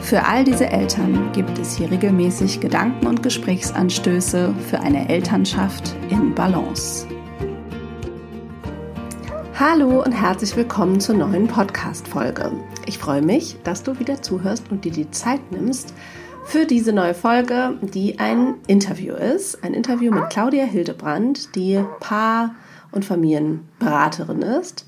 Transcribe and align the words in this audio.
Für 0.00 0.24
all 0.24 0.44
diese 0.44 0.66
Eltern 0.66 1.32
gibt 1.32 1.58
es 1.58 1.76
hier 1.76 1.90
regelmäßig 1.90 2.60
Gedanken 2.60 3.06
und 3.06 3.22
Gesprächsanstöße 3.22 4.54
für 4.70 4.80
eine 4.80 5.08
Elternschaft 5.08 5.94
in 6.08 6.34
Balance. 6.34 7.06
Hallo 9.54 10.02
und 10.02 10.12
herzlich 10.12 10.56
willkommen 10.56 10.98
zur 11.00 11.16
neuen 11.16 11.46
Podcast-Folge. 11.46 12.52
Ich 12.86 12.96
freue 12.96 13.20
mich, 13.22 13.56
dass 13.64 13.82
du 13.82 13.98
wieder 13.98 14.22
zuhörst 14.22 14.70
und 14.70 14.84
dir 14.84 14.92
die 14.92 15.10
Zeit 15.10 15.40
nimmst 15.52 15.92
für 16.44 16.64
diese 16.64 16.92
neue 16.94 17.14
Folge, 17.14 17.76
die 17.82 18.18
ein 18.18 18.54
Interview 18.66 19.14
ist. 19.14 19.62
Ein 19.62 19.74
Interview 19.74 20.10
mit 20.10 20.30
Claudia 20.30 20.64
Hildebrand, 20.64 21.54
die 21.54 21.84
Paar- 22.00 22.54
und 22.92 23.04
Familienberaterin 23.04 24.40
ist 24.40 24.87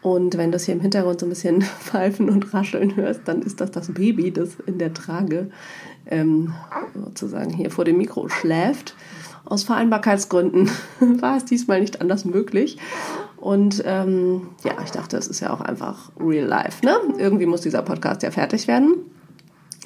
und 0.00 0.36
wenn 0.38 0.52
du 0.52 0.56
es 0.56 0.64
hier 0.64 0.74
im 0.74 0.80
Hintergrund 0.80 1.20
so 1.20 1.26
ein 1.26 1.30
bisschen 1.30 1.62
pfeifen 1.80 2.28
und 2.28 2.54
rascheln 2.54 2.96
hörst, 2.96 3.22
dann 3.26 3.42
ist 3.42 3.60
das 3.60 3.70
das 3.70 3.92
Baby, 3.92 4.32
das 4.32 4.56
in 4.66 4.78
der 4.78 4.94
Trage 4.94 5.50
ähm, 6.06 6.54
sozusagen 6.94 7.50
hier 7.50 7.70
vor 7.70 7.84
dem 7.84 7.98
Mikro 7.98 8.28
schläft. 8.28 8.94
Aus 9.44 9.64
Vereinbarkeitsgründen 9.64 10.70
war 11.20 11.36
es 11.36 11.44
diesmal 11.44 11.80
nicht 11.80 12.00
anders 12.00 12.24
möglich. 12.24 12.78
Und 13.36 13.82
ähm, 13.86 14.48
ja, 14.64 14.72
ich 14.84 14.90
dachte, 14.90 15.16
es 15.16 15.26
ist 15.26 15.40
ja 15.40 15.52
auch 15.52 15.60
einfach 15.60 16.10
real 16.18 16.46
life. 16.46 16.84
Ne? 16.84 16.96
Irgendwie 17.18 17.46
muss 17.46 17.60
dieser 17.60 17.82
Podcast 17.82 18.22
ja 18.22 18.30
fertig 18.30 18.66
werden. 18.68 18.96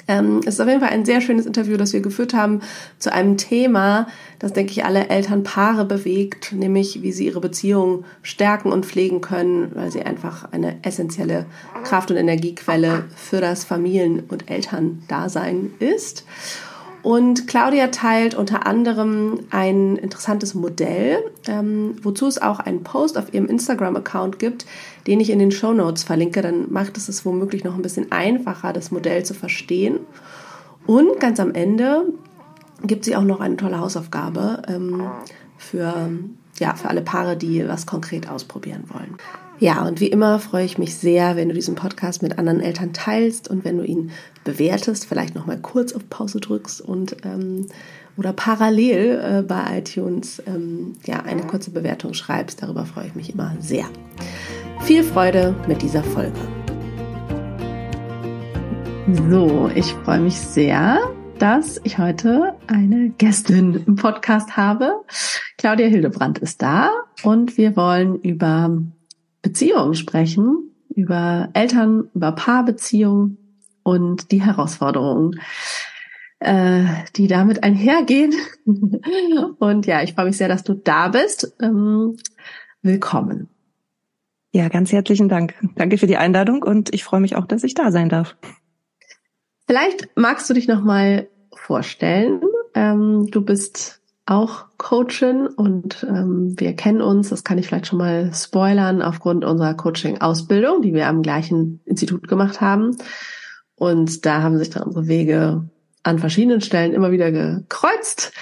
Ähm, 0.07 0.41
es 0.41 0.55
ist 0.55 0.59
auf 0.59 0.67
jeden 0.67 0.81
Fall 0.81 0.89
ein 0.89 1.05
sehr 1.05 1.21
schönes 1.21 1.45
Interview, 1.45 1.77
das 1.77 1.93
wir 1.93 2.01
geführt 2.01 2.33
haben 2.33 2.61
zu 2.99 3.13
einem 3.13 3.37
Thema, 3.37 4.07
das, 4.39 4.53
denke 4.53 4.71
ich, 4.71 4.83
alle 4.83 5.07
Elternpaare 5.07 5.85
bewegt, 5.85 6.51
nämlich 6.51 7.01
wie 7.01 7.11
sie 7.11 7.25
ihre 7.27 7.39
Beziehung 7.39 8.03
stärken 8.21 8.71
und 8.71 8.85
pflegen 8.85 9.21
können, 9.21 9.71
weil 9.73 9.91
sie 9.91 10.03
einfach 10.03 10.51
eine 10.51 10.75
essentielle 10.83 11.45
Kraft- 11.83 12.11
und 12.11 12.17
Energiequelle 12.17 13.05
für 13.15 13.39
das 13.39 13.63
Familien- 13.63 14.23
und 14.27 14.49
Elterndasein 14.49 15.71
ist. 15.79 16.25
Und 17.03 17.47
Claudia 17.47 17.87
teilt 17.87 18.33
unter 18.33 18.65
anderem 18.65 19.41
ein 19.49 19.97
interessantes 19.97 20.53
Modell, 20.53 21.19
ähm, 21.47 21.95
wozu 22.01 22.27
es 22.27 22.41
auch 22.41 22.59
einen 22.59 22.83
Post 22.83 23.17
auf 23.17 23.33
ihrem 23.33 23.47
Instagram-Account 23.47 24.39
gibt, 24.39 24.65
den 25.05 25.19
ich 25.19 25.29
in 25.29 25.37
den 25.37 25.51
Show 25.51 25.73
Notes 25.73 26.03
verlinke. 26.03 26.41
Dann 26.41 26.71
macht 26.71 26.95
es 26.95 27.09
es 27.09 27.25
womöglich 27.25 27.65
noch 27.65 27.75
ein 27.75 27.81
bisschen 27.81 28.13
einfacher, 28.13 28.71
das 28.71 28.89
Modell 28.89 29.25
zu 29.25 29.33
verstehen. 29.33 29.99
Und 30.87 31.19
ganz 31.19 31.41
am 31.41 31.53
Ende 31.53 32.05
gibt 32.83 33.03
sie 33.03 33.17
auch 33.17 33.23
noch 33.23 33.41
eine 33.41 33.57
tolle 33.57 33.79
Hausaufgabe 33.79 34.61
ähm, 34.69 35.03
für, 35.57 36.09
ja, 36.57 36.73
für 36.75 36.87
alle 36.87 37.01
Paare, 37.01 37.35
die 37.35 37.67
was 37.67 37.85
konkret 37.85 38.29
ausprobieren 38.29 38.85
wollen. 38.87 39.17
Ja, 39.63 39.87
und 39.87 40.01
wie 40.01 40.07
immer 40.07 40.39
freue 40.39 40.65
ich 40.65 40.77
mich 40.77 40.93
sehr, 40.93 41.37
wenn 41.37 41.47
du 41.47 41.55
diesen 41.55 41.75
Podcast 41.75 42.21
mit 42.21 42.37
anderen 42.37 42.59
Eltern 42.59 42.91
teilst 42.91 43.47
und 43.47 43.63
wenn 43.63 43.77
du 43.77 43.85
ihn 43.85 44.11
bewertest, 44.43 45.05
vielleicht 45.05 45.35
nochmal 45.35 45.57
kurz 45.57 45.93
auf 45.93 46.09
Pause 46.09 46.41
drückst 46.41 46.81
und 46.81 47.15
ähm, 47.23 47.67
oder 48.17 48.33
parallel 48.33 49.21
äh, 49.23 49.41
bei 49.41 49.77
iTunes 49.77 50.43
ähm, 50.47 50.97
ja, 51.05 51.21
eine 51.21 51.43
kurze 51.43 51.71
Bewertung 51.71 52.13
schreibst. 52.13 52.61
Darüber 52.61 52.85
freue 52.85 53.07
ich 53.07 53.15
mich 53.15 53.33
immer 53.33 53.55
sehr. 53.61 53.85
Viel 54.81 55.01
Freude 55.01 55.55
mit 55.65 55.81
dieser 55.81 56.03
Folge. 56.03 56.41
So, 59.29 59.71
ich 59.73 59.93
freue 60.03 60.19
mich 60.19 60.35
sehr, 60.35 60.99
dass 61.39 61.79
ich 61.85 61.99
heute 61.99 62.55
eine 62.67 63.11
Gästin 63.11 63.81
im 63.87 63.95
Podcast 63.95 64.57
habe. 64.57 65.05
Claudia 65.57 65.87
Hildebrand 65.87 66.39
ist 66.39 66.61
da 66.61 66.89
und 67.23 67.57
wir 67.57 67.77
wollen 67.77 68.19
über 68.19 68.69
Beziehungen 69.43 69.93
sprechen, 69.93 70.71
über 70.89 71.49
Eltern, 71.53 72.09
über 72.15 72.31
Paarbeziehungen 72.31 73.37
und 73.83 74.31
die 74.31 74.41
Herausforderungen, 74.41 75.39
äh, 76.39 76.85
die 77.15 77.27
damit 77.27 77.63
einhergehen. 77.63 78.33
und 79.59 79.85
ja, 79.85 80.01
ich 80.01 80.13
freue 80.13 80.25
mich 80.25 80.37
sehr, 80.37 80.47
dass 80.47 80.63
du 80.63 80.73
da 80.73 81.09
bist. 81.09 81.55
Ähm, 81.61 82.15
willkommen. 82.81 83.49
Ja, 84.51 84.69
ganz 84.69 84.91
herzlichen 84.91 85.29
Dank. 85.29 85.55
Danke 85.75 85.97
für 85.97 86.07
die 86.07 86.17
Einladung 86.17 86.63
und 86.63 86.93
ich 86.93 87.03
freue 87.03 87.19
mich 87.19 87.35
auch, 87.35 87.45
dass 87.45 87.63
ich 87.63 87.73
da 87.73 87.91
sein 87.91 88.09
darf. 88.09 88.37
Vielleicht 89.67 90.09
magst 90.15 90.49
du 90.49 90.53
dich 90.53 90.67
noch 90.67 90.83
mal 90.83 91.27
vorstellen. 91.53 92.41
Ähm, 92.75 93.27
du 93.29 93.41
bist 93.41 94.02
auch 94.25 94.65
Coachin 94.77 95.47
und 95.47 96.05
ähm, 96.07 96.55
wir 96.57 96.75
kennen 96.75 97.01
uns, 97.01 97.29
das 97.29 97.43
kann 97.43 97.57
ich 97.57 97.67
vielleicht 97.67 97.87
schon 97.87 97.99
mal 97.99 98.33
spoilern, 98.33 99.01
aufgrund 99.01 99.43
unserer 99.43 99.73
Coaching-Ausbildung, 99.73 100.81
die 100.81 100.93
wir 100.93 101.07
am 101.07 101.21
gleichen 101.21 101.81
Institut 101.85 102.27
gemacht 102.27 102.61
haben. 102.61 102.95
Und 103.75 104.25
da 104.25 104.41
haben 104.41 104.57
sich 104.57 104.69
dann 104.69 104.83
unsere 104.83 105.07
Wege 105.07 105.69
an 106.03 106.19
verschiedenen 106.19 106.61
Stellen 106.61 106.93
immer 106.93 107.11
wieder 107.11 107.31
gekreuzt. 107.31 108.33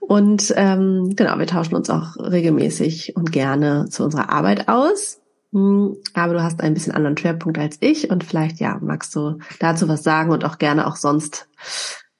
Und 0.00 0.52
ähm, 0.56 1.14
genau, 1.14 1.38
wir 1.38 1.46
tauschen 1.46 1.76
uns 1.76 1.88
auch 1.88 2.16
regelmäßig 2.16 3.16
und 3.16 3.32
gerne 3.32 3.86
zu 3.88 4.04
unserer 4.04 4.30
Arbeit 4.30 4.68
aus. 4.68 5.20
Hm, 5.52 5.96
aber 6.14 6.34
du 6.34 6.42
hast 6.42 6.60
ein 6.60 6.74
bisschen 6.74 6.94
anderen 6.94 7.16
Schwerpunkt 7.16 7.58
als 7.58 7.78
ich 7.80 8.10
und 8.10 8.24
vielleicht 8.24 8.60
ja 8.60 8.78
magst 8.82 9.14
du 9.14 9.38
dazu 9.60 9.88
was 9.88 10.02
sagen 10.02 10.30
und 10.30 10.44
auch 10.44 10.58
gerne 10.58 10.86
auch 10.86 10.96
sonst, 10.96 11.48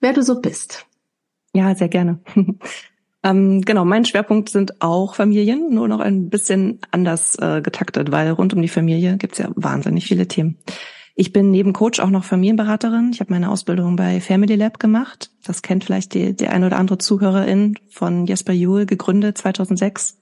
wer 0.00 0.12
du 0.12 0.22
so 0.22 0.40
bist. 0.40 0.86
Ja, 1.56 1.74
sehr 1.74 1.88
gerne. 1.88 2.20
ähm, 3.22 3.62
genau, 3.62 3.86
mein 3.86 4.04
Schwerpunkt 4.04 4.50
sind 4.50 4.82
auch 4.82 5.14
Familien, 5.14 5.72
nur 5.72 5.88
noch 5.88 6.00
ein 6.00 6.28
bisschen 6.28 6.80
anders 6.90 7.34
äh, 7.40 7.62
getaktet, 7.62 8.12
weil 8.12 8.30
rund 8.30 8.52
um 8.52 8.60
die 8.60 8.68
Familie 8.68 9.16
gibt's 9.16 9.38
ja 9.38 9.48
wahnsinnig 9.54 10.04
viele 10.06 10.28
Themen. 10.28 10.58
Ich 11.14 11.32
bin 11.32 11.50
neben 11.50 11.72
Coach 11.72 11.98
auch 12.00 12.10
noch 12.10 12.24
Familienberaterin. 12.24 13.08
Ich 13.10 13.20
habe 13.20 13.32
meine 13.32 13.50
Ausbildung 13.50 13.96
bei 13.96 14.20
Family 14.20 14.54
Lab 14.54 14.78
gemacht. 14.78 15.30
Das 15.44 15.62
kennt 15.62 15.84
vielleicht 15.84 16.12
die, 16.12 16.36
die 16.36 16.48
eine 16.48 16.66
oder 16.66 16.76
andere 16.76 16.98
Zuhörerin 16.98 17.78
von 17.88 18.26
Jesper 18.26 18.52
Juhl, 18.52 18.84
gegründet 18.84 19.38
2006. 19.38 20.18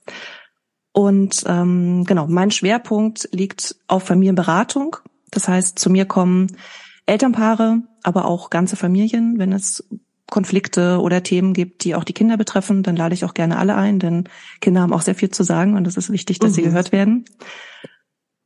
Und 0.93 1.43
ähm, 1.47 2.05
genau, 2.05 2.27
mein 2.27 2.49
Schwerpunkt 2.49 3.27
liegt 3.33 3.75
auf 3.89 4.03
Familienberatung. 4.03 4.95
Das 5.31 5.49
heißt, 5.49 5.77
zu 5.77 5.89
mir 5.89 6.05
kommen 6.05 6.47
Elternpaare, 7.05 7.81
aber 8.03 8.23
auch 8.23 8.49
ganze 8.49 8.77
Familien, 8.77 9.37
wenn 9.37 9.51
es 9.51 9.85
Konflikte 10.35 10.99
oder 10.99 11.23
Themen 11.23 11.53
gibt, 11.53 11.85
die 11.85 11.95
auch 11.95 12.03
die 12.03 12.11
Kinder 12.11 12.35
betreffen, 12.35 12.83
dann 12.83 12.97
lade 12.97 13.13
ich 13.13 13.23
auch 13.23 13.33
gerne 13.33 13.57
alle 13.57 13.75
ein, 13.75 13.99
denn 13.99 14.25
Kinder 14.59 14.81
haben 14.81 14.91
auch 14.91 14.99
sehr 14.99 15.15
viel 15.15 15.29
zu 15.29 15.43
sagen 15.43 15.77
und 15.77 15.87
es 15.87 15.95
ist 15.95 16.11
wichtig, 16.11 16.39
dass 16.39 16.51
mhm. 16.51 16.55
sie 16.55 16.61
gehört 16.63 16.91
werden. 16.91 17.23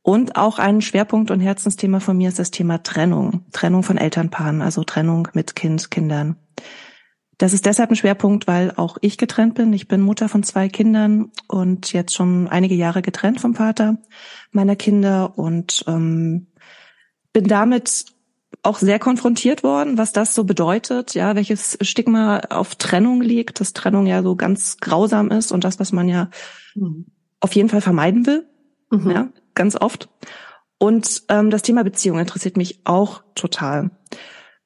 Und 0.00 0.36
auch 0.36 0.60
ein 0.60 0.82
Schwerpunkt 0.82 1.32
und 1.32 1.40
Herzensthema 1.40 1.98
von 1.98 2.16
mir 2.16 2.28
ist 2.28 2.38
das 2.38 2.52
Thema 2.52 2.84
Trennung. 2.84 3.44
Trennung 3.50 3.82
von 3.82 3.98
Elternpaaren, 3.98 4.62
also 4.62 4.84
Trennung 4.84 5.26
mit 5.32 5.56
Kind, 5.56 5.90
Kindern. 5.90 6.36
Das 7.38 7.54
ist 7.54 7.66
deshalb 7.66 7.90
ein 7.90 7.96
Schwerpunkt, 7.96 8.46
weil 8.46 8.72
auch 8.76 8.96
ich 9.00 9.18
getrennt 9.18 9.54
bin. 9.54 9.72
Ich 9.72 9.88
bin 9.88 10.00
Mutter 10.00 10.28
von 10.28 10.44
zwei 10.44 10.68
Kindern 10.68 11.32
und 11.48 11.92
jetzt 11.92 12.14
schon 12.14 12.46
einige 12.46 12.76
Jahre 12.76 13.02
getrennt 13.02 13.40
vom 13.40 13.56
Vater 13.56 13.98
meiner 14.52 14.76
Kinder 14.76 15.36
und 15.36 15.84
ähm, 15.88 16.46
bin 17.32 17.48
damit 17.48 18.04
auch 18.62 18.78
sehr 18.78 18.98
konfrontiert 18.98 19.62
worden, 19.62 19.98
was 19.98 20.12
das 20.12 20.34
so 20.34 20.44
bedeutet, 20.44 21.14
ja, 21.14 21.34
welches 21.34 21.78
Stigma 21.80 22.40
auf 22.50 22.74
Trennung 22.74 23.22
liegt, 23.22 23.60
dass 23.60 23.72
Trennung 23.72 24.06
ja 24.06 24.22
so 24.22 24.36
ganz 24.36 24.76
grausam 24.78 25.30
ist 25.30 25.52
und 25.52 25.64
das, 25.64 25.80
was 25.80 25.92
man 25.92 26.08
ja 26.08 26.28
mhm. 26.74 27.06
auf 27.40 27.54
jeden 27.54 27.68
Fall 27.68 27.80
vermeiden 27.80 28.26
will, 28.26 28.46
mhm. 28.90 29.10
ja, 29.10 29.28
ganz 29.54 29.76
oft. 29.76 30.08
Und 30.78 31.22
ähm, 31.28 31.50
das 31.50 31.62
Thema 31.62 31.84
Beziehung 31.84 32.18
interessiert 32.18 32.56
mich 32.56 32.80
auch 32.84 33.22
total, 33.34 33.90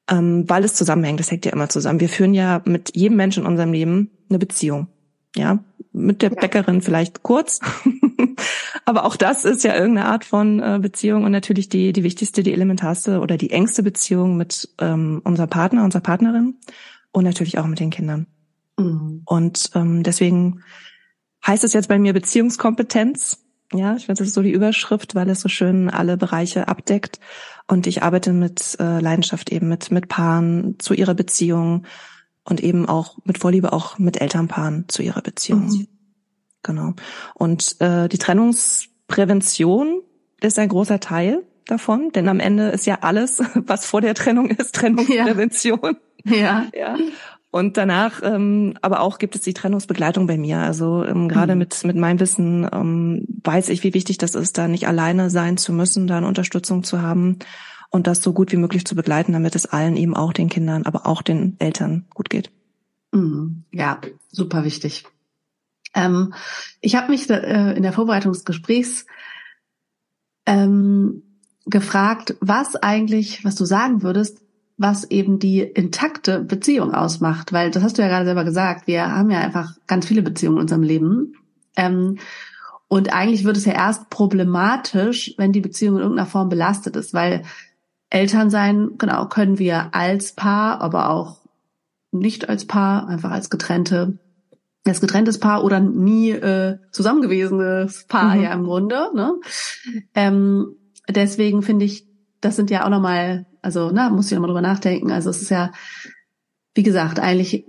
ähm, 0.09 0.49
weil 0.49 0.63
es 0.63 0.73
zusammenhängt. 0.73 1.19
Das 1.19 1.31
hängt 1.31 1.45
ja 1.45 1.51
immer 1.51 1.69
zusammen. 1.69 1.99
Wir 1.99 2.09
führen 2.09 2.33
ja 2.33 2.61
mit 2.65 2.95
jedem 2.95 3.17
Menschen 3.17 3.43
in 3.43 3.49
unserem 3.49 3.73
Leben 3.73 4.11
eine 4.29 4.39
Beziehung. 4.39 4.87
Ja, 5.35 5.59
mit 5.91 6.21
der 6.21 6.29
Bäckerin 6.29 6.81
vielleicht 6.81 7.23
kurz, 7.23 7.59
aber 8.85 9.05
auch 9.05 9.15
das 9.15 9.45
ist 9.45 9.63
ja 9.63 9.73
irgendeine 9.75 10.07
Art 10.07 10.25
von 10.25 10.59
äh, 10.59 10.79
Beziehung 10.81 11.23
und 11.23 11.31
natürlich 11.31 11.69
die 11.69 11.93
die 11.93 12.03
wichtigste, 12.03 12.43
die 12.43 12.53
elementarste 12.53 13.19
oder 13.19 13.37
die 13.37 13.51
engste 13.51 13.83
Beziehung 13.83 14.37
mit 14.37 14.69
ähm, 14.79 15.21
unserem 15.23 15.49
Partner, 15.49 15.83
unserer 15.83 16.01
Partnerin 16.01 16.55
und 17.11 17.23
natürlich 17.23 17.57
auch 17.57 17.67
mit 17.67 17.79
den 17.79 17.89
Kindern. 17.89 18.27
Mhm. 18.77 19.21
Und 19.25 19.71
ähm, 19.75 20.03
deswegen 20.03 20.61
heißt 21.45 21.63
es 21.63 21.73
jetzt 21.73 21.87
bei 21.89 21.99
mir 21.99 22.13
Beziehungskompetenz. 22.13 23.41
Ja, 23.73 23.95
ich 23.95 24.05
finde, 24.05 24.19
das 24.19 24.27
ist 24.27 24.35
so 24.35 24.41
die 24.41 24.51
Überschrift, 24.51 25.15
weil 25.15 25.29
es 25.29 25.41
so 25.41 25.49
schön 25.49 25.89
alle 25.89 26.17
Bereiche 26.17 26.67
abdeckt. 26.67 27.19
Und 27.67 27.87
ich 27.87 28.03
arbeite 28.03 28.31
mit 28.31 28.77
äh, 28.79 28.99
Leidenschaft 28.99 29.51
eben 29.51 29.67
mit 29.67 29.91
mit 29.91 30.07
Paaren 30.07 30.75
zu 30.79 30.93
ihrer 30.93 31.15
Beziehung 31.15 31.85
und 32.43 32.61
eben 32.61 32.87
auch 32.87 33.17
mit 33.23 33.39
Vorliebe 33.39 33.73
auch 33.73 33.97
mit 33.97 34.21
Elternpaaren 34.21 34.85
zu 34.87 35.01
ihrer 35.01 35.21
Beziehung. 35.21 35.65
Mhm. 35.67 35.87
Genau. 36.65 36.93
Und 37.35 37.79
äh, 37.79 38.09
die 38.09 38.17
Trennungsprävention 38.17 40.01
ist 40.41 40.57
ein 40.57 40.69
großer 40.69 40.99
Teil 40.99 41.43
davon, 41.67 42.11
denn 42.11 42.27
am 42.27 42.39
Ende 42.39 42.69
ist 42.69 42.87
ja 42.87 42.99
alles, 43.01 43.39
was 43.53 43.85
vor 43.85 44.01
der 44.01 44.15
Trennung 44.15 44.49
ist, 44.49 44.75
Trennungsprävention. 44.75 45.97
Ja. 46.25 46.65
ja. 46.73 46.97
Und 47.51 47.77
danach, 47.77 48.21
ähm, 48.23 48.73
aber 48.81 48.99
auch 48.99 49.17
gibt 49.19 49.35
es 49.35 49.41
die 49.41 49.53
Trennungsbegleitung 49.53 50.27
bei 50.27 50.37
mir. 50.37 50.57
Also 50.57 51.05
ähm, 51.05 51.29
gerade 51.29 51.53
mhm. 51.53 51.59
mit 51.59 51.83
mit 51.85 51.95
meinem 51.95 52.19
Wissen 52.19 52.67
ähm, 52.73 53.25
weiß 53.43 53.69
ich, 53.69 53.83
wie 53.83 53.93
wichtig 53.93 54.17
das 54.17 54.35
ist, 54.35 54.57
da 54.57 54.67
nicht 54.67 54.87
alleine 54.87 55.29
sein 55.29 55.55
zu 55.55 55.71
müssen, 55.71 56.07
da 56.07 56.17
eine 56.17 56.27
Unterstützung 56.27 56.83
zu 56.83 57.01
haben 57.01 57.39
und 57.91 58.07
das 58.07 58.21
so 58.21 58.33
gut 58.33 58.51
wie 58.51 58.57
möglich 58.57 58.85
zu 58.85 58.95
begleiten, 58.95 59.31
damit 59.31 59.55
es 59.55 59.67
allen 59.67 59.95
eben 59.95 60.15
auch 60.15 60.33
den 60.33 60.49
Kindern, 60.49 60.85
aber 60.85 61.05
auch 61.05 61.21
den 61.21 61.55
Eltern 61.59 62.05
gut 62.13 62.29
geht. 62.29 62.51
Mhm. 63.13 63.63
Ja, 63.71 64.01
super 64.31 64.65
wichtig. 64.65 65.05
Ähm, 65.95 66.33
ich 66.81 66.95
habe 66.95 67.09
mich 67.09 67.29
äh, 67.29 67.73
in 67.75 67.83
der 67.83 67.93
Vorbereitung 67.93 68.33
des 68.33 68.45
Gesprächs 68.45 69.05
ähm, 70.45 71.23
gefragt, 71.65 72.35
was 72.41 72.75
eigentlich, 72.75 73.43
was 73.43 73.55
du 73.55 73.65
sagen 73.65 74.03
würdest, 74.03 74.41
was 74.77 75.05
eben 75.05 75.39
die 75.39 75.61
intakte 75.61 76.41
Beziehung 76.41 76.93
ausmacht, 76.93 77.53
weil 77.53 77.71
das 77.71 77.81
hast 77.81 77.97
du 77.97 78.01
ja 78.01 78.09
gerade 78.09 78.25
selber 78.25 78.43
gesagt, 78.43 78.87
wir 78.87 79.09
haben 79.09 79.31
ja 79.31 79.39
einfach 79.39 79.73
ganz 79.87 80.05
viele 80.05 80.21
Beziehungen 80.21 80.57
in 80.57 80.61
unserem 80.61 80.83
Leben. 80.83 81.33
Ähm, 81.77 82.19
und 82.87 83.13
eigentlich 83.13 83.45
wird 83.45 83.57
es 83.57 83.65
ja 83.65 83.73
erst 83.73 84.09
problematisch, 84.09 85.33
wenn 85.37 85.53
die 85.53 85.61
Beziehung 85.61 85.95
in 85.95 86.01
irgendeiner 86.01 86.27
Form 86.27 86.49
belastet 86.49 86.95
ist, 86.97 87.13
weil 87.13 87.43
Eltern 88.09 88.49
sein, 88.49 88.91
genau, 88.97 89.27
können 89.27 89.57
wir 89.57 89.95
als 89.95 90.33
Paar, 90.33 90.81
aber 90.81 91.09
auch 91.09 91.39
nicht 92.11 92.47
als 92.47 92.65
Paar, 92.65 93.07
einfach 93.07 93.31
als 93.31 93.49
getrennte, 93.49 94.19
als 94.85 95.01
getrenntes 95.01 95.39
Paar 95.39 95.63
oder 95.63 95.79
nie 95.79 96.31
äh, 96.31 96.77
zusammengewesenes 96.91 98.05
Paar 98.07 98.35
mhm. 98.35 98.43
ja 98.43 98.53
im 98.53 98.63
Grunde. 98.63 99.09
Ne? 99.15 99.33
Ähm, 100.13 100.75
deswegen 101.09 101.63
finde 101.63 101.85
ich, 101.85 102.07
das 102.41 102.55
sind 102.55 102.69
ja 102.69 102.85
auch 102.85 102.89
nochmal 102.89 103.45
also, 103.65 103.89
na, 103.91 104.11
muss 104.11 104.27
ich 104.27 104.33
nochmal 104.33 104.49
drüber 104.49 104.61
nachdenken. 104.61 105.11
Also 105.11 105.31
es 105.31 105.41
ist 105.41 105.49
ja, 105.49 105.71
wie 106.75 106.83
gesagt, 106.83 107.19
eigentlich 107.19 107.65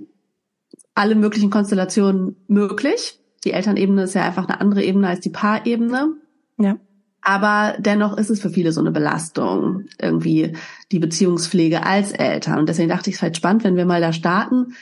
alle 0.94 1.14
möglichen 1.14 1.48
Konstellationen 1.48 2.36
möglich. 2.48 3.19
Die 3.44 3.52
Elternebene 3.52 4.02
ist 4.02 4.14
ja 4.14 4.22
einfach 4.22 4.46
eine 4.46 4.60
andere 4.60 4.84
Ebene 4.84 5.08
als 5.08 5.20
die 5.20 5.30
Paarebene. 5.30 6.12
Ja. 6.58 6.76
Aber 7.22 7.78
dennoch 7.78 8.19
ist 8.19 8.28
es 8.28 8.42
für 8.42 8.50
viele 8.50 8.72
so 8.72 8.80
eine 8.80 8.90
Belastung, 8.90 9.84
irgendwie 9.98 10.52
die 10.92 10.98
Beziehungspflege 10.98 11.82
als 11.82 12.12
Eltern. 12.12 12.58
Und 12.58 12.69
deswegen 12.69 12.90
dachte 12.90 13.08
ich, 13.08 13.14
es 13.14 13.20
ist 13.20 13.22
halt 13.22 13.36
spannend, 13.38 13.64
wenn 13.64 13.76
wir 13.76 13.86
mal 13.86 14.02
da 14.02 14.12
starten. 14.12 14.74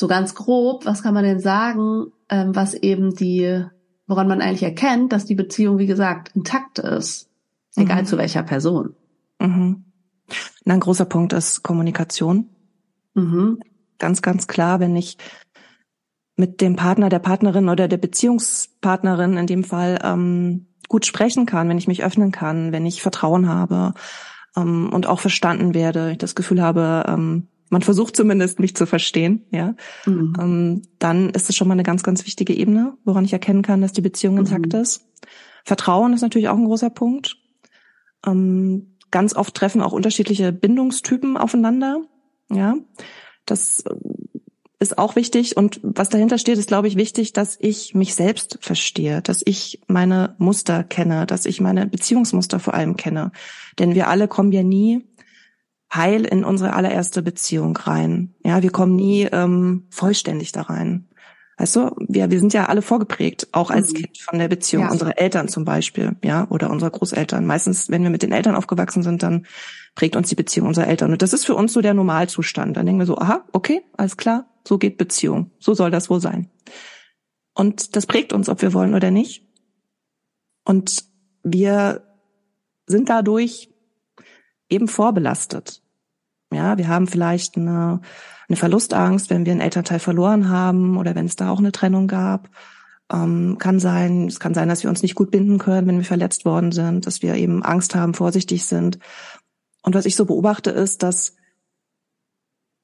So 0.00 0.08
ganz 0.08 0.34
grob, 0.34 0.86
was 0.86 1.02
kann 1.02 1.12
man 1.12 1.24
denn 1.24 1.40
sagen, 1.40 2.06
ähm, 2.30 2.56
was 2.56 2.72
eben 2.72 3.14
die, 3.14 3.66
woran 4.06 4.28
man 4.28 4.40
eigentlich 4.40 4.62
erkennt, 4.62 5.12
dass 5.12 5.26
die 5.26 5.34
Beziehung, 5.34 5.76
wie 5.76 5.86
gesagt, 5.86 6.34
intakt 6.34 6.78
ist. 6.78 7.28
Egal 7.76 8.00
mhm. 8.00 8.06
zu 8.06 8.16
welcher 8.16 8.42
Person. 8.42 8.96
Mhm. 9.38 9.84
Ein 10.64 10.80
großer 10.80 11.04
Punkt 11.04 11.34
ist 11.34 11.62
Kommunikation. 11.62 12.48
Mhm. 13.12 13.60
Ganz, 13.98 14.22
ganz 14.22 14.46
klar, 14.46 14.80
wenn 14.80 14.96
ich 14.96 15.18
mit 16.34 16.62
dem 16.62 16.76
Partner, 16.76 17.10
der 17.10 17.18
Partnerin 17.18 17.68
oder 17.68 17.86
der 17.86 17.98
Beziehungspartnerin 17.98 19.36
in 19.36 19.46
dem 19.46 19.64
Fall 19.64 19.98
ähm, 20.02 20.68
gut 20.88 21.04
sprechen 21.04 21.44
kann, 21.44 21.68
wenn 21.68 21.76
ich 21.76 21.88
mich 21.88 22.02
öffnen 22.02 22.32
kann, 22.32 22.72
wenn 22.72 22.86
ich 22.86 23.02
Vertrauen 23.02 23.50
habe 23.50 23.92
ähm, 24.56 24.90
und 24.94 25.06
auch 25.06 25.20
verstanden 25.20 25.74
werde, 25.74 26.12
ich 26.12 26.18
das 26.18 26.34
Gefühl 26.34 26.62
habe, 26.62 27.04
ähm, 27.06 27.49
man 27.70 27.82
versucht 27.82 28.16
zumindest 28.16 28.60
mich 28.60 28.76
zu 28.76 28.84
verstehen, 28.84 29.46
ja, 29.50 29.74
mhm. 30.04 30.34
ähm, 30.38 30.82
dann 30.98 31.30
ist 31.30 31.48
es 31.48 31.56
schon 31.56 31.68
mal 31.68 31.74
eine 31.74 31.84
ganz, 31.84 32.02
ganz 32.02 32.26
wichtige 32.26 32.52
Ebene, 32.52 32.98
woran 33.04 33.24
ich 33.24 33.32
erkennen 33.32 33.62
kann, 33.62 33.80
dass 33.80 33.92
die 33.92 34.00
Beziehung 34.00 34.38
intakt 34.38 34.72
mhm. 34.72 34.80
ist. 34.80 35.06
Vertrauen 35.64 36.12
ist 36.12 36.22
natürlich 36.22 36.48
auch 36.48 36.56
ein 36.56 36.66
großer 36.66 36.90
Punkt. 36.90 37.36
Ähm, 38.26 38.96
ganz 39.10 39.34
oft 39.34 39.54
treffen 39.54 39.82
auch 39.82 39.92
unterschiedliche 39.92 40.52
Bindungstypen 40.52 41.36
aufeinander. 41.36 42.02
Ja, 42.50 42.74
das 43.46 43.80
äh, 43.80 43.94
ist 44.80 44.98
auch 44.98 45.14
wichtig. 45.14 45.56
Und 45.56 45.78
was 45.82 46.08
dahinter 46.08 46.38
steht, 46.38 46.58
ist, 46.58 46.68
glaube 46.68 46.88
ich, 46.88 46.96
wichtig, 46.96 47.32
dass 47.32 47.56
ich 47.60 47.94
mich 47.94 48.14
selbst 48.14 48.58
verstehe, 48.60 49.22
dass 49.22 49.42
ich 49.44 49.80
meine 49.86 50.34
Muster 50.38 50.82
kenne, 50.84 51.26
dass 51.26 51.46
ich 51.46 51.60
meine 51.60 51.86
Beziehungsmuster 51.86 52.58
vor 52.58 52.74
allem 52.74 52.96
kenne. 52.96 53.30
Denn 53.78 53.94
wir 53.94 54.08
alle 54.08 54.26
kommen 54.26 54.52
ja 54.52 54.62
nie 54.62 55.06
heil 55.92 56.24
in 56.24 56.44
unsere 56.44 56.72
allererste 56.74 57.22
Beziehung 57.22 57.76
rein. 57.76 58.34
Ja, 58.44 58.62
wir 58.62 58.70
kommen 58.70 58.96
nie 58.96 59.28
ähm, 59.30 59.86
vollständig 59.90 60.52
da 60.52 60.62
rein. 60.62 61.08
Weißt 61.60 61.76
du, 61.76 61.94
wir, 62.08 62.30
wir 62.30 62.38
sind 62.38 62.54
ja 62.54 62.66
alle 62.66 62.80
vorgeprägt, 62.80 63.48
auch 63.52 63.70
als 63.70 63.92
mhm. 63.92 63.96
Kind 63.96 64.18
von 64.18 64.38
der 64.38 64.48
Beziehung 64.48 64.84
ja. 64.84 64.90
unserer 64.90 65.18
Eltern 65.18 65.46
zum 65.46 65.66
Beispiel, 65.66 66.16
ja, 66.24 66.46
oder 66.48 66.70
unserer 66.70 66.90
Großeltern. 66.90 67.44
Meistens, 67.44 67.90
wenn 67.90 68.02
wir 68.02 68.08
mit 68.08 68.22
den 68.22 68.32
Eltern 68.32 68.54
aufgewachsen 68.54 69.02
sind, 69.02 69.22
dann 69.22 69.46
prägt 69.94 70.16
uns 70.16 70.30
die 70.30 70.36
Beziehung 70.36 70.68
unserer 70.68 70.86
Eltern. 70.86 71.12
Und 71.12 71.20
das 71.20 71.34
ist 71.34 71.44
für 71.44 71.54
uns 71.54 71.74
so 71.74 71.82
der 71.82 71.92
Normalzustand. 71.92 72.76
Dann 72.76 72.86
denken 72.86 73.00
wir 73.00 73.06
so, 73.06 73.18
aha, 73.18 73.44
okay, 73.52 73.82
alles 73.98 74.16
klar, 74.16 74.46
so 74.66 74.78
geht 74.78 74.96
Beziehung. 74.96 75.50
So 75.58 75.74
soll 75.74 75.90
das 75.90 76.08
wohl 76.08 76.20
sein. 76.20 76.48
Und 77.52 77.94
das 77.94 78.06
prägt 78.06 78.32
uns, 78.32 78.48
ob 78.48 78.62
wir 78.62 78.72
wollen 78.72 78.94
oder 78.94 79.10
nicht. 79.10 79.46
Und 80.64 81.04
wir 81.42 82.06
sind 82.86 83.10
dadurch 83.10 83.68
eben 84.70 84.88
vorbelastet. 84.88 85.79
Ja, 86.52 86.78
wir 86.78 86.88
haben 86.88 87.06
vielleicht 87.06 87.56
eine 87.56 88.00
eine 88.50 88.56
Verlustangst, 88.56 89.30
wenn 89.30 89.46
wir 89.46 89.52
einen 89.52 89.60
Elternteil 89.60 90.00
verloren 90.00 90.48
haben 90.48 90.96
oder 90.98 91.14
wenn 91.14 91.26
es 91.26 91.36
da 91.36 91.50
auch 91.50 91.60
eine 91.60 91.70
Trennung 91.70 92.08
gab. 92.08 92.50
Ähm, 93.12 93.58
kann 93.58 93.78
sein, 93.78 94.26
es 94.26 94.40
kann 94.40 94.54
sein, 94.54 94.68
dass 94.68 94.82
wir 94.82 94.90
uns 94.90 95.02
nicht 95.02 95.14
gut 95.14 95.30
binden 95.30 95.58
können, 95.58 95.86
wenn 95.86 95.98
wir 95.98 96.04
verletzt 96.04 96.44
worden 96.44 96.72
sind, 96.72 97.06
dass 97.06 97.22
wir 97.22 97.36
eben 97.36 97.62
Angst 97.62 97.94
haben, 97.94 98.12
vorsichtig 98.12 98.66
sind. 98.66 98.98
Und 99.82 99.94
was 99.94 100.04
ich 100.04 100.16
so 100.16 100.24
beobachte, 100.24 100.70
ist, 100.70 101.04
dass 101.04 101.36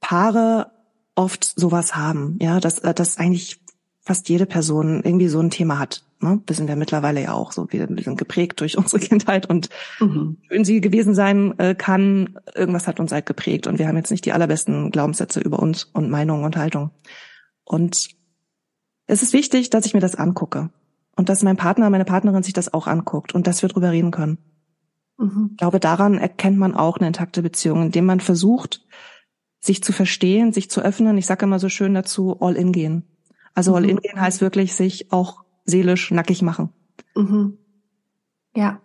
Paare 0.01 0.71
oft 1.17 1.45
sowas 1.57 1.97
haben, 1.97 2.39
ja, 2.41 2.61
dass, 2.61 2.79
äh, 2.79 2.95
dass 2.95 3.19
eigentlich 3.19 3.61
fast 4.07 4.29
jede 4.29 4.47
Person 4.47 5.03
irgendwie 5.03 5.27
so 5.27 5.41
ein 5.41 5.51
Thema 5.51 5.81
hat. 5.81 6.05
Ne? 6.21 6.41
Wir 6.47 6.55
sind 6.55 6.71
ja 6.71 6.77
mittlerweile 6.77 7.21
ja 7.21 7.33
auch 7.33 7.51
so, 7.51 7.67
wir, 7.73 7.89
wir 7.91 8.03
sind 8.05 8.17
geprägt 8.17 8.61
durch 8.61 8.79
unsere 8.79 9.01
Kindheit 9.01 9.47
und 9.47 9.69
mhm. 9.99 10.37
schön 10.49 10.65
sie 10.65 10.81
gewesen 10.81 11.15
sein 11.15 11.59
äh, 11.59 11.75
kann, 11.75 12.39
irgendwas 12.55 12.87
hat 12.87 13.01
uns 13.01 13.11
halt 13.11 13.27
geprägt 13.27 13.67
und 13.67 13.81
wir 13.81 13.89
haben 13.89 13.97
jetzt 13.97 14.13
nicht 14.13 14.25
die 14.25 14.33
allerbesten 14.33 14.93
Glaubenssätze 14.93 15.41
über 15.41 15.59
uns 15.59 15.85
und 15.93 16.09
Meinungen 16.09 16.45
und 16.45 16.57
Haltung. 16.57 16.93
Und 17.65 18.11
es 19.09 19.23
ist 19.25 19.33
wichtig, 19.33 19.71
dass 19.71 19.87
ich 19.87 19.95
mir 19.95 20.01
das 20.01 20.15
angucke 20.15 20.71
und 21.17 21.29
dass 21.29 21.43
mein 21.43 21.57
Partner, 21.57 21.91
meine 21.91 22.05
Partnerin 22.05 22.45
sich 22.45 22.55
das 22.55 22.73
auch 22.73 22.87
anguckt 22.87 23.35
und 23.35 23.49
dass 23.49 23.63
wir 23.63 23.69
drüber 23.69 23.91
reden 23.91 24.13
können. 24.13 24.39
Mhm. 25.19 25.49
Ich 25.51 25.57
glaube, 25.57 25.81
daran 25.81 26.17
erkennt 26.17 26.59
man 26.59 26.77
auch 26.77 26.99
eine 26.99 27.09
intakte 27.09 27.43
Beziehung, 27.43 27.83
indem 27.83 28.05
man 28.05 28.21
versucht, 28.21 28.87
sich 29.59 29.83
zu 29.83 29.93
verstehen, 29.93 30.53
sich 30.53 30.71
zu 30.71 30.81
öffnen. 30.81 31.19
Ich 31.19 31.27
sage 31.27 31.45
immer 31.45 31.59
so 31.59 31.69
schön 31.69 31.93
dazu, 31.93 32.41
all 32.41 32.55
in 32.55 32.71
gehen. 32.71 33.03
Also 33.57 33.75
all 33.75 33.89
in 33.89 33.97
gehen 33.97 34.21
heißt 34.21 34.43
wirklich 34.43 34.75
sich 34.75 35.11
auch 35.11 35.43
seelisch 35.65 36.11
nackig 36.11 36.43
machen. 36.43 36.69
Mhm. 37.17 37.57
Ja. 38.55 38.81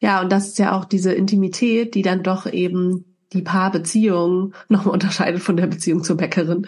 Ja, 0.00 0.20
und 0.22 0.32
das 0.32 0.48
ist 0.48 0.58
ja 0.58 0.76
auch 0.76 0.84
diese 0.86 1.12
Intimität, 1.12 1.94
die 1.94 2.02
dann 2.02 2.24
doch 2.24 2.50
eben 2.50 3.04
die 3.32 3.42
Paarbeziehung 3.42 4.54
nochmal 4.68 4.94
unterscheidet 4.94 5.42
von 5.42 5.56
der 5.56 5.66
Beziehung 5.66 6.02
zur 6.02 6.16
Bäckerin. 6.16 6.66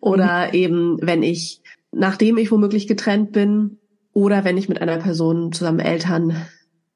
Oder 0.00 0.48
mhm. 0.48 0.54
eben, 0.54 0.98
wenn 1.00 1.22
ich, 1.22 1.62
nachdem 1.92 2.36
ich 2.36 2.52
womöglich 2.52 2.86
getrennt 2.86 3.32
bin, 3.32 3.78
oder 4.12 4.44
wenn 4.44 4.56
ich 4.56 4.68
mit 4.68 4.80
einer 4.80 4.98
Person 4.98 5.52
zusammen 5.52 5.80
Eltern 5.80 6.36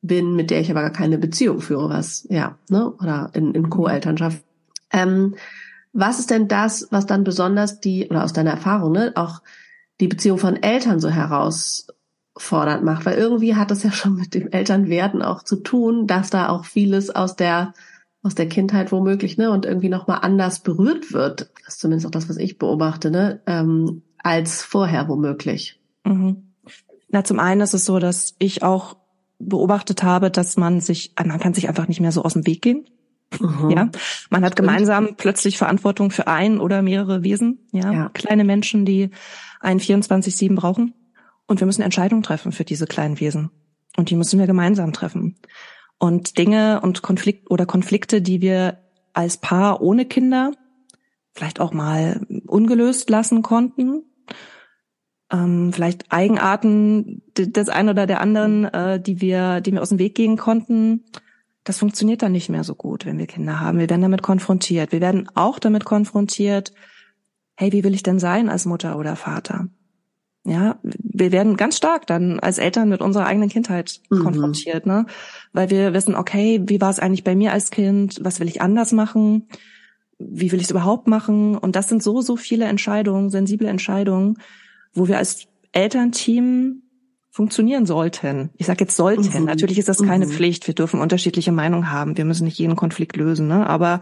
bin, 0.02 0.37
mit 0.37 0.50
der 0.50 0.60
ich 0.60 0.70
aber 0.70 0.82
gar 0.82 0.92
keine 0.92 1.18
Beziehung 1.18 1.60
führe, 1.60 1.88
was, 1.88 2.26
ja, 2.30 2.58
ne, 2.68 2.90
oder 2.92 3.30
in, 3.34 3.54
in 3.54 3.68
Co-Elternschaft. 3.68 4.42
Ähm, 4.92 5.37
was 5.92 6.18
ist 6.18 6.30
denn 6.30 6.49
das, 6.49 6.88
was 6.90 7.06
dann 7.06 7.25
besonders 7.25 7.80
die, 7.80 8.08
oder 8.08 8.25
aus 8.25 8.32
deiner 8.32 8.52
Erfahrung, 8.52 8.92
ne, 8.92 9.12
auch 9.16 9.42
die 10.00 10.09
Beziehung 10.09 10.38
von 10.38 10.57
Eltern 10.57 10.99
so 11.00 11.09
herausfordernd 11.09 12.85
macht, 12.85 13.07
weil 13.07 13.19
irgendwie 13.19 13.54
hat 13.54 13.71
das 13.71 13.83
ja 13.83 13.92
schon 13.92 14.14
mit 14.14 14.35
dem 14.35 14.49
Elternwerden 14.49 15.23
auch 15.23 15.42
zu 15.42 15.57
tun, 15.57 16.07
dass 16.07 16.30
da 16.30 16.49
auch 16.49 16.64
vieles 16.64 17.11
aus 17.11 17.37
der 17.37 17.75
aus 18.23 18.35
der 18.35 18.49
Kindheit 18.49 18.92
womöglich, 18.92 19.38
ne, 19.38 19.50
und 19.50 19.64
irgendwie 19.64 19.88
nochmal 19.88 20.19
anders 20.21 20.61
berührt 20.61 21.12
wird. 21.12 21.50
Das 21.64 21.75
ist 21.75 21.80
zumindest 21.80 22.07
auch 22.07 22.11
das, 22.11 22.28
was 22.28 22.37
ich 22.37 22.59
beobachte, 22.59 23.11
ne, 23.11 23.40
ähm, 23.47 24.02
als 24.19 24.62
vorher 24.62 25.09
womöglich. 25.09 25.80
Mhm. 26.04 26.52
Na, 27.09 27.25
zum 27.25 27.40
einen 27.40 27.62
ist 27.62 27.75
es 27.75 27.87
so, 27.87 27.99
dass 27.99 28.35
ich 28.38 28.62
auch 28.62 28.97
beobachtet 29.38 30.02
habe, 30.02 30.30
dass 30.30 30.57
man 30.59 30.80
sich, 30.80 31.14
man 31.19 31.40
kann 31.40 31.54
sich 31.54 31.69
einfach 31.69 31.88
nicht 31.88 32.00
mehr 32.00 32.12
so 32.12 32.23
aus 32.23 32.35
dem 32.35 32.47
Weg 32.47 32.61
gehen. 32.61 32.85
Mhm. 33.38 33.70
Ja, 33.70 33.90
man 34.30 34.44
hat 34.44 34.56
gemeinsam 34.56 35.14
plötzlich 35.16 35.56
Verantwortung 35.58 36.10
für 36.10 36.26
ein 36.26 36.60
oder 36.60 36.82
mehrere 36.82 37.22
Wesen, 37.22 37.60
ja, 37.72 37.92
ja. 37.92 38.08
kleine 38.08 38.44
Menschen, 38.44 38.84
die 38.84 39.10
einen 39.60 39.80
24-7 39.80 40.54
brauchen. 40.56 40.94
Und 41.46 41.60
wir 41.60 41.66
müssen 41.66 41.82
Entscheidungen 41.82 42.22
treffen 42.22 42.52
für 42.52 42.64
diese 42.64 42.87
kleinen 42.87 43.20
Wesen. 43.20 43.50
Und 43.96 44.10
die 44.10 44.16
müssen 44.16 44.38
wir 44.38 44.46
gemeinsam 44.46 44.92
treffen. 44.92 45.37
Und 45.99 46.38
Dinge 46.38 46.80
und 46.80 47.02
Konflikt 47.02 47.50
oder 47.50 47.66
Konflikte, 47.66 48.22
die 48.22 48.40
wir 48.40 48.78
als 49.12 49.37
Paar 49.37 49.82
ohne 49.82 50.06
Kinder 50.06 50.52
vielleicht 51.32 51.60
auch 51.60 51.72
mal 51.72 52.26
ungelöst 52.46 53.10
lassen 53.10 53.42
konnten. 53.42 54.04
Ähm, 55.32 55.72
vielleicht 55.72 56.10
Eigenarten 56.10 57.22
des 57.37 57.68
einen 57.68 57.90
oder 57.90 58.06
der 58.06 58.20
anderen, 58.20 58.64
äh, 58.64 59.00
die 59.00 59.20
wir, 59.20 59.60
die 59.60 59.72
wir 59.72 59.82
aus 59.82 59.90
dem 59.90 59.99
Weg 59.99 60.14
gehen 60.14 60.37
konnten. 60.37 61.04
Das 61.64 61.78
funktioniert 61.78 62.22
dann 62.22 62.32
nicht 62.32 62.48
mehr 62.48 62.64
so 62.64 62.74
gut, 62.74 63.04
wenn 63.04 63.18
wir 63.18 63.26
Kinder 63.26 63.60
haben. 63.60 63.78
Wir 63.78 63.90
werden 63.90 64.02
damit 64.02 64.22
konfrontiert. 64.22 64.92
Wir 64.92 65.00
werden 65.00 65.28
auch 65.34 65.58
damit 65.58 65.84
konfrontiert, 65.84 66.72
hey, 67.56 67.72
wie 67.72 67.84
will 67.84 67.94
ich 67.94 68.02
denn 68.02 68.18
sein 68.18 68.48
als 68.48 68.64
Mutter 68.64 68.98
oder 68.98 69.16
Vater? 69.16 69.68
Ja, 70.44 70.78
wir 70.82 71.32
werden 71.32 71.58
ganz 71.58 71.76
stark 71.76 72.06
dann 72.06 72.40
als 72.40 72.56
Eltern 72.56 72.88
mit 72.88 73.02
unserer 73.02 73.26
eigenen 73.26 73.50
Kindheit 73.50 74.00
mhm. 74.08 74.20
konfrontiert, 74.20 74.86
ne? 74.86 75.04
Weil 75.52 75.68
wir 75.68 75.92
wissen, 75.92 76.14
okay, 76.14 76.62
wie 76.64 76.80
war 76.80 76.88
es 76.88 76.98
eigentlich 76.98 77.24
bei 77.24 77.36
mir 77.36 77.52
als 77.52 77.70
Kind? 77.70 78.18
Was 78.22 78.40
will 78.40 78.48
ich 78.48 78.62
anders 78.62 78.92
machen? 78.92 79.48
Wie 80.18 80.50
will 80.50 80.58
ich 80.58 80.64
es 80.64 80.70
überhaupt 80.70 81.08
machen? 81.08 81.58
Und 81.58 81.76
das 81.76 81.90
sind 81.90 82.02
so, 82.02 82.22
so 82.22 82.36
viele 82.36 82.64
Entscheidungen, 82.64 83.28
sensible 83.28 83.68
Entscheidungen, 83.68 84.38
wo 84.94 85.08
wir 85.08 85.18
als 85.18 85.46
Elternteam 85.72 86.82
funktionieren 87.30 87.87
sollten. 87.87 88.50
Ich 88.56 88.66
sage 88.66 88.84
jetzt 88.84 88.96
sollten. 88.96 89.38
Mhm. 89.38 89.46
Natürlich 89.46 89.78
ist 89.78 89.88
das 89.88 90.02
keine 90.02 90.26
mhm. 90.26 90.30
Pflicht. 90.30 90.66
Wir 90.66 90.75
dürfen 90.75 91.00
unterschiedliche 91.00 91.52
Meinungen 91.52 91.90
haben. 91.90 92.16
Wir 92.16 92.25
müssen 92.25 92.44
nicht 92.44 92.58
jeden 92.58 92.76
Konflikt 92.76 93.16
lösen, 93.16 93.49
ne? 93.49 93.66
Aber 93.66 94.00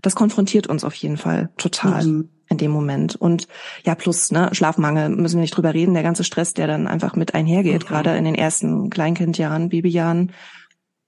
das 0.00 0.14
konfrontiert 0.14 0.66
uns 0.66 0.82
auf 0.82 0.94
jeden 0.94 1.16
Fall 1.16 1.50
total. 1.56 2.04
Mhm 2.04 2.28
in 2.52 2.58
dem 2.58 2.70
Moment. 2.70 3.16
Und 3.16 3.48
ja, 3.82 3.96
plus 3.96 4.30
ne, 4.30 4.50
Schlafmangel 4.52 5.08
müssen 5.08 5.36
wir 5.36 5.40
nicht 5.40 5.56
drüber 5.56 5.74
reden. 5.74 5.94
Der 5.94 6.02
ganze 6.04 6.22
Stress, 6.22 6.54
der 6.54 6.68
dann 6.68 6.86
einfach 6.86 7.16
mit 7.16 7.34
einhergeht, 7.34 7.86
gerade 7.86 8.16
in 8.16 8.24
den 8.24 8.36
ersten 8.36 8.90
Kleinkindjahren, 8.90 9.70
Babyjahren, 9.70 10.32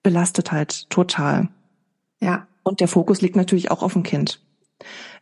belastet 0.02 0.50
halt 0.50 0.90
total. 0.90 1.48
Ja. 2.20 2.48
Und 2.62 2.80
der 2.80 2.88
Fokus 2.88 3.20
liegt 3.20 3.36
natürlich 3.36 3.70
auch 3.70 3.82
auf 3.82 3.92
dem 3.92 4.02
Kind. 4.02 4.40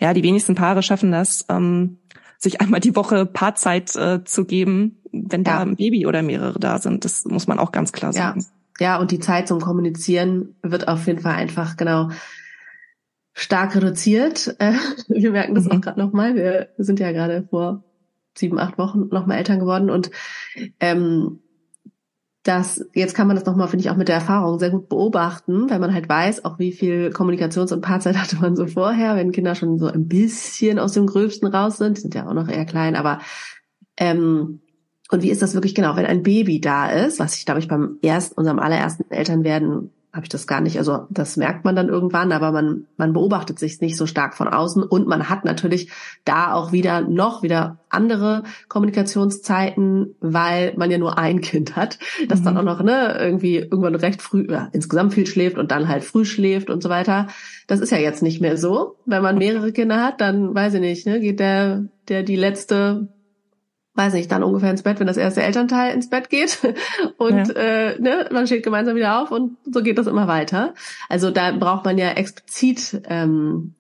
Ja, 0.01 0.15
die 0.15 0.23
wenigsten 0.23 0.55
Paare 0.55 0.83
schaffen 0.83 1.13
das, 1.13 1.45
ähm, 1.49 1.99
sich 2.43 2.61
einmal 2.61 2.81
die 2.81 2.97
Woche 2.97 3.25
Paarzeit 3.25 3.95
äh, 3.95 4.25
zu 4.25 4.45
geben, 4.45 5.01
wenn 5.13 5.45
ja. 5.45 5.57
da 5.57 5.61
ein 5.61 5.77
Baby 5.77 6.07
oder 6.07 6.23
mehrere 6.23 6.59
da 6.59 6.79
sind. 6.79 7.05
Das 7.05 7.25
muss 7.25 7.47
man 7.47 7.59
auch 7.59 7.73
ganz 7.73 7.93
klar 7.93 8.13
sagen. 8.13 8.45
Ja. 8.81 8.95
ja, 8.95 9.01
und 9.01 9.13
die 9.13 9.21
Zeit 9.21 9.47
zum 9.47 9.61
Kommunizieren 9.61 10.57
wird 10.63 10.89
auf 10.89 11.07
jeden 11.07 11.21
Fall 11.21 11.35
einfach 11.35 11.77
genau 11.77 12.11
stark 13.33 13.77
reduziert. 13.77 14.57
Äh, 14.59 14.75
wir 15.09 15.31
merken 15.31 15.55
das 15.55 15.65
mhm. 15.65 15.73
auch 15.73 15.81
gerade 15.81 16.01
nochmal. 16.01 16.35
Wir 16.35 16.69
sind 16.79 16.99
ja 17.01 17.13
gerade 17.13 17.47
vor 17.49 17.85
sieben, 18.37 18.59
acht 18.59 18.79
Wochen 18.79 19.09
nochmal 19.09 19.39
Eltern 19.39 19.61
geworden 19.61 19.91
und 19.91 20.11
ähm, 20.81 21.41
das, 22.43 22.85
jetzt 22.93 23.15
kann 23.15 23.29
man 23.29 23.37
das 23.37 23.47
nochmal, 23.47 23.69
finde 23.69 23.85
ich, 23.85 23.91
auch 23.91 23.97
mit 23.97 24.09
der 24.09 24.17
Erfahrung 24.17 24.59
sehr 24.59 24.71
gut 24.71 24.89
beobachten, 24.89 25.71
weil 25.71 25.79
man 25.79 25.95
halt 25.95 26.09
weiß, 26.09 26.45
auch 26.45 26.59
wie 26.59 26.73
viel 26.73 27.11
Kommunikations- 27.11 27.73
und 27.73 27.83
Paarzeit 27.83 28.17
hatte 28.21 28.37
man 28.37 28.57
so 28.57 28.67
vorher, 28.67 29.17
wenn 29.17 29.33
Kinder 29.33 29.55
schon 29.55 29.79
so 29.79 29.87
ein 29.87 30.09
bisschen 30.09 30.79
aus 30.79 30.93
dem 30.93 31.07
Gröbsten 31.07 31.49
raus 31.49 31.79
sind, 31.79 31.99
sind 31.99 32.15
ja 32.15 32.27
auch 32.27 32.35
noch 32.35 32.49
eher 32.49 32.65
klein, 32.65 32.97
aber 32.97 33.21
ähm, 33.97 34.61
und 35.11 35.23
wie 35.23 35.31
ist 35.31 35.43
das 35.43 35.55
wirklich 35.55 35.75
genau, 35.75 35.95
wenn 35.97 36.07
ein 36.07 36.23
Baby 36.23 36.61
da 36.61 36.91
ist, 36.91 37.21
was 37.21 37.37
ich, 37.37 37.45
glaube 37.45 37.61
ich, 37.61 37.69
beim 37.69 37.99
ersten, 38.03 38.35
unserem 38.37 38.59
allerersten 38.59 39.11
Elternwerden 39.11 39.91
habe 40.13 40.25
ich 40.25 40.29
das 40.29 40.47
gar 40.47 40.61
nicht. 40.61 40.77
Also 40.77 41.07
das 41.09 41.39
merkt 41.39 41.65
man 41.65 41.75
dann 41.75 41.89
irgendwann, 41.89 42.33
aber 42.33 42.53
man, 42.53 42.85
man 42.99 43.15
beobachtet 43.15 43.59
sich 43.59 43.81
nicht 43.81 43.97
so 43.97 44.07
stark 44.07 44.35
von 44.35 44.47
außen 44.47 44.83
und 44.83 45.09
man 45.09 45.31
hat 45.31 45.47
natürlich 45.47 45.91
da 46.27 46.53
auch 46.53 46.71
wieder 46.71 47.01
noch 47.01 47.43
wieder 47.43 47.79
andere 47.89 48.43
Kommunikationszeiten, 48.69 50.15
weil 50.21 50.75
man 50.77 50.91
ja 50.91 50.99
nur 50.99 51.17
ein 51.17 51.41
Kind 51.41 51.77
hat, 51.77 51.99
das 52.29 52.41
mhm. 52.41 52.45
dann 52.45 52.59
auch 52.59 52.63
noch 52.63 52.83
ne, 52.83 53.17
irgendwie 53.19 53.57
irgendwann 53.57 53.95
recht 53.95 54.21
früh, 54.21 54.47
ja, 54.51 54.69
insgesamt 54.73 55.15
viel 55.15 55.27
schläft 55.27 55.57
und 55.57 55.71
dann 55.71 55.89
halt 55.89 56.05
früh 56.05 56.27
schläft 56.27 56.69
und 56.69 56.83
so 56.83 56.91
weiter. 56.91 57.29
Das 57.67 57.81
ist 57.81 57.91
ja 57.91 57.99
jetzt 57.99 58.23
nicht 58.23 58.43
mehr 58.43 58.59
so. 58.59 58.97
Wenn 59.07 59.23
man 59.23 59.39
mehrere 59.39 59.73
Kinder 59.73 60.05
hat, 60.05 60.21
dann 60.21 60.55
weiß 60.55 60.75
ich 60.75 60.81
nicht, 60.81 61.07
ne, 61.07 61.21
geht 61.21 61.41
der, 61.41 61.87
der 62.09 62.23
die 62.23 62.37
letzte 62.37 63.09
weiß 63.95 64.15
nicht, 64.15 64.33
dann 64.33 64.43
ungefähr 64.43 64.71
ins 64.71 64.83
Bett, 64.83 65.01
wenn 65.01 65.07
das 65.07 65.17
erste 65.17 65.43
Elternteil 65.43 65.95
ins 65.95 66.09
Bett 66.09 66.31
geht. 66.31 66.59
Und 67.19 67.49
ja. 67.49 67.55
äh, 67.55 68.01
ne, 68.01 68.29
man 68.33 68.47
steht 68.47 68.63
gemeinsam 68.63 68.97
wieder 68.97 69.23
auf 69.23 69.31
und 69.31 69.57
so 69.65 69.83
geht 69.83 69.99
das 69.99 70.07
immer 70.07 70.29
weiter. 70.29 70.75
Also 71.09 71.31
da 71.31 71.53
braucht 71.53 71.85
man 71.85 71.99
ja 71.99 72.11
explizit, 72.11 73.03
ähm, 73.05 73.75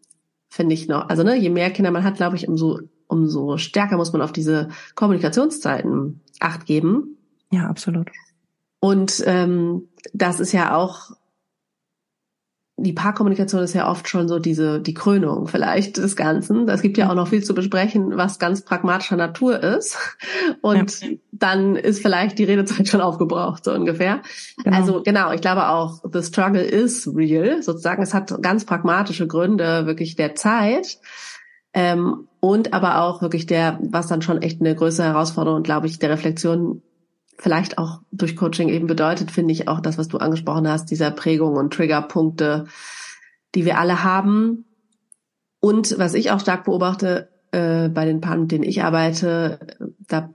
finde 0.48 0.74
ich 0.74 0.88
noch, 0.88 1.08
also 1.08 1.22
ne, 1.22 1.36
je 1.36 1.50
mehr 1.50 1.70
Kinder 1.70 1.90
man 1.90 2.04
hat, 2.04 2.16
glaube 2.16 2.36
ich, 2.36 2.46
umso, 2.46 2.80
umso 3.06 3.56
stärker 3.56 3.96
muss 3.96 4.12
man 4.12 4.22
auf 4.22 4.32
diese 4.32 4.68
Kommunikationszeiten 4.94 6.20
acht 6.40 6.66
geben. 6.66 7.16
Ja, 7.50 7.68
absolut. 7.68 8.10
Und 8.80 9.22
ähm, 9.26 9.88
das 10.12 10.40
ist 10.40 10.52
ja 10.52 10.76
auch 10.76 11.10
die 12.76 12.92
Paarkommunikation 12.92 13.62
ist 13.62 13.74
ja 13.74 13.88
oft 13.88 14.08
schon 14.08 14.28
so 14.28 14.38
diese 14.38 14.80
die 14.80 14.94
Krönung 14.94 15.46
vielleicht 15.46 15.98
des 15.98 16.16
Ganzen. 16.16 16.68
Es 16.68 16.80
gibt 16.80 16.96
ja 16.96 17.10
auch 17.10 17.14
noch 17.14 17.28
viel 17.28 17.44
zu 17.44 17.54
besprechen, 17.54 18.16
was 18.16 18.38
ganz 18.38 18.62
pragmatischer 18.62 19.16
Natur 19.16 19.62
ist. 19.62 19.98
Und 20.62 21.00
ja. 21.00 21.08
dann 21.32 21.76
ist 21.76 22.00
vielleicht 22.00 22.38
die 22.38 22.44
Redezeit 22.44 22.88
schon 22.88 23.02
aufgebraucht, 23.02 23.64
so 23.64 23.72
ungefähr. 23.72 24.22
Genau. 24.64 24.76
Also 24.76 25.02
genau, 25.02 25.32
ich 25.32 25.42
glaube 25.42 25.68
auch, 25.68 26.02
the 26.10 26.22
struggle 26.22 26.62
is 26.62 27.08
real, 27.14 27.62
sozusagen. 27.62 28.02
Es 28.02 28.14
hat 28.14 28.42
ganz 28.42 28.64
pragmatische 28.64 29.26
Gründe, 29.26 29.86
wirklich 29.86 30.16
der 30.16 30.34
Zeit. 30.34 30.98
Ähm, 31.74 32.28
und 32.40 32.72
aber 32.72 33.02
auch 33.02 33.22
wirklich 33.22 33.46
der, 33.46 33.78
was 33.82 34.06
dann 34.06 34.22
schon 34.22 34.42
echt 34.42 34.60
eine 34.60 34.74
größere 34.74 35.06
Herausforderung, 35.06 35.62
glaube 35.62 35.86
ich, 35.86 35.98
der 35.98 36.10
Reflexion 36.10 36.82
vielleicht 37.42 37.76
auch 37.76 38.00
durch 38.12 38.36
Coaching 38.36 38.68
eben 38.68 38.86
bedeutet, 38.86 39.32
finde 39.32 39.52
ich 39.52 39.66
auch 39.66 39.80
das, 39.80 39.98
was 39.98 40.06
du 40.06 40.18
angesprochen 40.18 40.68
hast, 40.68 40.90
dieser 40.92 41.10
Prägung 41.10 41.56
und 41.56 41.74
Triggerpunkte, 41.74 42.66
die 43.56 43.64
wir 43.64 43.78
alle 43.78 44.04
haben. 44.04 44.64
Und 45.58 45.98
was 45.98 46.14
ich 46.14 46.30
auch 46.30 46.38
stark 46.38 46.64
beobachte 46.64 47.30
äh, 47.50 47.88
bei 47.88 48.04
den 48.04 48.20
Paaren, 48.20 48.42
mit 48.42 48.52
denen 48.52 48.62
ich 48.62 48.84
arbeite, 48.84 49.58
da 50.06 50.30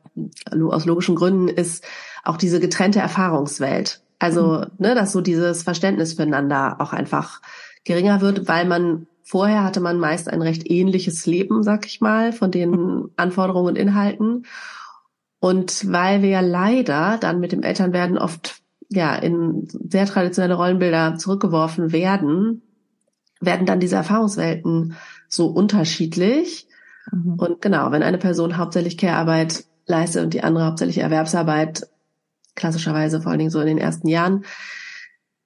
aus 0.51 0.85
logischen 0.85 1.15
Gründen, 1.15 1.47
ist 1.47 1.85
auch 2.25 2.35
diese 2.35 2.59
getrennte 2.59 2.99
Erfahrungswelt. 2.99 4.01
Also, 4.19 4.59
mhm. 4.59 4.65
ne, 4.77 4.93
dass 4.93 5.13
so 5.13 5.21
dieses 5.21 5.63
Verständnis 5.63 6.13
füreinander 6.13 6.81
auch 6.81 6.91
einfach 6.91 7.41
geringer 7.85 8.19
wird, 8.19 8.49
weil 8.49 8.65
man 8.65 9.07
vorher 9.23 9.63
hatte 9.63 9.79
man 9.79 9.97
meist 9.97 10.29
ein 10.29 10.41
recht 10.41 10.69
ähnliches 10.69 11.25
Leben, 11.25 11.63
sag 11.63 11.85
ich 11.85 12.01
mal, 12.01 12.33
von 12.33 12.51
den 12.51 13.09
Anforderungen 13.15 13.69
und 13.69 13.77
Inhalten. 13.77 14.43
Und 15.39 15.91
weil 15.91 16.21
wir 16.21 16.29
ja 16.29 16.39
leider 16.41 17.17
dann 17.19 17.39
mit 17.39 17.51
dem 17.51 17.63
Elternwerden 17.63 18.17
oft 18.17 18.61
ja 18.89 19.15
in 19.15 19.67
sehr 19.89 20.05
traditionelle 20.05 20.55
Rollenbilder 20.55 21.15
zurückgeworfen 21.17 21.91
werden, 21.91 22.61
werden 23.39 23.65
dann 23.65 23.79
diese 23.79 23.97
Erfahrungswelten 23.97 24.95
so 25.27 25.47
unterschiedlich. 25.47 26.67
Mhm. 27.11 27.35
Und 27.35 27.61
genau, 27.61 27.91
wenn 27.91 28.03
eine 28.03 28.17
Person 28.17 28.57
hauptsächlich 28.57 28.97
Care-Arbeit 28.97 29.65
leistet 29.85 30.23
und 30.23 30.33
die 30.33 30.43
andere 30.43 30.65
hauptsächlich 30.65 30.99
Erwerbsarbeit, 30.99 31.87
klassischerweise 32.55 33.21
vor 33.21 33.31
allen 33.31 33.39
Dingen 33.39 33.51
so 33.51 33.59
in 33.59 33.67
den 33.67 33.77
ersten 33.77 34.07
Jahren, 34.07 34.43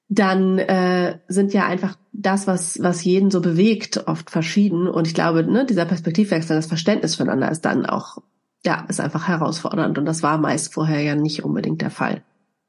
dann 0.08 0.60
äh, 0.60 1.20
sind 1.28 1.54
ja 1.54 1.66
einfach 1.66 1.96
das, 2.12 2.48
was, 2.48 2.82
was 2.82 3.04
jeden 3.04 3.32
so 3.32 3.42
bewegt, 3.42 4.08
oft 4.08 4.30
verschieden. 4.30 4.88
Und 4.88 5.08
ich 5.08 5.14
glaube, 5.14 5.44
ne, 5.44 5.66
dieser 5.66 5.86
Perspektivwechsel, 5.86 6.56
das 6.56 6.66
Verständnis 6.66 7.16
füreinander 7.16 7.50
ist 7.50 7.62
dann 7.62 7.86
auch 7.86 8.18
ja, 8.66 8.86
ist 8.88 9.00
einfach 9.00 9.28
herausfordernd 9.28 9.98
und 9.98 10.06
das 10.06 10.24
war 10.24 10.38
meist 10.38 10.74
vorher 10.74 11.02
ja 11.02 11.16
nicht 11.16 11.44
unbedingt 11.44 11.82
der 11.82 11.92
Fall. 11.92 12.24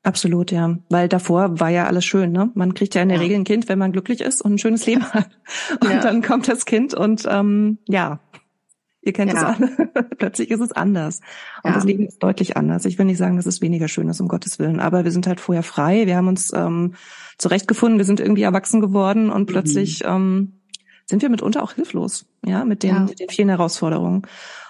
Absolut, 0.05 0.51
ja. 0.51 0.79
Weil 0.89 1.09
davor 1.09 1.61
war 1.61 1.69
ja 1.69 1.87
alles 1.87 2.05
schön, 2.05 2.33
ne? 2.33 2.51
Man 2.55 2.75
kriegt 2.75 2.95
ja 2.95 3.03
in 3.03 3.09
der 3.09 3.19
ja. 3.19 3.23
Regel 3.23 3.37
ein 3.37 3.45
Kind, 3.45 3.69
wenn 3.69 3.79
man 3.79 3.93
glücklich 3.93 4.21
ist 4.21 4.43
und 4.43 4.55
ein 4.55 4.59
schönes 4.59 4.85
Leben 4.87 5.05
hat. 5.13 5.29
Und 5.81 5.91
ja. 5.91 6.01
dann 6.01 6.23
kommt 6.23 6.49
das 6.49 6.65
Kind 6.65 6.93
und 6.93 7.25
ähm, 7.31 7.79
ja, 7.87 8.19
ihr 9.01 9.13
kennt 9.13 9.33
es 9.33 9.41
ja. 9.41 9.55
alle. 9.55 9.91
Plötzlich 10.19 10.51
ist 10.51 10.61
es 10.61 10.73
anders. 10.73 11.21
Und 11.63 11.77
das 11.77 11.85
Leben 11.85 12.07
ist 12.07 12.21
deutlich 12.21 12.57
anders. 12.57 12.85
Ich 12.85 12.99
will 12.99 13.07
nicht 13.07 13.19
sagen, 13.19 13.37
dass 13.37 13.47
es 13.47 13.61
weniger 13.61 13.87
schön 13.87 14.09
ist, 14.09 14.21
um 14.21 14.27
Gottes 14.27 14.59
Willen. 14.59 14.81
Aber 14.81 15.05
wir 15.05 15.13
sind 15.13 15.29
halt 15.29 15.41
vorher 15.41 15.63
frei. 15.63 16.07
Wir 16.07 16.17
haben 16.17 16.29
uns 16.29 16.53
ähm, 16.53 16.95
zurechtgefunden. 17.39 17.99
Wir 17.99 18.05
sind 18.05 18.19
irgendwie 18.19 18.43
erwachsen 18.43 18.81
geworden 18.81 19.31
und 19.31 19.43
mhm. 19.43 19.53
plötzlich 19.53 20.03
ähm, 20.05 20.62
sind 21.13 21.21
wir 21.21 21.29
mitunter 21.29 21.63
auch 21.63 21.73
hilflos, 21.73 22.25
ja, 22.43 22.65
mit 22.65 22.83
den, 22.83 23.05
mit 23.05 23.21
den 23.21 23.29
vielen 23.29 23.51
Herausforderungen. 23.51 24.23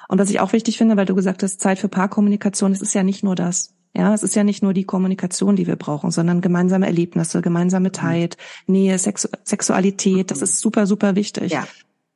Und 0.09 0.19
was 0.19 0.29
ich 0.29 0.41
auch 0.41 0.53
wichtig 0.53 0.77
finde, 0.77 0.97
weil 0.97 1.07
du 1.07 1.15
gesagt 1.15 1.45
hast, 1.45 1.61
Zeit 1.61 1.79
für 1.79 1.89
Paarkommunikation, 1.89 2.73
es 2.73 2.83
ist 2.83 2.95
ja 2.95 3.05
nicht 3.05 3.23
nur 3.23 3.37
das. 3.37 3.75
Ja, 3.95 4.13
es 4.13 4.25
ist 4.25 4.35
ja 4.35 4.43
nicht 4.43 4.61
nur 4.61 4.75
die 4.75 4.83
Kommunikation, 4.83 5.55
die 5.55 5.69
wir 5.69 5.77
brauchen, 5.77 6.11
sondern 6.11 6.41
gemeinsame 6.41 6.87
Erlebnisse, 6.87 7.43
gemeinsame 7.43 7.93
Zeit, 7.93 8.37
Nähe, 8.67 8.99
Sexu 8.99 9.29
Sexualität, 9.45 10.33
das 10.33 10.43
ist 10.43 10.59
super, 10.59 10.87
super 10.87 11.15
wichtig. 11.15 11.53
Ja. 11.53 11.69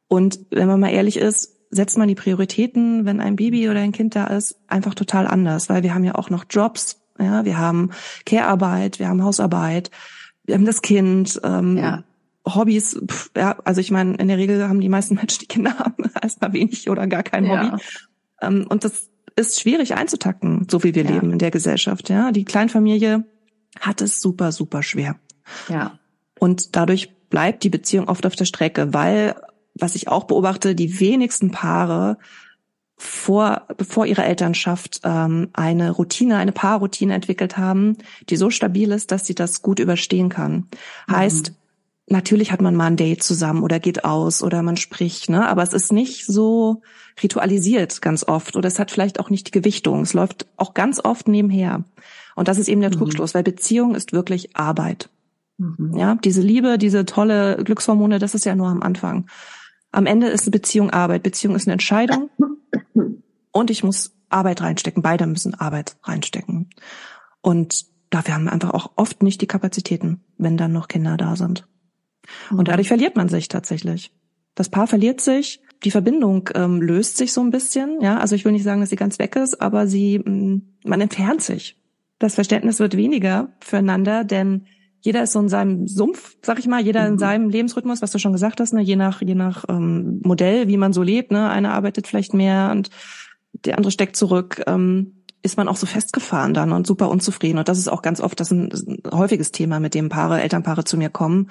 Und 0.09 0.41
wenn 0.51 0.67
man 0.67 0.81
mal 0.81 0.91
ehrlich 0.91 1.19
ist, 1.19 1.53
setzt 1.71 1.97
man 1.97 2.09
die 2.09 2.17
Prioritäten, 2.17 3.05
wenn 3.05 3.21
ein 3.21 3.37
Baby 3.37 3.69
oder 3.69 3.79
ein 3.79 3.93
Kind 3.93 4.17
da 4.17 4.27
ist, 4.27 4.57
einfach 4.67 4.95
total 4.95 5.29
anders, 5.29 5.69
weil 5.69 5.85
wir 5.85 5.95
haben 5.95 6.05
ja 6.05 6.17
auch 6.17 6.31
noch 6.31 6.47
Jobs, 6.51 7.01
ja, 7.21 7.45
wir 7.45 7.59
haben 7.59 7.91
Care-Arbeit, 8.25 8.99
wir 8.99 9.07
haben 9.07 9.23
Hausarbeit, 9.23 9.93
wir 10.45 10.57
haben 10.57 10.67
das 10.67 10.83
Kind, 10.83 11.41
ähm, 11.45 11.77
ja. 11.77 12.03
Hobbys, 12.47 13.01
pff, 13.07 13.31
ja, 13.37 13.59
also 13.65 13.81
ich 13.81 13.91
meine, 13.91 14.15
in 14.17 14.29
der 14.29 14.39
Regel 14.39 14.69
haben 14.69 14.81
die 14.81 14.89
meisten 14.89 15.15
Menschen, 15.17 15.41
die 15.41 15.47
Kinder 15.47 15.79
haben, 15.79 16.05
erstmal 16.23 16.53
wenig 16.53 16.89
oder 16.89 17.07
gar 17.07 17.23
kein 17.23 17.45
ja. 17.45 17.73
Hobby. 17.73 17.83
Ähm, 18.41 18.67
und 18.69 18.85
das 18.85 19.11
ist 19.37 19.61
schwierig 19.61 19.95
einzutakten, 19.95 20.67
so 20.71 20.83
wie 20.83 20.95
wir 20.95 21.05
ja. 21.05 21.11
leben 21.11 21.33
in 21.33 21.39
der 21.39 21.51
Gesellschaft. 21.51 22.09
Ja, 22.09 22.33
die 22.33 22.45
Kleinfamilie 22.45 23.25
hat 23.81 24.01
es 24.01 24.21
super, 24.21 24.53
super 24.53 24.83
schwer. 24.83 25.17
Ja. 25.69 25.99
Und 26.39 26.77
dadurch 26.77 27.15
bleibt 27.29 27.65
die 27.65 27.71
Beziehung 27.71 28.09
oft 28.09 28.25
auf 28.25 28.37
der 28.37 28.45
Strecke, 28.45 28.95
weil 28.95 29.35
was 29.75 29.95
ich 29.95 30.09
auch 30.09 30.25
beobachte, 30.25 30.75
die 30.75 31.01
wenigsten 31.01 31.51
Paare 31.51 32.17
vor, 32.97 33.67
bevor 33.77 34.07
ihre 34.07 34.25
Elternschaft 34.25 35.01
ähm, 35.05 35.51
eine 35.53 35.91
Routine, 35.91 36.39
eine 36.39 36.53
Paarroutine 36.53 37.13
entwickelt 37.13 37.59
haben, 37.59 37.99
die 38.31 38.37
so 38.37 38.49
stabil 38.49 38.91
ist, 38.91 39.13
dass 39.13 39.27
sie 39.27 39.35
das 39.35 39.61
gut 39.61 39.81
überstehen 39.81 40.31
kann. 40.31 40.69
Mhm. 41.07 41.13
Heißt, 41.13 41.53
natürlich 42.09 42.53
hat 42.53 42.61
man 42.61 42.77
mal 42.77 42.87
ein 42.87 42.97
Date 42.97 43.23
zusammen 43.23 43.63
oder 43.63 43.81
geht 43.81 44.05
aus 44.05 44.43
oder 44.43 44.63
man 44.63 44.77
spricht, 44.77 45.29
ne? 45.29 45.47
Aber 45.49 45.63
es 45.63 45.73
ist 45.73 45.93
nicht 45.93 46.27
so 46.27 46.83
ritualisiert 47.23 48.03
ganz 48.03 48.25
oft 48.25 48.57
oder 48.57 48.69
es 48.69 48.79
hat 48.79 48.91
vielleicht 48.91 49.19
auch 49.21 49.31
nicht 49.31 49.49
die 49.49 49.53
Gewichtung. 49.53 50.03
Es 50.03 50.13
läuft 50.13 50.47
auch 50.57 50.75
ganz 50.75 51.05
oft 51.05 51.29
nebenher. 51.29 51.85
Und 52.35 52.49
das 52.49 52.59
ist 52.59 52.69
eben 52.69 52.81
der 52.81 52.91
mhm. 52.91 52.99
Trugschluss, 52.99 53.35
weil 53.35 53.43
Beziehung 53.43 53.95
ist 53.95 54.13
wirklich 54.13 54.57
Arbeit. 54.57 55.09
Mhm. 55.59 55.97
Ja, 55.97 56.17
diese 56.17 56.43
Liebe, 56.43 56.79
diese 56.79 57.07
tolle 57.07 57.57
Glückshormone, 57.65 58.19
das 58.19 58.35
ist 58.35 58.45
ja 58.45 58.55
nur 58.55 58.69
am 58.69 58.83
Anfang. 58.83 59.27
Am 59.91 60.07
Ende 60.07 60.29
ist 60.29 60.43
eine 60.43 60.51
Beziehung 60.51 60.91
Arbeit. 60.91 61.23
Beziehung 61.23 61.55
ist 61.57 61.67
eine 61.67 61.73
Entscheidung. 61.73 62.31
Und 63.53 63.71
ich 63.71 63.83
muss 63.83 64.15
Arbeit 64.29 64.61
reinstecken. 64.61 65.03
Beide 65.03 65.27
müssen 65.27 65.55
Arbeit 65.55 65.97
reinstecken. 66.03 66.69
Und 67.41 67.87
dafür 68.11 68.35
haben 68.35 68.45
wir 68.45 68.53
einfach 68.53 68.75
auch 68.75 68.93
oft 68.97 69.23
nicht 69.23 69.41
die 69.41 69.47
Kapazitäten, 69.47 70.21
wenn 70.37 70.59
dann 70.59 70.73
noch 70.73 70.89
Kinder 70.89 71.17
da 71.17 71.37
sind. 71.37 71.67
Und 72.51 72.59
mhm. 72.59 72.65
dadurch 72.65 72.89
verliert 72.89 73.17
man 73.17 73.29
sich 73.29 73.49
tatsächlich. 73.49 74.13
Das 74.55 74.71
Paar 74.71 74.87
verliert 74.87 75.21
sich, 75.21 75.61
die 75.85 75.91
Verbindung 75.91 76.49
ähm, 76.55 76.81
löst 76.81 77.17
sich 77.17 77.33
so 77.33 77.43
ein 77.43 77.51
bisschen. 77.51 78.01
Ja, 78.01 78.19
also 78.19 78.35
ich 78.35 78.45
will 78.45 78.53
nicht 78.53 78.65
sagen, 78.65 78.81
dass 78.81 78.91
sie 78.91 78.97
ganz 78.97 79.19
weg 79.19 79.37
ist, 79.37 79.61
aber 79.61 79.87
sie, 79.87 80.19
mh, 80.19 80.31
mm, 80.31 80.63
man 80.85 81.01
entfernt 81.01 81.43
sich. 81.43 81.77
Das 82.19 82.35
Verständnis 82.35 82.81
wird 82.81 82.97
weniger 82.97 83.53
füreinander, 83.61 84.25
denn 84.25 84.67
jeder 85.01 85.23
ist 85.23 85.33
so 85.33 85.41
in 85.41 85.49
seinem 85.49 85.87
Sumpf, 85.87 86.37
sag 86.43 86.59
ich 86.59 86.67
mal, 86.67 86.83
jeder 86.83 87.03
mhm. 87.03 87.13
in 87.13 87.19
seinem 87.19 87.51
Lebensrhythmus, 87.51 88.03
was 88.03 88.11
du 88.11 88.19
schon 88.19 88.33
gesagt 88.33 88.59
hast, 88.61 88.73
ne, 88.73 88.81
je 88.81 88.97
nach 88.97 89.21
je 89.21 89.35
nach 89.35 89.65
ähm, 89.69 90.21
Modell, 90.25 90.69
wie 90.69 90.79
man 90.79 90.93
so 90.93 91.03
lebt, 91.03 91.31
ne, 91.31 91.49
einer 91.51 91.75
arbeitet 91.75 92.07
vielleicht 92.07 92.35
mehr 92.35 92.71
und 92.73 92.91
der 93.53 93.77
andere 93.77 93.93
steckt 93.93 94.17
zurück, 94.17 94.63
ähm, 94.67 95.23
ist 95.43 95.57
man 95.57 95.69
auch 95.69 95.77
so 95.77 95.87
festgefahren 95.87 96.55
dann 96.55 96.73
und 96.73 96.87
super 96.87 97.09
unzufrieden 97.09 97.59
und 97.59 97.69
das 97.69 97.79
ist 97.79 97.89
auch 97.89 98.03
ganz 98.03 98.21
oft 98.21 98.41
das 98.41 98.51
ist 98.51 98.59
ein, 98.59 98.71
das 98.71 98.81
ist 98.81 98.89
ein 98.89 98.99
häufiges 99.13 99.53
Thema, 99.53 99.79
mit 99.79 99.95
dem 99.95 100.09
Paare, 100.09 100.41
Elternpaare 100.41 100.85
zu 100.85 100.97
mir 100.97 101.11
kommen, 101.11 101.51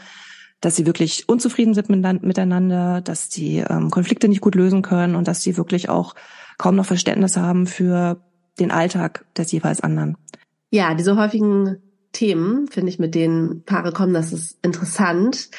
dass 0.65 0.75
sie 0.75 0.87
wirklich 0.87 1.29
unzufrieden 1.29 1.75
sind 1.75 1.89
miteinander, 1.89 2.99
dass 3.01 3.29
die 3.29 3.57
ähm, 3.57 3.91
Konflikte 3.91 4.27
nicht 4.27 4.41
gut 4.41 4.55
lösen 4.55 4.81
können 4.81 5.13
und 5.13 5.27
dass 5.27 5.43
sie 5.43 5.57
wirklich 5.57 5.89
auch 5.89 6.15
kaum 6.57 6.75
noch 6.75 6.87
Verständnis 6.87 7.37
haben 7.37 7.67
für 7.67 8.19
den 8.59 8.71
Alltag 8.71 9.25
des 9.37 9.51
jeweils 9.51 9.81
anderen. 9.81 10.17
Ja, 10.71 10.95
diese 10.95 11.17
häufigen 11.17 11.77
Themen, 12.13 12.67
finde 12.67 12.89
ich, 12.89 12.97
mit 12.97 13.13
denen 13.13 13.61
Paare 13.63 13.93
kommen, 13.93 14.15
das 14.15 14.33
ist 14.33 14.57
interessant. 14.63 15.51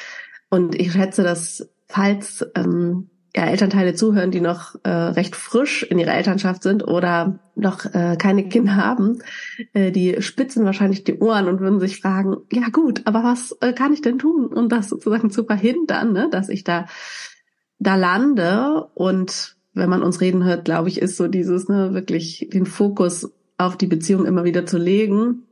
Und 0.49 0.75
ich 0.75 0.91
schätze, 0.91 1.23
dass 1.23 1.69
falls 1.87 2.45
ähm, 2.55 3.09
ja, 3.37 3.45
Elternteile 3.45 3.93
zuhören, 3.93 4.31
die 4.31 4.41
noch 4.41 4.75
äh, 4.83 4.89
recht 4.89 5.35
frisch 5.35 5.83
in 5.83 5.99
ihrer 5.99 6.15
Elternschaft 6.15 6.63
sind 6.63 6.87
oder 6.87 7.39
noch 7.55 7.85
äh, 7.85 8.17
keine 8.17 8.49
Kinder 8.49 8.75
haben, 8.75 9.19
äh, 9.73 9.91
die 9.91 10.21
spitzen 10.21 10.65
wahrscheinlich 10.65 11.03
die 11.03 11.19
Ohren 11.19 11.47
und 11.47 11.59
würden 11.59 11.79
sich 11.79 12.01
fragen, 12.01 12.37
ja 12.51 12.69
gut, 12.71 13.01
aber 13.05 13.23
was 13.23 13.55
äh, 13.61 13.73
kann 13.73 13.93
ich 13.93 14.01
denn 14.01 14.17
tun, 14.17 14.47
um 14.47 14.69
das 14.69 14.89
sozusagen 14.89 15.29
zu 15.29 15.45
verhindern, 15.45 16.13
ne, 16.13 16.29
dass 16.31 16.49
ich 16.49 16.63
da 16.63 16.87
da 17.79 17.95
lande 17.95 18.87
und 18.95 19.55
wenn 19.73 19.89
man 19.89 20.01
uns 20.01 20.19
reden 20.19 20.43
hört, 20.43 20.65
glaube 20.65 20.89
ich, 20.89 20.99
ist 20.99 21.15
so 21.15 21.27
dieses, 21.27 21.69
ne, 21.69 21.93
wirklich 21.93 22.49
den 22.51 22.65
Fokus 22.65 23.31
auf 23.59 23.77
die 23.77 23.85
Beziehung 23.85 24.25
immer 24.25 24.45
wieder 24.45 24.65
zu 24.65 24.79
legen 24.79 25.43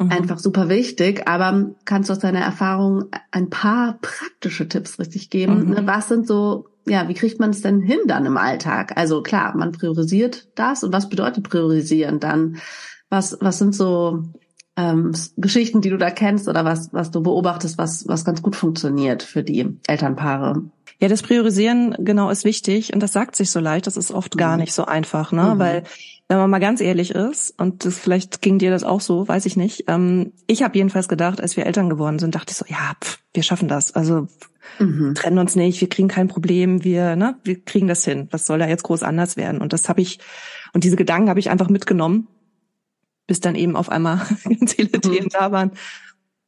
Mhm. 0.00 0.10
Einfach 0.10 0.38
super 0.38 0.68
wichtig. 0.68 1.28
Aber 1.28 1.74
kannst 1.84 2.08
du 2.08 2.12
aus 2.12 2.18
deiner 2.18 2.40
Erfahrung 2.40 3.06
ein 3.30 3.50
paar 3.50 3.98
praktische 4.00 4.68
Tipps 4.68 4.98
richtig 4.98 5.30
geben? 5.30 5.66
Mhm. 5.66 5.70
Ne, 5.70 5.86
was 5.86 6.08
sind 6.08 6.26
so, 6.26 6.68
ja, 6.86 7.08
wie 7.08 7.14
kriegt 7.14 7.40
man 7.40 7.50
es 7.50 7.62
denn 7.62 7.80
hin 7.80 8.00
dann 8.06 8.26
im 8.26 8.36
Alltag? 8.36 8.96
Also 8.96 9.22
klar, 9.22 9.56
man 9.56 9.72
priorisiert 9.72 10.48
das. 10.54 10.82
Und 10.84 10.92
was 10.92 11.08
bedeutet 11.08 11.48
priorisieren 11.48 12.20
dann? 12.20 12.56
Was, 13.08 13.36
was 13.40 13.58
sind 13.58 13.74
so 13.74 14.24
ähm, 14.76 15.12
Geschichten, 15.36 15.80
die 15.80 15.90
du 15.90 15.98
da 15.98 16.10
kennst 16.10 16.48
oder 16.48 16.64
was, 16.64 16.92
was 16.92 17.10
du 17.10 17.22
beobachtest, 17.22 17.78
was, 17.78 18.08
was 18.08 18.24
ganz 18.24 18.42
gut 18.42 18.56
funktioniert 18.56 19.22
für 19.22 19.42
die 19.42 19.78
Elternpaare? 19.86 20.62
Ja, 20.98 21.08
das 21.08 21.22
Priorisieren 21.22 21.96
genau 21.98 22.30
ist 22.30 22.44
wichtig 22.44 22.94
und 22.94 23.00
das 23.00 23.12
sagt 23.12 23.36
sich 23.36 23.50
so 23.50 23.60
leicht, 23.60 23.86
das 23.86 23.96
ist 23.96 24.12
oft 24.12 24.34
mhm. 24.34 24.38
gar 24.38 24.56
nicht 24.56 24.72
so 24.72 24.84
einfach, 24.84 25.32
ne? 25.32 25.54
Mhm. 25.54 25.58
Weil 25.58 25.82
wenn 26.28 26.38
man 26.38 26.48
mal 26.48 26.60
ganz 26.60 26.80
ehrlich 26.80 27.10
ist, 27.10 27.54
und 27.58 27.84
das, 27.84 27.98
vielleicht 27.98 28.40
ging 28.40 28.58
dir 28.58 28.70
das 28.70 28.84
auch 28.84 29.00
so, 29.00 29.28
weiß 29.28 29.44
ich 29.44 29.56
nicht. 29.56 29.84
Ähm, 29.88 30.32
ich 30.46 30.62
habe 30.62 30.78
jedenfalls 30.78 31.08
gedacht, 31.08 31.40
als 31.40 31.56
wir 31.56 31.66
Eltern 31.66 31.90
geworden 31.90 32.18
sind, 32.18 32.34
dachte 32.34 32.52
ich 32.52 32.56
so, 32.56 32.64
ja, 32.68 32.94
pff, 33.02 33.18
wir 33.34 33.42
schaffen 33.42 33.68
das. 33.68 33.94
Also 33.94 34.28
mhm. 34.78 35.14
trennen 35.14 35.38
uns 35.38 35.56
nicht, 35.56 35.80
wir 35.80 35.88
kriegen 35.88 36.08
kein 36.08 36.28
Problem, 36.28 36.84
wir, 36.84 37.16
ne, 37.16 37.36
wir 37.44 37.62
kriegen 37.62 37.88
das 37.88 38.04
hin. 38.04 38.28
Was 38.30 38.46
soll 38.46 38.58
da 38.58 38.68
jetzt 38.68 38.84
groß 38.84 39.02
anders 39.02 39.36
werden? 39.36 39.60
Und 39.60 39.72
das 39.72 39.88
habe 39.88 40.00
ich, 40.00 40.18
und 40.72 40.84
diese 40.84 40.96
Gedanken 40.96 41.28
habe 41.28 41.40
ich 41.40 41.50
einfach 41.50 41.68
mitgenommen, 41.68 42.28
bis 43.26 43.40
dann 43.40 43.54
eben 43.54 43.76
auf 43.76 43.88
einmal 43.88 44.20
ganz 44.44 44.74
viele 44.74 44.90
mhm. 44.96 45.00
Themen 45.00 45.28
da 45.30 45.52
waren. 45.52 45.72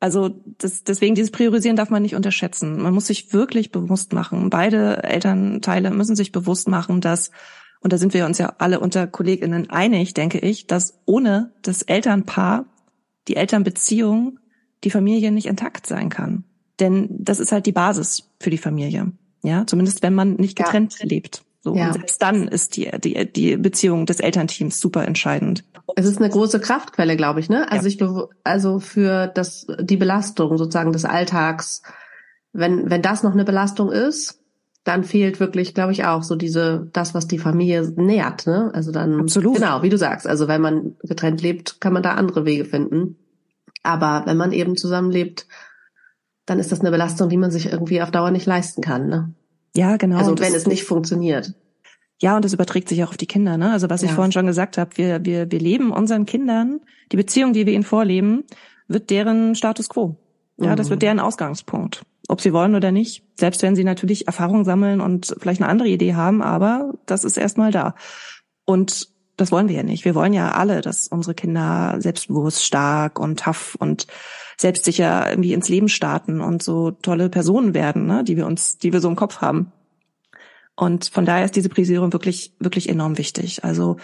Also 0.01 0.43
das, 0.59 0.85
deswegen 0.85 1.15
dieses 1.15 1.31
Priorisieren 1.31 1.77
darf 1.77 1.91
man 1.91 2.03
nicht 2.03 2.15
unterschätzen. 2.15 2.83
Man 2.83 2.93
muss 2.93 3.07
sich 3.07 3.33
wirklich 3.33 3.73
bewusst 3.73 4.13
machen. 4.13 4.51
Beide 4.51 5.03
Elternteile 5.03 5.91
müssen 5.91 6.17
sich 6.17 6.31
bewusst 6.31 6.69
machen, 6.69 7.01
dass 7.01 7.31
und 7.85 7.93
da 7.93 7.99
sind 7.99 8.15
wir 8.15 8.25
uns 8.25 8.39
ja 8.39 8.55
alle 8.59 8.81
unter 8.81 9.07
KollegInnen 9.07 9.69
einig, 9.69 10.15
denke 10.15 10.39
ich, 10.39 10.67
dass 10.67 11.03
ohne 11.05 11.53
das 11.61 11.83
Elternpaar, 11.83 12.65
die 13.29 13.37
Elternbeziehung, 13.37 14.39
die 14.85 14.91
Familie 14.91 15.31
nicht 15.31 15.47
intakt 15.47 15.87
sein 15.87 16.09
kann. 16.09 16.45
Denn 16.81 17.09
das 17.11 17.41
ist 17.41 17.53
halt 17.53 17.67
die 17.67 17.73
Basis 17.73 18.31
für 18.41 18.51
die 18.51 18.59
Familie. 18.59 19.13
Ja, 19.43 19.67
zumindest 19.67 20.03
wenn 20.03 20.15
man 20.15 20.35
nicht 20.35 20.57
getrennt 20.57 20.99
ja. 20.99 21.07
lebt. 21.07 21.45
So, 21.65 21.75
ja. 21.75 21.87
Und 21.87 21.93
selbst 21.95 22.21
dann 22.21 22.49
ist 22.49 22.77
die, 22.77 22.91
die, 22.99 23.31
die 23.33 23.57
Beziehung 23.57 24.05
des 24.07 24.21
Elternteams 24.21 24.81
super 24.81 25.07
entscheidend. 25.07 25.65
Es 25.97 26.07
ist 26.07 26.19
eine 26.19 26.29
große 26.29 26.61
Kraftquelle, 26.61 27.17
glaube 27.17 27.41
ich, 27.41 27.49
ne? 27.49 27.71
Also 27.71 27.89
ja. 27.89 28.07
ich, 28.07 28.29
also 28.45 28.81
für 28.81 29.29
das, 29.29 29.67
die 29.81 29.97
Belastung 29.97 30.59
sozusagen 30.59 30.93
des 30.93 31.05
Alltags, 31.05 31.83
wenn, 32.53 32.91
wenn 32.91 33.03
das 33.03 33.23
noch 33.23 33.33
eine 33.33 33.45
Belastung 33.45 33.91
ist, 33.91 34.41
dann 34.85 35.05
fehlt 35.05 35.41
wirklich, 35.41 35.75
glaube 35.75 35.93
ich, 35.93 36.05
auch 36.05 36.23
so 36.23 36.37
diese, 36.37 36.91
das, 36.93 37.15
was 37.15 37.27
die 37.27 37.39
Familie 37.39 37.91
nährt, 37.97 38.47
ne? 38.47 38.71
Also 38.75 38.93
dann, 38.93 39.21
Absolut. 39.21 39.57
genau, 39.57 39.83
wie 39.83 39.89
du 39.89 39.97
sagst. 39.97 40.27
Also 40.27 40.47
wenn 40.49 40.61
man 40.61 40.97
getrennt 41.03 41.41
lebt, 41.41 41.81
kann 41.81 41.95
man 41.95 42.03
da 42.03 42.13
andere 42.13 42.45
Wege 42.45 42.67
finden. 42.67 43.17
Aber 43.83 44.23
wenn 44.27 44.37
man 44.37 44.53
eben 44.53 44.77
zusammenlebt, 44.77 45.47
dann 46.47 46.59
ist 46.59 46.73
das 46.73 46.81
eine 46.81 46.91
Belastung, 46.91 47.29
die 47.29 47.37
man 47.37 47.51
sich 47.51 47.71
irgendwie 47.71 48.03
auf 48.03 48.11
Dauer 48.11 48.31
nicht 48.31 48.47
leisten 48.47 48.83
kann, 48.83 49.09
ne? 49.09 49.35
Ja, 49.77 49.97
genau. 49.97 50.19
Also 50.19 50.39
wenn 50.39 50.55
es 50.55 50.67
nicht 50.67 50.85
funktioniert. 50.85 51.55
Ja, 52.21 52.37
und 52.37 52.45
das 52.45 52.53
überträgt 52.53 52.89
sich 52.89 53.03
auch 53.03 53.11
auf 53.11 53.17
die 53.17 53.27
Kinder, 53.27 53.57
ne? 53.57 53.73
Also 53.73 53.91
was 53.91 54.03
ja. 54.03 54.09
ich 54.09 54.15
vorhin 54.15 54.33
schon 54.33 54.47
gesagt 54.47 54.79
habe, 54.79 54.97
wir, 54.97 55.25
wir, 55.25 55.51
wir 55.51 55.59
leben 55.59 55.91
unseren 55.91 56.27
Kindern, 56.27 56.81
die 57.11 57.17
Beziehung, 57.17 57.53
die 57.53 57.67
wir 57.67 57.73
ihnen 57.73 57.83
vorleben, 57.83 58.45
wird 58.87 59.11
deren 59.11 59.55
Status 59.55 59.89
quo. 59.89 60.17
Ja, 60.59 60.73
mhm. 60.73 60.77
das 60.77 60.91
wird 60.91 61.03
deren 61.03 61.19
Ausgangspunkt 61.19 62.03
ob 62.29 62.41
sie 62.41 62.53
wollen 62.53 62.75
oder 62.75 62.93
nicht. 62.93 63.23
Selbst 63.35 63.63
wenn 63.63 63.77
sie 63.77 63.85
natürlich 63.85 64.27
Erfahrung 64.27 64.65
sammeln 64.65 65.01
und 65.01 65.35
vielleicht 65.39 65.61
eine 65.61 65.71
andere 65.71 65.89
Idee 65.89 66.15
haben, 66.15 66.43
aber 66.43 66.95
das 67.07 67.25
ist 67.25 67.37
erstmal 67.37 67.71
da. 67.71 67.95
Und 68.65 69.09
das 69.37 69.53
wollen 69.53 69.69
wir 69.69 69.77
ja 69.77 69.83
nicht. 69.83 70.05
Wir 70.05 70.15
wollen 70.15 70.33
ja 70.33 70.53
alle, 70.53 70.81
dass 70.81 71.09
unsere 71.09 71.35
Kinder 71.35 71.97
selbstbewusst, 71.99 72.65
stark 72.65 73.19
und 73.19 73.41
tough 73.41 73.77
und 73.79 74.07
selbstsicher 74.57 75.29
irgendwie 75.31 75.53
ins 75.53 75.69
Leben 75.69 75.89
starten 75.89 76.41
und 76.41 76.63
so 76.63 76.93
tolle 76.93 77.29
Personen 77.29 77.75
werden, 77.75 78.07
ne, 78.07 78.25
die 78.25 78.37
wir 78.37 78.47
uns, 78.47 78.79
die 78.79 78.93
wir 78.93 79.01
so 79.01 79.09
im 79.09 79.17
Kopf 79.17 79.41
haben. 79.41 79.73
Und 80.77 81.07
von 81.07 81.25
daher 81.25 81.45
ist 81.45 81.57
diese 81.57 81.69
Priorisierung 81.69 82.13
wirklich, 82.13 82.53
wirklich 82.59 82.89
enorm 82.89 83.19
wichtig. 83.19 83.65
Also 83.65 83.97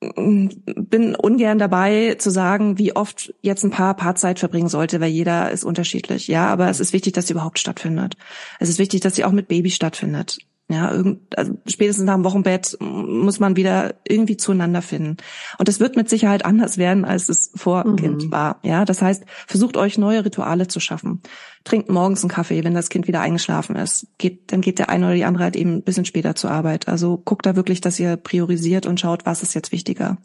bin 0.00 1.14
ungern 1.14 1.58
dabei 1.58 2.14
zu 2.14 2.30
sagen, 2.30 2.78
wie 2.78 2.96
oft 2.96 3.34
jetzt 3.42 3.64
ein 3.64 3.70
Paar 3.70 3.94
Paarzeit 3.94 4.38
verbringen 4.38 4.68
sollte, 4.68 4.98
weil 5.00 5.10
jeder 5.10 5.50
ist 5.50 5.62
unterschiedlich. 5.62 6.26
Ja, 6.26 6.46
aber 6.48 6.70
es 6.70 6.80
ist 6.80 6.94
wichtig, 6.94 7.12
dass 7.12 7.26
sie 7.26 7.34
überhaupt 7.34 7.58
stattfindet. 7.58 8.16
Es 8.60 8.70
ist 8.70 8.78
wichtig, 8.78 9.02
dass 9.02 9.14
sie 9.14 9.24
auch 9.24 9.32
mit 9.32 9.48
Baby 9.48 9.70
stattfindet. 9.70 10.38
Ja, 10.70 10.92
irgend, 10.92 11.36
also 11.36 11.58
spätestens 11.66 12.04
nach 12.04 12.14
dem 12.14 12.22
Wochenbett 12.22 12.76
muss 12.80 13.40
man 13.40 13.56
wieder 13.56 13.96
irgendwie 14.06 14.36
zueinander 14.36 14.82
finden. 14.82 15.16
Und 15.58 15.66
das 15.66 15.80
wird 15.80 15.96
mit 15.96 16.08
Sicherheit 16.08 16.44
anders 16.44 16.78
werden, 16.78 17.04
als 17.04 17.28
es 17.28 17.50
vor 17.56 17.84
mhm. 17.84 17.96
Kind 17.96 18.30
war. 18.30 18.60
Ja, 18.62 18.84
das 18.84 19.02
heißt, 19.02 19.24
versucht 19.48 19.76
euch 19.76 19.98
neue 19.98 20.24
Rituale 20.24 20.68
zu 20.68 20.78
schaffen. 20.78 21.22
Trinkt 21.64 21.90
morgens 21.90 22.22
einen 22.22 22.30
Kaffee, 22.30 22.62
wenn 22.62 22.74
das 22.74 22.88
Kind 22.88 23.08
wieder 23.08 23.20
eingeschlafen 23.20 23.74
ist. 23.74 24.06
Geht, 24.18 24.52
dann 24.52 24.60
geht 24.60 24.78
der 24.78 24.90
eine 24.90 25.06
oder 25.06 25.14
die 25.16 25.24
andere 25.24 25.42
halt 25.42 25.56
eben 25.56 25.78
ein 25.78 25.82
bisschen 25.82 26.04
später 26.04 26.36
zur 26.36 26.52
Arbeit. 26.52 26.86
Also 26.86 27.18
guckt 27.18 27.46
da 27.46 27.56
wirklich, 27.56 27.80
dass 27.80 27.98
ihr 27.98 28.16
priorisiert 28.16 28.86
und 28.86 29.00
schaut, 29.00 29.26
was 29.26 29.42
ist 29.42 29.54
jetzt 29.54 29.72
wichtiger. 29.72 30.18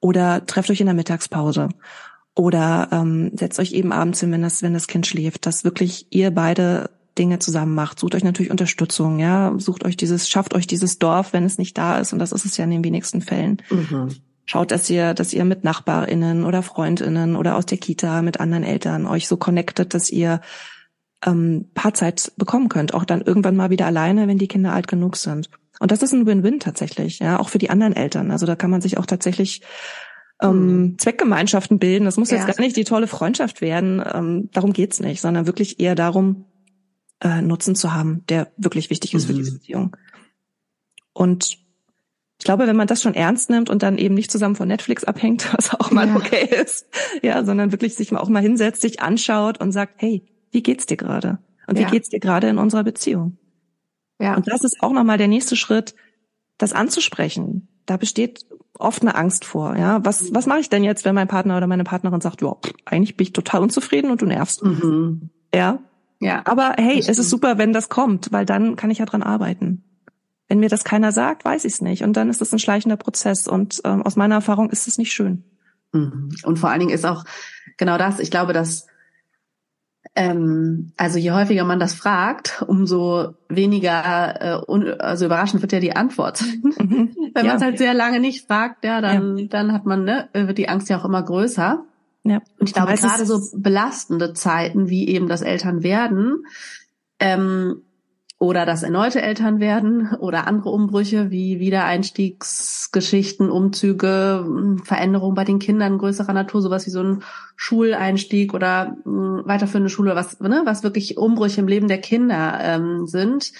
Oder 0.00 0.44
trefft 0.46 0.70
euch 0.70 0.80
in 0.80 0.86
der 0.86 0.96
Mittagspause. 0.96 1.68
Oder 2.34 2.88
ähm, 2.90 3.30
setzt 3.34 3.60
euch 3.60 3.72
eben 3.72 3.92
abends 3.92 4.18
hin, 4.18 4.32
wenn 4.32 4.42
das, 4.42 4.62
wenn 4.62 4.74
das 4.74 4.88
Kind 4.88 5.06
schläft, 5.06 5.46
dass 5.46 5.62
wirklich 5.62 6.08
ihr 6.10 6.32
beide 6.32 6.90
Dinge 7.18 7.38
zusammen 7.38 7.74
macht. 7.74 7.98
Sucht 7.98 8.14
euch 8.14 8.24
natürlich 8.24 8.50
Unterstützung, 8.50 9.18
ja. 9.18 9.54
Sucht 9.58 9.84
euch 9.84 9.96
dieses, 9.96 10.28
schafft 10.28 10.54
euch 10.54 10.66
dieses 10.66 10.98
Dorf, 10.98 11.32
wenn 11.32 11.44
es 11.44 11.58
nicht 11.58 11.76
da 11.78 11.98
ist. 11.98 12.12
Und 12.12 12.18
das 12.18 12.32
ist 12.32 12.44
es 12.44 12.56
ja 12.56 12.64
in 12.64 12.70
den 12.70 12.84
wenigsten 12.84 13.20
Fällen. 13.20 13.62
Mhm. 13.70 14.14
Schaut, 14.44 14.70
dass 14.70 14.88
ihr, 14.88 15.12
dass 15.12 15.32
ihr 15.32 15.44
mit 15.44 15.64
NachbarInnen 15.64 16.44
oder 16.44 16.62
FreundInnen 16.62 17.34
oder 17.34 17.56
aus 17.56 17.66
der 17.66 17.78
Kita 17.78 18.22
mit 18.22 18.38
anderen 18.38 18.62
Eltern 18.62 19.06
euch 19.06 19.26
so 19.26 19.36
connectet, 19.36 19.92
dass 19.92 20.08
ihr 20.08 20.40
ähm, 21.24 21.66
Paarzeit 21.74 22.32
bekommen 22.36 22.68
könnt, 22.68 22.94
auch 22.94 23.04
dann 23.04 23.22
irgendwann 23.22 23.56
mal 23.56 23.70
wieder 23.70 23.86
alleine, 23.86 24.28
wenn 24.28 24.38
die 24.38 24.48
Kinder 24.48 24.72
alt 24.72 24.86
genug 24.86 25.16
sind. 25.16 25.50
Und 25.80 25.90
das 25.90 26.02
ist 26.02 26.12
ein 26.12 26.26
Win-Win 26.26 26.60
tatsächlich, 26.60 27.18
ja, 27.18 27.38
auch 27.38 27.48
für 27.48 27.58
die 27.58 27.70
anderen 27.70 27.94
Eltern. 27.94 28.30
Also 28.30 28.46
da 28.46 28.56
kann 28.56 28.70
man 28.70 28.80
sich 28.80 28.98
auch 28.98 29.06
tatsächlich 29.06 29.62
ähm, 30.40 30.66
mhm. 30.66 30.98
Zweckgemeinschaften 30.98 31.78
bilden. 31.78 32.04
Das 32.04 32.16
muss 32.16 32.30
ja. 32.30 32.38
jetzt 32.38 32.46
gar 32.46 32.60
nicht 32.62 32.76
die 32.76 32.84
tolle 32.84 33.06
Freundschaft 33.06 33.60
werden. 33.60 34.02
Ähm, 34.12 34.48
darum 34.52 34.72
geht's 34.72 35.00
nicht, 35.00 35.20
sondern 35.20 35.46
wirklich 35.46 35.80
eher 35.80 35.94
darum, 35.94 36.44
äh, 37.20 37.42
Nutzen 37.42 37.74
zu 37.74 37.92
haben, 37.92 38.24
der 38.28 38.52
wirklich 38.56 38.90
wichtig 38.90 39.14
ist 39.14 39.24
mhm. 39.24 39.26
für 39.26 39.34
die 39.34 39.50
mhm. 39.50 39.54
Beziehung. 39.54 39.96
Und 41.12 41.58
ich 42.38 42.44
glaube, 42.44 42.66
wenn 42.66 42.76
man 42.76 42.86
das 42.86 43.02
schon 43.02 43.14
ernst 43.14 43.48
nimmt 43.48 43.70
und 43.70 43.82
dann 43.82 43.96
eben 43.96 44.14
nicht 44.14 44.30
zusammen 44.30 44.56
von 44.56 44.68
Netflix 44.68 45.04
abhängt, 45.04 45.52
was 45.56 45.72
auch 45.74 45.90
mal 45.90 46.08
ja. 46.08 46.16
okay 46.16 46.44
ist, 46.44 46.86
ja, 47.22 47.44
sondern 47.44 47.72
wirklich 47.72 47.94
sich 47.94 48.12
mal 48.12 48.20
auch 48.20 48.28
mal 48.28 48.42
hinsetzt, 48.42 48.82
sich 48.82 49.00
anschaut 49.00 49.60
und 49.60 49.72
sagt, 49.72 49.94
hey, 49.96 50.26
wie 50.50 50.62
geht's 50.62 50.86
dir 50.86 50.96
gerade? 50.96 51.38
Und 51.66 51.78
ja. 51.78 51.86
wie 51.86 51.90
geht's 51.90 52.10
dir 52.10 52.20
gerade 52.20 52.48
in 52.48 52.58
unserer 52.58 52.84
Beziehung? 52.84 53.38
Ja. 54.20 54.36
Und 54.36 54.48
das 54.48 54.62
ist 54.62 54.78
auch 54.80 54.92
nochmal 54.92 55.18
der 55.18 55.28
nächste 55.28 55.56
Schritt, 55.56 55.94
das 56.58 56.72
anzusprechen. 56.72 57.68
Da 57.86 57.96
besteht 57.96 58.46
oft 58.78 59.02
eine 59.02 59.14
Angst 59.14 59.44
vor. 59.44 59.76
Ja, 59.76 60.04
was 60.04 60.34
was 60.34 60.46
mache 60.46 60.60
ich 60.60 60.68
denn 60.68 60.84
jetzt, 60.84 61.04
wenn 61.04 61.14
mein 61.14 61.28
Partner 61.28 61.56
oder 61.56 61.66
meine 61.66 61.84
Partnerin 61.84 62.20
sagt, 62.20 62.42
ja, 62.42 62.56
eigentlich 62.84 63.16
bin 63.16 63.26
ich 63.26 63.32
total 63.32 63.62
unzufrieden 63.62 64.10
und 64.10 64.22
du 64.22 64.26
nervst. 64.26 64.62
Mhm. 64.62 65.30
Ja. 65.54 65.80
Ja. 66.20 66.42
Aber 66.44 66.74
hey, 66.78 66.98
es 66.98 67.18
ist 67.18 67.30
super, 67.30 67.58
wenn 67.58 67.72
das 67.72 67.88
kommt, 67.88 68.32
weil 68.32 68.46
dann 68.46 68.76
kann 68.76 68.90
ich 68.90 68.98
ja 68.98 69.06
dran 69.06 69.22
arbeiten. 69.22 69.84
Wenn 70.48 70.60
mir 70.60 70.68
das 70.68 70.84
keiner 70.84 71.12
sagt, 71.12 71.44
weiß 71.44 71.64
ich 71.64 71.74
es 71.74 71.80
nicht. 71.80 72.02
Und 72.02 72.16
dann 72.16 72.30
ist 72.30 72.40
es 72.40 72.52
ein 72.52 72.58
schleichender 72.58 72.96
Prozess. 72.96 73.48
Und 73.48 73.80
ähm, 73.84 74.02
aus 74.02 74.16
meiner 74.16 74.36
Erfahrung 74.36 74.70
ist 74.70 74.86
es 74.86 74.96
nicht 74.96 75.12
schön. 75.12 75.44
Mhm. 75.92 76.30
Und 76.44 76.58
vor 76.58 76.70
allen 76.70 76.80
Dingen 76.80 76.92
ist 76.92 77.04
auch 77.04 77.24
genau 77.76 77.98
das, 77.98 78.20
ich 78.20 78.30
glaube, 78.30 78.52
dass 78.52 78.86
ähm, 80.14 80.92
also 80.96 81.18
je 81.18 81.32
häufiger 81.32 81.64
man 81.64 81.80
das 81.80 81.94
fragt, 81.94 82.64
umso 82.66 83.34
weniger 83.48 84.40
äh, 84.40 84.64
un, 84.66 84.88
also 85.00 85.26
überraschend 85.26 85.62
wird 85.62 85.72
ja 85.72 85.80
die 85.80 85.94
Antwort. 85.96 86.42
Mhm. 86.78 87.14
Wenn 87.34 87.44
ja. 87.44 87.52
man 87.52 87.56
es 87.56 87.62
halt 87.62 87.78
sehr 87.78 87.92
lange 87.92 88.20
nicht 88.20 88.46
fragt, 88.46 88.84
ja, 88.84 89.00
dann 89.00 89.36
ja. 89.36 89.46
dann 89.48 89.72
hat 89.72 89.84
man 89.84 90.04
ne, 90.04 90.28
wird 90.32 90.58
die 90.58 90.68
Angst 90.68 90.88
ja 90.88 90.98
auch 90.98 91.04
immer 91.04 91.22
größer. 91.22 91.84
Ja. 92.28 92.40
Und 92.58 92.68
ich 92.68 92.74
glaube 92.74 92.94
gerade 92.94 93.26
so 93.26 93.40
belastende 93.56 94.32
Zeiten 94.32 94.88
wie 94.88 95.08
eben 95.08 95.28
das 95.28 95.42
Elternwerden 95.42 96.44
ähm, 97.20 97.82
oder 98.38 98.66
das 98.66 98.82
erneute 98.82 99.22
Eltern 99.22 99.60
werden 99.60 100.14
oder 100.20 100.46
andere 100.46 100.68
Umbrüche 100.68 101.30
wie 101.30 101.58
Wiedereinstiegsgeschichten, 101.58 103.50
Umzüge, 103.50 104.76
Veränderungen 104.84 105.34
bei 105.34 105.44
den 105.44 105.58
Kindern 105.58 105.96
größerer 105.96 106.34
Natur, 106.34 106.60
sowas 106.60 106.86
wie 106.86 106.90
so 106.90 107.02
ein 107.02 107.22
Schuleinstieg 107.56 108.52
oder 108.52 108.96
mh, 109.04 109.46
weiterführende 109.46 109.88
Schule, 109.88 110.14
was, 110.14 110.38
ne, 110.40 110.62
was 110.66 110.82
wirklich 110.82 111.16
Umbrüche 111.16 111.62
im 111.62 111.68
Leben 111.68 111.88
der 111.88 112.00
Kinder 112.00 112.58
ähm, 112.60 113.06
sind, 113.06 113.52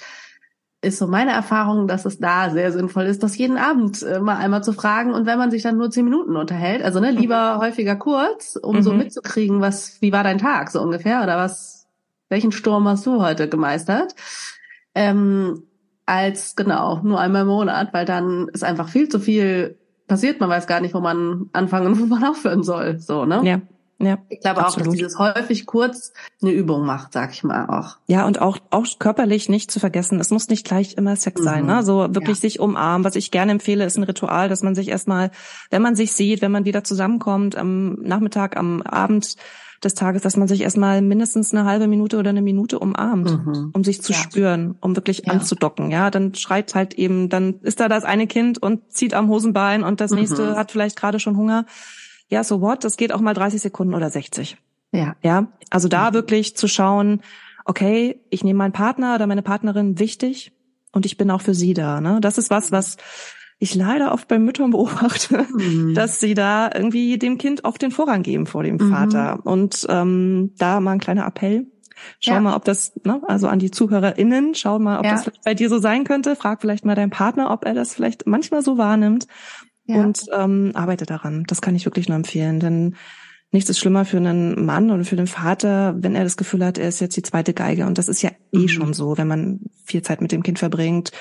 ist 0.86 0.98
so 0.98 1.06
meine 1.06 1.32
Erfahrung, 1.32 1.86
dass 1.88 2.04
es 2.04 2.18
da 2.18 2.50
sehr 2.50 2.72
sinnvoll 2.72 3.04
ist, 3.04 3.22
das 3.22 3.36
jeden 3.36 3.58
Abend 3.58 4.02
äh, 4.02 4.20
mal 4.20 4.36
einmal 4.36 4.64
zu 4.64 4.72
fragen 4.72 5.12
und 5.12 5.26
wenn 5.26 5.38
man 5.38 5.50
sich 5.50 5.62
dann 5.62 5.76
nur 5.76 5.90
zehn 5.90 6.04
Minuten 6.04 6.36
unterhält, 6.36 6.82
also 6.82 7.00
ne, 7.00 7.10
lieber 7.10 7.58
häufiger 7.58 7.96
kurz, 7.96 8.56
um 8.56 8.76
mhm. 8.76 8.82
so 8.82 8.92
mitzukriegen, 8.92 9.60
was, 9.60 10.00
wie 10.00 10.12
war 10.12 10.24
dein 10.24 10.38
Tag 10.38 10.70
so 10.70 10.80
ungefähr 10.80 11.22
oder 11.22 11.36
was, 11.36 11.86
welchen 12.28 12.52
Sturm 12.52 12.88
hast 12.88 13.06
du 13.06 13.22
heute 13.22 13.48
gemeistert? 13.48 14.14
ähm, 14.96 15.64
als 16.06 16.56
genau 16.56 17.00
nur 17.04 17.20
einmal 17.20 17.42
im 17.42 17.48
Monat, 17.48 17.92
weil 17.92 18.06
dann 18.06 18.48
ist 18.48 18.64
einfach 18.64 18.88
viel 18.88 19.08
zu 19.08 19.20
viel 19.20 19.78
passiert. 20.08 20.40
Man 20.40 20.48
weiß 20.48 20.66
gar 20.66 20.80
nicht, 20.80 20.94
wo 20.94 21.00
man 21.00 21.50
anfangen 21.52 21.88
und 21.88 22.00
wo 22.00 22.06
man 22.06 22.24
aufhören 22.24 22.62
soll. 22.62 22.98
So, 22.98 23.26
ne? 23.26 23.42
Ja. 23.44 23.60
Ja, 23.98 24.18
ich 24.28 24.40
glaube 24.40 24.60
absolut. 24.60 24.88
auch, 24.88 24.90
dass 24.90 24.98
dieses 24.98 25.18
häufig 25.18 25.64
kurz 25.64 26.12
eine 26.42 26.50
Übung 26.52 26.84
macht, 26.84 27.14
sag 27.14 27.32
ich 27.32 27.42
mal 27.44 27.66
auch. 27.66 27.96
Ja, 28.06 28.26
und 28.26 28.40
auch, 28.42 28.58
auch 28.70 28.86
körperlich 28.98 29.48
nicht 29.48 29.70
zu 29.70 29.80
vergessen. 29.80 30.20
Es 30.20 30.30
muss 30.30 30.48
nicht 30.48 30.66
gleich 30.66 30.94
immer 30.94 31.16
Sex 31.16 31.40
mhm. 31.40 31.44
sein, 31.44 31.66
ne? 31.66 31.82
So 31.82 32.00
wirklich 32.14 32.38
ja. 32.38 32.42
sich 32.42 32.60
umarmen. 32.60 33.04
Was 33.04 33.16
ich 33.16 33.30
gerne 33.30 33.52
empfehle, 33.52 33.84
ist 33.84 33.96
ein 33.96 34.02
Ritual, 34.02 34.50
dass 34.50 34.62
man 34.62 34.74
sich 34.74 34.88
erstmal, 34.88 35.30
wenn 35.70 35.80
man 35.80 35.96
sich 35.96 36.12
sieht, 36.12 36.42
wenn 36.42 36.52
man 36.52 36.66
wieder 36.66 36.84
zusammenkommt, 36.84 37.56
am 37.56 37.94
Nachmittag, 37.94 38.56
am 38.56 38.82
Abend, 38.82 39.36
des 39.84 39.94
Tages, 39.94 40.22
dass 40.22 40.36
man 40.36 40.48
sich 40.48 40.62
erstmal 40.62 41.02
mindestens 41.02 41.52
eine 41.52 41.64
halbe 41.64 41.86
Minute 41.86 42.18
oder 42.18 42.30
eine 42.30 42.42
Minute 42.42 42.78
umarmt, 42.78 43.30
mhm. 43.30 43.70
um 43.72 43.84
sich 43.84 44.02
zu 44.02 44.12
ja. 44.12 44.18
spüren, 44.18 44.76
um 44.80 44.96
wirklich 44.96 45.22
ja. 45.26 45.32
anzudocken. 45.32 45.90
Ja, 45.90 46.10
dann 46.10 46.34
schreit 46.34 46.74
halt 46.74 46.94
eben, 46.94 47.28
dann 47.28 47.60
ist 47.60 47.80
da 47.80 47.88
das 47.88 48.04
eine 48.04 48.26
Kind 48.26 48.58
und 48.58 48.92
zieht 48.92 49.14
am 49.14 49.28
Hosenbein 49.28 49.84
und 49.84 50.00
das 50.00 50.10
mhm. 50.10 50.18
nächste 50.18 50.56
hat 50.56 50.72
vielleicht 50.72 50.96
gerade 50.96 51.20
schon 51.20 51.36
Hunger. 51.36 51.66
Ja, 52.28 52.44
so 52.44 52.60
what? 52.60 52.84
Das 52.84 52.96
geht 52.96 53.12
auch 53.12 53.20
mal 53.20 53.34
30 53.34 53.60
Sekunden 53.60 53.94
oder 53.94 54.10
60. 54.10 54.56
Ja. 54.92 55.16
Ja, 55.22 55.48
also 55.70 55.88
da 55.88 56.12
wirklich 56.12 56.56
zu 56.56 56.68
schauen, 56.68 57.22
okay, 57.64 58.20
ich 58.30 58.44
nehme 58.44 58.58
meinen 58.58 58.72
Partner 58.72 59.14
oder 59.14 59.26
meine 59.26 59.42
Partnerin 59.42 59.98
wichtig 59.98 60.52
und 60.92 61.06
ich 61.06 61.16
bin 61.16 61.30
auch 61.30 61.40
für 61.40 61.54
sie 61.54 61.74
da. 61.74 62.00
Ne? 62.00 62.20
Das 62.20 62.38
ist 62.38 62.50
was, 62.50 62.72
was 62.72 62.96
ich 63.58 63.74
leider 63.74 64.12
oft 64.12 64.28
bei 64.28 64.38
Müttern 64.38 64.70
beobachte, 64.70 65.46
mhm. 65.52 65.94
dass 65.94 66.20
sie 66.20 66.34
da 66.34 66.70
irgendwie 66.72 67.18
dem 67.18 67.38
Kind 67.38 67.64
oft 67.64 67.80
den 67.80 67.90
Vorrang 67.90 68.22
geben 68.22 68.46
vor 68.46 68.62
dem 68.62 68.76
mhm. 68.76 68.90
Vater. 68.90 69.40
Und 69.44 69.86
ähm, 69.88 70.52
da 70.58 70.80
mal 70.80 70.92
ein 70.92 71.00
kleiner 71.00 71.26
Appell. 71.26 71.66
Schau 72.20 72.34
ja. 72.34 72.40
mal, 72.40 72.54
ob 72.54 72.64
das, 72.64 72.92
ne, 73.04 73.22
also 73.26 73.48
an 73.48 73.58
die 73.58 73.70
ZuhörerInnen, 73.70 74.54
schau 74.54 74.78
mal, 74.78 74.98
ob 74.98 75.06
ja. 75.06 75.12
das 75.12 75.24
vielleicht 75.24 75.44
bei 75.44 75.54
dir 75.54 75.70
so 75.70 75.78
sein 75.78 76.04
könnte. 76.04 76.36
Frag 76.36 76.60
vielleicht 76.60 76.84
mal 76.84 76.94
deinen 76.94 77.10
Partner, 77.10 77.50
ob 77.50 77.64
er 77.64 77.72
das 77.72 77.94
vielleicht 77.94 78.26
manchmal 78.26 78.62
so 78.62 78.76
wahrnimmt. 78.76 79.26
Ja. 79.86 80.02
Und 80.02 80.26
ähm, 80.32 80.72
arbeite 80.74 81.06
daran. 81.06 81.44
Das 81.46 81.60
kann 81.60 81.74
ich 81.76 81.84
wirklich 81.84 82.08
nur 82.08 82.16
empfehlen. 82.16 82.60
Denn 82.60 82.96
nichts 83.52 83.70
ist 83.70 83.78
schlimmer 83.78 84.04
für 84.04 84.16
einen 84.16 84.64
Mann 84.64 84.90
oder 84.90 85.04
für 85.04 85.16
den 85.16 85.26
Vater, 85.26 85.94
wenn 85.98 86.14
er 86.14 86.24
das 86.24 86.36
Gefühl 86.36 86.64
hat, 86.64 86.78
er 86.78 86.88
ist 86.88 87.00
jetzt 87.00 87.16
die 87.16 87.22
zweite 87.22 87.54
Geige. 87.54 87.86
Und 87.86 87.98
das 87.98 88.08
ist 88.08 88.22
ja 88.22 88.30
eh 88.52 88.58
mhm. 88.58 88.68
schon 88.68 88.94
so, 88.94 89.16
wenn 89.16 89.28
man 89.28 89.60
viel 89.84 90.02
Zeit 90.02 90.20
mit 90.20 90.32
dem 90.32 90.42
Kind 90.42 90.58
verbringt 90.58 91.12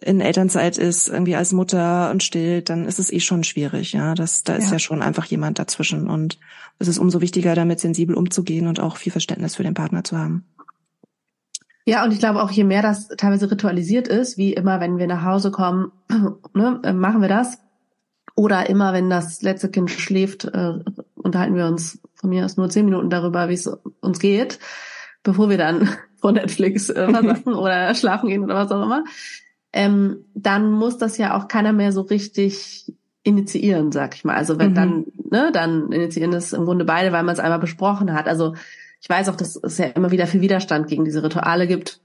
in 0.00 0.20
Elternzeit 0.20 0.78
ist, 0.78 1.08
irgendwie 1.08 1.36
als 1.36 1.52
Mutter 1.52 2.10
und 2.10 2.22
stillt, 2.22 2.70
dann 2.70 2.86
ist 2.86 2.98
es 2.98 3.12
eh 3.12 3.20
schon 3.20 3.44
schwierig, 3.44 3.92
ja. 3.92 4.14
Das, 4.14 4.42
da 4.42 4.54
ist 4.54 4.66
ja. 4.66 4.72
ja 4.72 4.78
schon 4.78 5.02
einfach 5.02 5.26
jemand 5.26 5.58
dazwischen. 5.58 6.08
Und 6.08 6.38
es 6.78 6.88
ist 6.88 6.98
umso 6.98 7.20
wichtiger, 7.20 7.54
damit 7.54 7.80
sensibel 7.80 8.16
umzugehen 8.16 8.66
und 8.66 8.80
auch 8.80 8.96
viel 8.96 9.12
Verständnis 9.12 9.56
für 9.56 9.62
den 9.62 9.74
Partner 9.74 10.02
zu 10.02 10.16
haben. 10.16 10.46
Ja, 11.84 12.04
und 12.04 12.12
ich 12.12 12.20
glaube 12.20 12.42
auch, 12.42 12.50
je 12.50 12.64
mehr 12.64 12.82
das 12.82 13.08
teilweise 13.08 13.50
ritualisiert 13.50 14.06
ist, 14.08 14.38
wie 14.38 14.52
immer, 14.52 14.80
wenn 14.80 14.98
wir 14.98 15.08
nach 15.08 15.24
Hause 15.24 15.50
kommen, 15.50 15.92
ne, 16.54 16.80
äh, 16.84 16.92
machen 16.92 17.20
wir 17.20 17.28
das. 17.28 17.58
Oder 18.34 18.68
immer, 18.68 18.92
wenn 18.92 19.10
das 19.10 19.42
letzte 19.42 19.70
Kind 19.70 19.90
schläft, 19.90 20.44
äh, 20.44 20.74
unterhalten 21.14 21.54
wir 21.54 21.66
uns 21.66 22.00
von 22.14 22.30
mir 22.30 22.44
aus 22.44 22.56
nur 22.56 22.70
zehn 22.70 22.84
Minuten 22.84 23.10
darüber, 23.10 23.48
wie 23.48 23.54
es 23.54 23.66
uns 23.66 24.18
geht, 24.18 24.58
bevor 25.22 25.50
wir 25.50 25.58
dann 25.58 25.88
vor 26.20 26.32
Netflix 26.32 26.88
äh, 26.88 27.08
versacken 27.10 27.54
oder 27.54 27.94
schlafen 27.94 28.28
gehen 28.28 28.44
oder 28.44 28.54
was 28.54 28.70
auch 28.70 28.82
immer 28.82 29.04
ähm, 29.72 30.24
dann 30.34 30.70
muss 30.70 30.98
das 30.98 31.18
ja 31.18 31.36
auch 31.36 31.48
keiner 31.48 31.72
mehr 31.72 31.92
so 31.92 32.02
richtig 32.02 32.92
initiieren, 33.22 33.92
sag 33.92 34.14
ich 34.14 34.24
mal. 34.24 34.36
Also 34.36 34.58
wenn 34.58 34.70
mhm. 34.70 34.74
dann, 34.74 35.06
ne, 35.30 35.50
dann 35.52 35.92
initiieren 35.92 36.32
das 36.32 36.52
im 36.52 36.64
Grunde 36.64 36.84
beide, 36.84 37.12
weil 37.12 37.22
man 37.22 37.32
es 37.32 37.40
einmal 37.40 37.58
besprochen 37.58 38.12
hat. 38.12 38.26
Also 38.26 38.54
ich 39.00 39.08
weiß 39.08 39.28
auch, 39.28 39.36
dass 39.36 39.56
es 39.56 39.78
ja 39.78 39.86
immer 39.86 40.10
wieder 40.10 40.26
viel 40.26 40.40
Widerstand 40.40 40.88
gegen 40.88 41.04
diese 41.04 41.22
Rituale 41.22 41.66
gibt. 41.66 42.00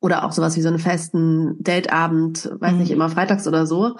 Oder 0.00 0.24
auch 0.24 0.32
sowas 0.32 0.56
wie 0.56 0.60
so 0.60 0.68
einen 0.68 0.78
festen 0.78 1.56
Dateabend, 1.62 2.50
weiß 2.60 2.72
mhm. 2.72 2.78
nicht, 2.78 2.90
immer 2.90 3.08
freitags 3.08 3.48
oder 3.48 3.66
so. 3.66 3.96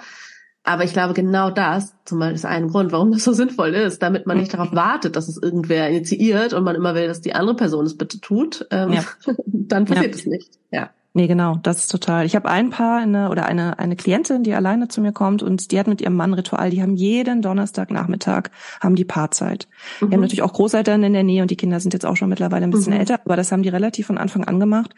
Aber 0.67 0.83
ich 0.83 0.91
glaube, 0.91 1.13
genau 1.13 1.49
das 1.49 1.95
zum 2.03 2.19
Beispiel 2.19 2.35
ist 2.35 2.45
ein 2.45 2.67
Grund, 2.67 2.91
warum 2.91 3.13
das 3.13 3.23
so 3.23 3.31
sinnvoll 3.31 3.73
ist, 3.73 4.03
damit 4.03 4.27
man 4.27 4.37
nicht 4.37 4.53
darauf 4.53 4.71
wartet, 4.73 5.15
dass 5.15 5.29
es 5.29 5.41
irgendwer 5.41 5.89
initiiert 5.89 6.51
und 6.51 6.65
man 6.65 6.75
immer 6.75 6.93
will, 6.93 7.07
dass 7.07 7.21
die 7.21 7.33
andere 7.33 7.55
Person 7.55 7.85
es 7.85 7.97
bitte 7.97 8.19
tut. 8.19 8.67
Ähm, 8.69 8.91
ja. 8.91 9.03
dann 9.45 9.85
passiert 9.85 10.13
ja. 10.13 10.19
es 10.19 10.25
nicht. 10.25 10.59
Ja. 10.69 10.89
Nee, 11.13 11.27
genau, 11.27 11.55
das 11.63 11.79
ist 11.79 11.87
total. 11.87 12.25
Ich 12.25 12.35
habe 12.35 12.49
ein 12.49 12.69
Paar 12.69 12.99
eine, 12.99 13.29
oder 13.29 13.45
eine, 13.45 13.79
eine 13.79 13.95
Klientin, 13.95 14.43
die 14.43 14.53
alleine 14.53 14.89
zu 14.89 14.99
mir 14.99 15.13
kommt 15.13 15.41
und 15.41 15.71
die 15.71 15.79
hat 15.79 15.87
mit 15.87 16.01
ihrem 16.01 16.15
Mann 16.15 16.33
Ritual, 16.33 16.69
die 16.69 16.81
haben 16.81 16.97
jeden 16.97 17.41
Donnerstagnachmittag, 17.41 18.49
haben 18.81 18.95
die 18.95 19.05
Paarzeit. 19.05 19.69
Mhm. 20.01 20.09
Die 20.09 20.13
haben 20.15 20.21
natürlich 20.21 20.43
auch 20.43 20.53
Großeltern 20.53 21.01
in 21.01 21.13
der 21.13 21.23
Nähe 21.23 21.41
und 21.41 21.49
die 21.49 21.55
Kinder 21.55 21.79
sind 21.79 21.93
jetzt 21.93 22.05
auch 22.05 22.17
schon 22.17 22.27
mittlerweile 22.27 22.65
ein 22.65 22.71
bisschen 22.71 22.93
mhm. 22.93 22.99
älter, 22.99 23.21
aber 23.23 23.37
das 23.37 23.53
haben 23.53 23.63
die 23.63 23.69
relativ 23.69 24.07
von 24.07 24.17
Anfang 24.17 24.43
an 24.43 24.59
gemacht. 24.59 24.91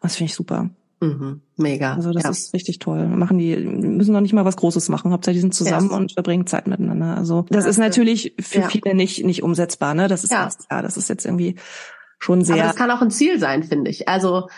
Und 0.00 0.04
das 0.04 0.16
finde 0.16 0.30
ich 0.30 0.36
super. 0.36 0.70
Mhm. 1.00 1.42
Mega. 1.56 1.94
Also 1.94 2.12
das 2.12 2.22
ja. 2.22 2.30
ist 2.30 2.54
richtig 2.54 2.78
toll. 2.78 3.06
Machen 3.06 3.38
die 3.38 3.56
müssen 3.56 4.12
noch 4.12 4.20
nicht 4.20 4.32
mal 4.32 4.44
was 4.44 4.56
Großes 4.56 4.88
machen. 4.88 5.12
Hauptsache 5.12 5.34
die 5.34 5.40
sind 5.40 5.54
zusammen 5.54 5.90
yes. 5.90 5.96
und 5.96 6.12
verbringen 6.12 6.46
Zeit 6.46 6.66
miteinander. 6.66 7.16
Also 7.16 7.44
das 7.50 7.64
ja, 7.64 7.70
ist 7.70 7.78
natürlich 7.78 8.34
für 8.40 8.60
ja. 8.60 8.68
viele 8.68 8.94
nicht 8.94 9.24
nicht 9.24 9.42
umsetzbar. 9.42 9.94
Ne, 9.94 10.08
das 10.08 10.24
ist 10.24 10.32
ja. 10.32 10.48
klar. 10.68 10.82
Das 10.82 10.96
ist 10.96 11.08
jetzt 11.08 11.26
irgendwie 11.26 11.56
schon 12.18 12.44
sehr. 12.44 12.56
Aber 12.56 12.64
das 12.64 12.76
kann 12.76 12.90
auch 12.90 13.02
ein 13.02 13.10
Ziel 13.10 13.38
sein, 13.38 13.62
finde 13.62 13.90
ich. 13.90 14.08
Also 14.08 14.48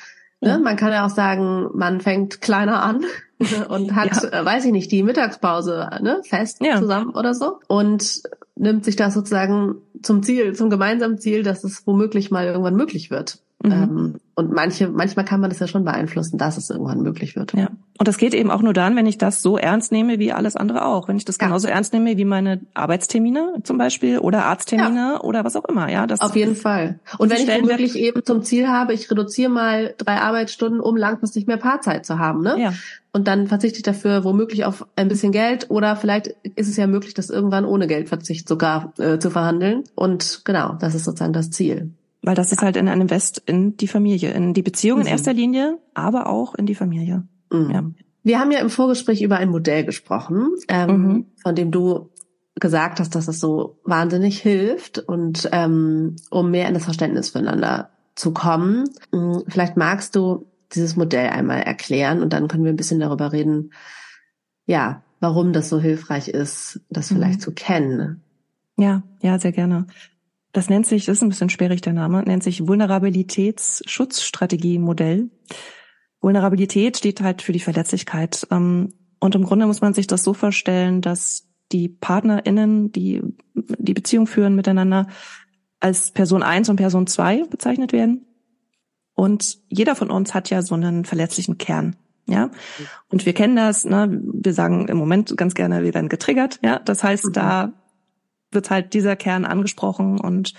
Ne? 0.40 0.58
Man 0.58 0.76
kann 0.76 0.92
ja 0.92 1.04
auch 1.04 1.10
sagen, 1.10 1.68
man 1.74 2.00
fängt 2.00 2.40
kleiner 2.40 2.82
an 2.82 3.04
und 3.68 3.94
hat, 3.94 4.32
äh, 4.32 4.44
weiß 4.44 4.64
ich 4.66 4.72
nicht, 4.72 4.92
die 4.92 5.02
Mittagspause 5.02 5.90
ne, 6.00 6.20
fest 6.24 6.62
zusammen 6.78 7.10
oder 7.10 7.34
so 7.34 7.58
und 7.66 8.22
nimmt 8.54 8.84
sich 8.84 8.96
das 8.96 9.14
sozusagen 9.14 9.76
zum 10.02 10.22
Ziel, 10.22 10.54
zum 10.54 10.70
gemeinsamen 10.70 11.18
Ziel, 11.18 11.42
dass 11.42 11.64
es 11.64 11.86
womöglich 11.86 12.30
mal 12.30 12.46
irgendwann 12.46 12.76
möglich 12.76 13.10
wird. 13.10 13.40
Mhm. 13.62 13.72
Ähm, 13.72 14.14
und 14.36 14.52
manche, 14.52 14.88
manchmal 14.88 15.24
kann 15.24 15.40
man 15.40 15.50
das 15.50 15.58
ja 15.58 15.66
schon 15.66 15.84
beeinflussen, 15.84 16.38
dass 16.38 16.56
es 16.56 16.70
irgendwann 16.70 17.02
möglich 17.02 17.34
wird. 17.34 17.54
Ja. 17.54 17.70
Und 17.98 18.06
das 18.06 18.16
geht 18.16 18.32
eben 18.34 18.52
auch 18.52 18.62
nur 18.62 18.72
dann, 18.72 18.94
wenn 18.94 19.06
ich 19.06 19.18
das 19.18 19.42
so 19.42 19.58
ernst 19.58 19.90
nehme 19.90 20.20
wie 20.20 20.32
alles 20.32 20.54
andere 20.54 20.84
auch. 20.84 21.08
Wenn 21.08 21.16
ich 21.16 21.24
das 21.24 21.38
ja. 21.40 21.48
genauso 21.48 21.66
ernst 21.66 21.92
nehme 21.92 22.16
wie 22.16 22.24
meine 22.24 22.60
Arbeitstermine 22.74 23.54
zum 23.64 23.76
Beispiel 23.76 24.20
oder 24.20 24.44
Arzttermine 24.44 25.14
ja. 25.14 25.20
oder 25.20 25.44
was 25.44 25.56
auch 25.56 25.64
immer. 25.64 25.90
Ja, 25.90 26.06
das 26.06 26.20
auf 26.20 26.36
jeden 26.36 26.54
Fall. 26.54 27.00
Und 27.18 27.30
wenn 27.30 27.38
ich 27.38 27.68
wirklich 27.68 27.96
eben 27.96 28.24
zum 28.24 28.44
Ziel 28.44 28.68
habe, 28.68 28.94
ich 28.94 29.10
reduziere 29.10 29.50
mal 29.50 29.94
drei 29.98 30.20
Arbeitsstunden, 30.20 30.78
um 30.78 30.96
langfristig 30.96 31.48
mehr 31.48 31.56
Paarzeit 31.56 32.06
zu 32.06 32.20
haben, 32.20 32.42
ne? 32.42 32.60
Ja. 32.60 32.74
Und 33.10 33.26
dann 33.26 33.48
verzichte 33.48 33.78
ich 33.78 33.82
dafür 33.82 34.22
womöglich 34.22 34.64
auf 34.64 34.86
ein 34.94 35.08
bisschen 35.08 35.32
Geld 35.32 35.70
oder 35.70 35.96
vielleicht 35.96 36.28
ist 36.54 36.68
es 36.68 36.76
ja 36.76 36.86
möglich, 36.86 37.14
das 37.14 37.30
irgendwann 37.30 37.64
ohne 37.64 37.88
Geldverzicht 37.88 38.46
sogar 38.46 38.92
äh, 38.98 39.18
zu 39.18 39.30
verhandeln. 39.30 39.82
Und 39.96 40.42
genau, 40.44 40.76
das 40.78 40.94
ist 40.94 41.04
sozusagen 41.04 41.32
das 41.32 41.50
Ziel. 41.50 41.90
Weil 42.22 42.34
das 42.34 42.52
ist 42.52 42.62
halt 42.62 42.76
in 42.76 42.88
einem 42.88 43.02
Invest 43.02 43.42
in 43.46 43.76
die 43.76 43.88
Familie, 43.88 44.32
in 44.32 44.54
die 44.54 44.62
Beziehung 44.62 44.98
mhm. 44.98 45.06
in 45.06 45.12
erster 45.12 45.32
Linie, 45.32 45.78
aber 45.94 46.28
auch 46.28 46.54
in 46.54 46.66
die 46.66 46.74
Familie. 46.74 47.24
Mhm. 47.52 47.70
Ja. 47.70 47.84
Wir 48.22 48.40
haben 48.40 48.50
ja 48.50 48.58
im 48.58 48.70
Vorgespräch 48.70 49.22
über 49.22 49.36
ein 49.36 49.50
Modell 49.50 49.84
gesprochen, 49.84 50.50
ähm, 50.68 50.90
mhm. 50.90 51.26
von 51.42 51.54
dem 51.54 51.70
du 51.70 52.10
gesagt 52.56 53.00
hast, 53.00 53.14
dass 53.14 53.28
es 53.28 53.38
so 53.38 53.78
wahnsinnig 53.84 54.40
hilft 54.40 54.98
und 54.98 55.48
ähm, 55.52 56.16
um 56.30 56.50
mehr 56.50 56.68
in 56.68 56.74
das 56.74 56.84
Verständnis 56.84 57.30
füreinander 57.30 57.90
zu 58.16 58.32
kommen. 58.32 58.90
Mhm, 59.12 59.44
vielleicht 59.48 59.76
magst 59.76 60.16
du 60.16 60.46
dieses 60.74 60.96
Modell 60.96 61.30
einmal 61.30 61.62
erklären 61.62 62.22
und 62.22 62.32
dann 62.32 62.48
können 62.48 62.64
wir 62.64 62.72
ein 62.72 62.76
bisschen 62.76 63.00
darüber 63.00 63.32
reden, 63.32 63.72
ja, 64.66 65.02
warum 65.20 65.52
das 65.52 65.68
so 65.68 65.80
hilfreich 65.80 66.28
ist, 66.28 66.80
das 66.90 67.08
vielleicht 67.08 67.40
mhm. 67.40 67.42
zu 67.42 67.52
kennen. 67.52 68.22
Ja, 68.76 69.02
ja, 69.22 69.38
sehr 69.38 69.52
gerne. 69.52 69.86
Das 70.58 70.68
nennt 70.68 70.86
sich, 70.88 71.04
das 71.04 71.18
ist 71.18 71.22
ein 71.22 71.28
bisschen 71.28 71.50
sperrig 71.50 71.82
der 71.82 71.92
Name, 71.92 72.24
nennt 72.24 72.42
sich 72.42 72.66
Vulnerabilitätsschutzstrategie-Modell. 72.66 75.30
Vulnerabilität 76.20 76.96
steht 76.96 77.20
halt 77.20 77.42
für 77.42 77.52
die 77.52 77.60
Verletzlichkeit. 77.60 78.44
Ähm, 78.50 78.92
und 79.20 79.36
im 79.36 79.44
Grunde 79.44 79.66
muss 79.66 79.82
man 79.82 79.94
sich 79.94 80.08
das 80.08 80.24
so 80.24 80.34
vorstellen, 80.34 81.00
dass 81.00 81.46
die 81.70 81.88
PartnerInnen, 81.88 82.90
die 82.90 83.22
die 83.54 83.94
Beziehung 83.94 84.26
führen 84.26 84.56
miteinander, 84.56 85.06
als 85.78 86.10
Person 86.10 86.42
eins 86.42 86.68
und 86.68 86.74
Person 86.74 87.06
zwei 87.06 87.44
bezeichnet 87.44 87.92
werden. 87.92 88.26
Und 89.14 89.58
jeder 89.68 89.94
von 89.94 90.10
uns 90.10 90.34
hat 90.34 90.50
ja 90.50 90.62
so 90.62 90.74
einen 90.74 91.04
verletzlichen 91.04 91.58
Kern. 91.58 91.94
Ja, 92.26 92.50
und 93.10 93.26
wir 93.26 93.32
kennen 93.32 93.54
das, 93.54 93.84
ne? 93.84 94.20
wir 94.20 94.54
sagen 94.54 94.88
im 94.88 94.96
Moment 94.96 95.36
ganz 95.36 95.54
gerne, 95.54 95.84
wir 95.84 95.94
werden 95.94 96.08
getriggert, 96.08 96.58
ja, 96.64 96.80
das 96.80 97.04
heißt, 97.04 97.28
da 97.32 97.74
wird 98.50 98.70
halt 98.70 98.94
dieser 98.94 99.16
Kern 99.16 99.44
angesprochen 99.44 100.20
und 100.20 100.54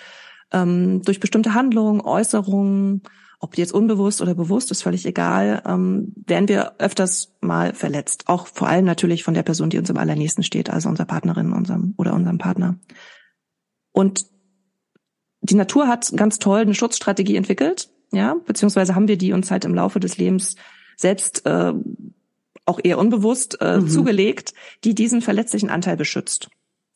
ähm, 0.52 1.02
durch 1.04 1.19
bestimmte 1.19 1.54
Handlungen, 1.54 2.02
Äußerungen, 2.02 3.04
ob 3.39 3.56
die 3.56 3.62
jetzt 3.62 3.73
unbewusst 3.73 4.21
oder 4.21 4.36
bewusst, 4.36 4.71
ist 4.71 4.84
völlig 4.84 5.06
egal, 5.06 5.62
ähm, 5.65 6.13
werden 6.25 6.49
wir 6.49 6.73
öfters 6.80 7.36
mal 7.39 7.73
verletzt. 7.73 8.23
Auch 8.28 8.47
vor 8.47 8.67
allem 8.67 8.86
natürlich 8.86 9.23
von 9.23 9.34
der 9.34 9.43
Person, 9.43 9.69
die 9.69 9.78
uns 9.78 9.89
am 9.89 9.97
allernächsten 9.97 10.43
steht, 10.43 10.69
also 10.69 10.89
unserer 10.89 11.08
Partnerin 11.08 11.54
unserem, 11.54 11.93
oder 11.97 12.13
unserem 12.13 12.38
Partner. 12.38 12.78
Und 13.91 14.25
die 15.41 15.56
Natur 15.56 15.88
hat 15.88 16.12
ganz 16.15 16.39
toll 16.39 16.62
eine 16.62 16.73
Schutzstrategie 16.73 17.38
entwickelt, 17.38 17.89
ja, 18.12 18.36
beziehungsweise 18.45 18.95
haben 18.95 19.08
wir 19.08 19.17
die 19.17 19.34
uns 19.34 19.52
halt 19.52 19.65
im 19.65 19.73
Laufe 19.73 19.99
des 19.99 20.17
Lebens 20.17 20.56
selbst 20.97 21.45
äh, 21.45 21.73
auch 22.65 22.80
eher 22.84 22.97
unbewusst 22.97 23.62
äh, 23.62 23.80
mhm. 23.80 23.88
zugelegt, 23.88 24.54
die 24.84 24.95
diesen 24.95 25.21
verletzlichen 25.21 25.69
Anteil 25.69 25.95
beschützt. 25.95 26.49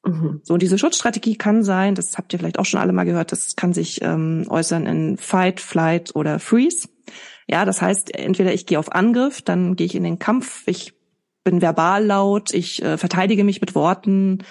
Mhm. 0.05 0.41
So, 0.43 0.57
diese 0.57 0.77
Schutzstrategie 0.77 1.37
kann 1.37 1.63
sein, 1.63 1.95
das 1.95 2.17
habt 2.17 2.33
ihr 2.33 2.39
vielleicht 2.39 2.59
auch 2.59 2.65
schon 2.65 2.79
alle 2.79 2.93
mal 2.93 3.05
gehört, 3.05 3.31
das 3.31 3.55
kann 3.55 3.73
sich 3.73 4.01
ähm, 4.01 4.45
äußern 4.49 4.85
in 4.85 5.17
Fight, 5.17 5.61
Flight 5.61 6.15
oder 6.15 6.39
Freeze. 6.39 6.89
Ja, 7.47 7.65
das 7.65 7.81
heißt, 7.81 8.15
entweder 8.15 8.53
ich 8.53 8.65
gehe 8.65 8.79
auf 8.79 8.91
Angriff, 8.91 9.41
dann 9.41 9.75
gehe 9.75 9.85
ich 9.85 9.95
in 9.95 10.03
den 10.03 10.19
Kampf, 10.19 10.63
ich 10.67 10.93
bin 11.43 11.61
verbal 11.61 12.05
laut, 12.05 12.53
ich 12.53 12.81
äh, 12.83 12.97
verteidige 12.97 13.43
mich 13.43 13.61
mit 13.61 13.75
Worten 13.75 14.43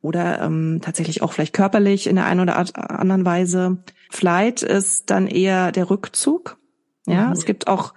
oder 0.00 0.40
ähm, 0.42 0.80
tatsächlich 0.82 1.22
auch 1.22 1.32
vielleicht 1.32 1.52
körperlich 1.52 2.06
in 2.06 2.16
der 2.16 2.26
einen 2.26 2.40
oder 2.40 2.56
anderen 2.76 3.24
Weise. 3.24 3.84
Flight 4.10 4.62
ist 4.62 5.10
dann 5.10 5.26
eher 5.26 5.72
der 5.72 5.90
Rückzug. 5.90 6.58
Ja, 7.06 7.26
mhm. 7.26 7.32
es 7.32 7.44
gibt 7.44 7.68
auch 7.68 7.94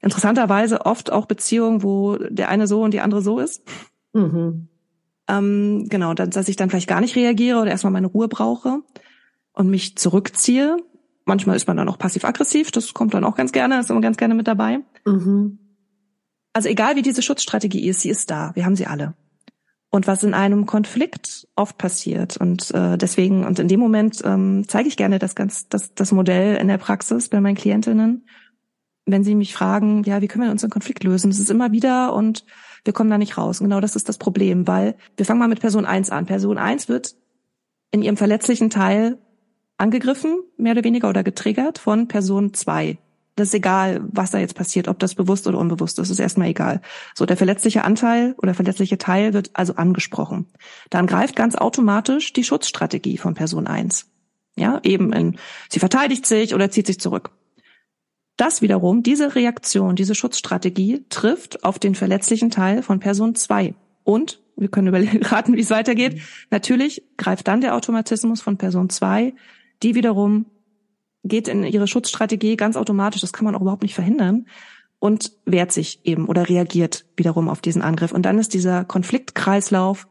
interessanterweise 0.00 0.84
oft 0.84 1.10
auch 1.10 1.26
Beziehungen, 1.26 1.82
wo 1.82 2.16
der 2.16 2.48
eine 2.48 2.66
so 2.66 2.82
und 2.82 2.92
die 2.92 3.00
andere 3.00 3.22
so 3.22 3.38
ist. 3.38 3.62
Mhm. 4.12 4.68
Ähm, 5.28 5.86
genau, 5.88 6.14
dass 6.14 6.48
ich 6.48 6.56
dann 6.56 6.70
vielleicht 6.70 6.88
gar 6.88 7.00
nicht 7.00 7.16
reagiere 7.16 7.60
oder 7.60 7.70
erstmal 7.70 7.92
meine 7.92 8.06
Ruhe 8.06 8.28
brauche 8.28 8.82
und 9.52 9.68
mich 9.68 9.96
zurückziehe. 9.96 10.76
Manchmal 11.24 11.56
ist 11.56 11.66
man 11.66 11.76
dann 11.76 11.88
auch 11.88 11.98
passiv-aggressiv, 11.98 12.70
das 12.70 12.94
kommt 12.94 13.14
dann 13.14 13.24
auch 13.24 13.34
ganz 13.34 13.50
gerne, 13.50 13.80
ist 13.80 13.90
immer 13.90 14.00
ganz 14.00 14.16
gerne 14.16 14.34
mit 14.34 14.46
dabei. 14.46 14.80
Mhm. 15.04 15.58
Also 16.52 16.68
egal 16.68 16.96
wie 16.96 17.02
diese 17.02 17.22
Schutzstrategie 17.22 17.88
ist, 17.88 18.00
sie 18.00 18.08
ist 18.08 18.30
da, 18.30 18.52
wir 18.54 18.64
haben 18.64 18.76
sie 18.76 18.86
alle. 18.86 19.14
Und 19.90 20.06
was 20.06 20.22
in 20.22 20.34
einem 20.34 20.66
Konflikt 20.66 21.48
oft 21.56 21.78
passiert 21.78 22.36
und 22.36 22.70
äh, 22.72 22.96
deswegen 22.96 23.44
und 23.44 23.58
in 23.58 23.68
dem 23.68 23.80
Moment 23.80 24.20
ähm, 24.24 24.64
zeige 24.68 24.88
ich 24.88 24.96
gerne 24.96 25.18
das 25.18 25.34
ganz 25.34 25.68
das, 25.68 25.94
das 25.94 26.12
Modell 26.12 26.56
in 26.56 26.68
der 26.68 26.78
Praxis 26.78 27.28
bei 27.28 27.40
meinen 27.40 27.56
Klientinnen, 27.56 28.26
wenn 29.06 29.24
sie 29.24 29.34
mich 29.34 29.54
fragen, 29.54 30.02
ja, 30.04 30.20
wie 30.20 30.28
können 30.28 30.44
wir 30.44 30.50
unseren 30.50 30.70
Konflikt 30.70 31.02
lösen? 31.02 31.30
Das 31.30 31.38
ist 31.38 31.50
immer 31.50 31.72
wieder 31.72 32.12
und 32.12 32.44
wir 32.86 32.92
kommen 32.92 33.10
da 33.10 33.18
nicht 33.18 33.36
raus. 33.36 33.60
Und 33.60 33.66
genau 33.68 33.80
das 33.80 33.96
ist 33.96 34.08
das 34.08 34.18
Problem, 34.18 34.66
weil 34.66 34.96
wir 35.16 35.26
fangen 35.26 35.40
mal 35.40 35.48
mit 35.48 35.60
Person 35.60 35.84
1 35.84 36.10
an. 36.10 36.26
Person 36.26 36.58
1 36.58 36.88
wird 36.88 37.14
in 37.90 38.02
ihrem 38.02 38.16
verletzlichen 38.16 38.70
Teil 38.70 39.18
angegriffen, 39.78 40.40
mehr 40.56 40.72
oder 40.72 40.84
weniger, 40.84 41.08
oder 41.08 41.22
getriggert 41.22 41.78
von 41.78 42.08
Person 42.08 42.54
2. 42.54 42.98
Das 43.36 43.48
ist 43.48 43.54
egal, 43.54 44.02
was 44.10 44.30
da 44.30 44.38
jetzt 44.38 44.54
passiert, 44.54 44.88
ob 44.88 44.98
das 44.98 45.14
bewusst 45.14 45.46
oder 45.46 45.58
unbewusst 45.58 45.98
ist, 45.98 46.08
ist 46.08 46.18
erstmal 46.18 46.48
egal. 46.48 46.80
So, 47.14 47.26
der 47.26 47.36
verletzliche 47.36 47.84
Anteil 47.84 48.34
oder 48.38 48.54
verletzliche 48.54 48.96
Teil 48.96 49.34
wird 49.34 49.50
also 49.52 49.74
angesprochen. 49.74 50.46
Dann 50.88 51.06
greift 51.06 51.36
ganz 51.36 51.54
automatisch 51.54 52.32
die 52.32 52.44
Schutzstrategie 52.44 53.18
von 53.18 53.34
Person 53.34 53.66
1. 53.66 54.06
Ja, 54.58 54.80
eben 54.84 55.12
in, 55.12 55.36
sie 55.68 55.80
verteidigt 55.80 56.24
sich 56.24 56.54
oder 56.54 56.70
zieht 56.70 56.86
sich 56.86 56.98
zurück. 56.98 57.30
Das 58.36 58.60
wiederum, 58.60 59.02
diese 59.02 59.34
Reaktion, 59.34 59.96
diese 59.96 60.14
Schutzstrategie 60.14 61.04
trifft 61.08 61.64
auf 61.64 61.78
den 61.78 61.94
verletzlichen 61.94 62.50
Teil 62.50 62.82
von 62.82 63.00
Person 63.00 63.34
2. 63.34 63.74
Und, 64.04 64.42
wir 64.56 64.68
können 64.68 64.94
raten, 65.24 65.56
wie 65.56 65.60
es 65.60 65.70
weitergeht, 65.70 66.20
natürlich 66.50 67.02
greift 67.16 67.48
dann 67.48 67.60
der 67.60 67.74
Automatismus 67.74 68.42
von 68.42 68.58
Person 68.58 68.90
2, 68.90 69.34
die 69.82 69.94
wiederum 69.94 70.46
geht 71.24 71.48
in 71.48 71.64
ihre 71.64 71.88
Schutzstrategie 71.88 72.56
ganz 72.56 72.76
automatisch, 72.76 73.20
das 73.20 73.32
kann 73.32 73.44
man 73.44 73.54
auch 73.54 73.62
überhaupt 73.62 73.82
nicht 73.82 73.94
verhindern, 73.94 74.46
und 74.98 75.32
wehrt 75.44 75.72
sich 75.72 76.00
eben 76.04 76.26
oder 76.26 76.48
reagiert 76.48 77.04
wiederum 77.16 77.48
auf 77.48 77.60
diesen 77.60 77.82
Angriff. 77.82 78.12
Und 78.12 78.22
dann 78.22 78.38
ist 78.38 78.54
dieser 78.54 78.84
Konfliktkreislauf 78.84 80.08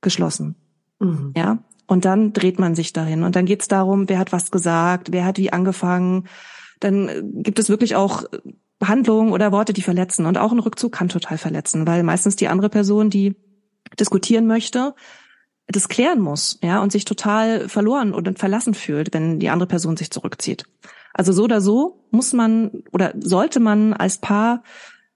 geschlossen. 0.00 0.56
Mhm. 1.00 1.32
Ja. 1.36 1.58
Und 1.86 2.04
dann 2.04 2.32
dreht 2.32 2.58
man 2.58 2.74
sich 2.74 2.92
dahin. 2.92 3.22
Und 3.22 3.36
dann 3.36 3.46
geht 3.46 3.62
es 3.62 3.68
darum, 3.68 4.08
wer 4.08 4.18
hat 4.18 4.32
was 4.32 4.50
gesagt, 4.50 5.12
wer 5.12 5.24
hat 5.24 5.38
wie 5.38 5.52
angefangen, 5.52 6.28
dann 6.82 7.42
gibt 7.42 7.58
es 7.58 7.68
wirklich 7.68 7.96
auch 7.96 8.24
Handlungen 8.82 9.32
oder 9.32 9.52
Worte, 9.52 9.72
die 9.72 9.82
verletzen. 9.82 10.26
Und 10.26 10.38
auch 10.38 10.52
ein 10.52 10.58
Rückzug 10.58 10.92
kann 10.92 11.08
total 11.08 11.38
verletzen, 11.38 11.86
weil 11.86 12.02
meistens 12.02 12.36
die 12.36 12.48
andere 12.48 12.68
Person, 12.68 13.10
die 13.10 13.36
diskutieren 13.98 14.46
möchte, 14.46 14.94
das 15.68 15.88
klären 15.88 16.20
muss, 16.20 16.58
ja, 16.62 16.82
und 16.82 16.92
sich 16.92 17.04
total 17.04 17.68
verloren 17.68 18.14
oder 18.14 18.34
verlassen 18.34 18.74
fühlt, 18.74 19.14
wenn 19.14 19.38
die 19.38 19.48
andere 19.48 19.68
Person 19.68 19.96
sich 19.96 20.10
zurückzieht. 20.10 20.64
Also 21.14 21.32
so 21.32 21.44
oder 21.44 21.60
so 21.60 22.04
muss 22.10 22.32
man 22.32 22.82
oder 22.92 23.14
sollte 23.18 23.60
man 23.60 23.92
als 23.92 24.18
Paar 24.18 24.62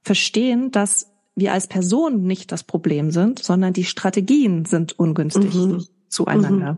verstehen, 0.02 0.70
dass 0.70 1.12
wir 1.34 1.52
als 1.52 1.66
Person 1.66 2.22
nicht 2.22 2.52
das 2.52 2.64
Problem 2.64 3.10
sind, 3.10 3.42
sondern 3.42 3.72
die 3.72 3.84
Strategien 3.84 4.64
sind 4.64 4.98
ungünstig 4.98 5.54
mhm. 5.54 5.84
zueinander. 6.08 6.74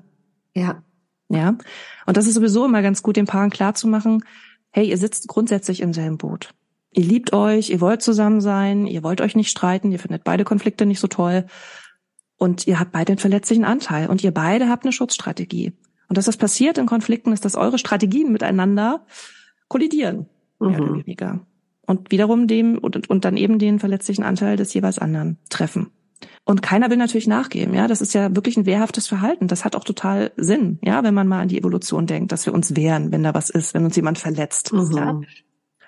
Mhm. 0.55 0.61
Ja. 0.61 0.83
Ja. 1.29 1.59
Und 2.07 2.17
das 2.17 2.27
ist 2.27 2.35
sowieso 2.35 2.65
immer 2.65 2.83
ganz 2.83 3.03
gut, 3.03 3.17
den 3.17 3.27
Paaren 3.27 3.51
klarzumachen, 3.51 4.25
hey, 4.79 4.89
ihr 4.89 4.97
sitzt 4.97 5.27
grundsätzlich 5.27 5.81
im 5.81 5.93
selben 5.93 6.19
Boot. 6.19 6.55
Ihr 6.93 7.03
liebt 7.03 7.33
euch, 7.33 7.69
ihr 7.69 7.81
wollt 7.81 8.01
zusammen 8.01 8.41
sein, 8.41 8.87
ihr 8.87 9.03
wollt 9.03 9.21
euch 9.21 9.35
nicht 9.35 9.51
streiten, 9.51 9.91
ihr 9.91 9.99
findet 9.99 10.23
beide 10.23 10.45
Konflikte 10.45 10.87
nicht 10.87 11.01
so 11.01 11.09
toll 11.09 11.47
und 12.37 12.69
ihr 12.69 12.79
habt 12.79 12.93
beide 12.93 13.11
einen 13.11 13.19
verletzlichen 13.19 13.65
Anteil 13.65 14.09
und 14.09 14.23
ihr 14.23 14.31
beide 14.31 14.69
habt 14.69 14.85
eine 14.85 14.93
Schutzstrategie. 14.93 15.73
Und 16.09 16.17
dass 16.17 16.27
das 16.27 16.37
passiert 16.37 16.79
in 16.79 16.87
Konflikten, 16.87 17.33
ist, 17.33 17.45
dass 17.45 17.57
eure 17.57 17.79
Strategien 17.79 18.31
miteinander 18.31 19.05
kollidieren, 19.67 20.27
mhm. 20.61 20.69
mehr 20.69 20.81
oder 20.81 20.95
weniger. 20.95 21.41
Und 21.85 22.13
wiederum 22.13 22.47
dem 22.47 22.79
und, 22.79 23.11
und 23.11 23.25
dann 23.25 23.37
eben 23.37 23.59
den 23.59 23.81
verletzlichen 23.81 24.23
Anteil 24.23 24.57
des 24.57 24.73
jeweils 24.75 25.01
anderen 25.01 25.39
treffen. 25.51 25.91
Und 26.49 26.63
keiner 26.63 26.89
will 26.89 26.97
natürlich 26.97 27.27
nachgeben, 27.27 27.75
ja. 27.75 27.89
Das 27.89 28.01
ist 28.01 28.15
ja 28.15 28.35
wirklich 28.35 28.57
ein 28.57 28.65
wehrhaftes 28.65 29.07
Verhalten. 29.07 29.49
Das 29.49 29.67
hat 29.67 29.77
auch 29.77 29.85
total 29.85 30.33
Sinn, 30.39 30.79
ja, 30.83 31.05
wenn 31.05 31.13
man 31.13 31.29
mal 31.29 31.41
an 31.41 31.49
die 31.49 31.59
Evolution 31.59 32.07
denkt, 32.07 32.33
dass 32.33 32.47
wir 32.47 32.55
uns 32.55 32.75
wehren, 32.75 33.13
wenn 33.13 33.23
da 33.23 33.35
was 33.35 33.51
ist, 33.51 33.75
wenn 33.75 33.85
uns 33.85 33.97
jemand 33.97 34.19
verletzt. 34.19 34.73
Mhm. 34.73 34.97
Ja? 34.97 35.21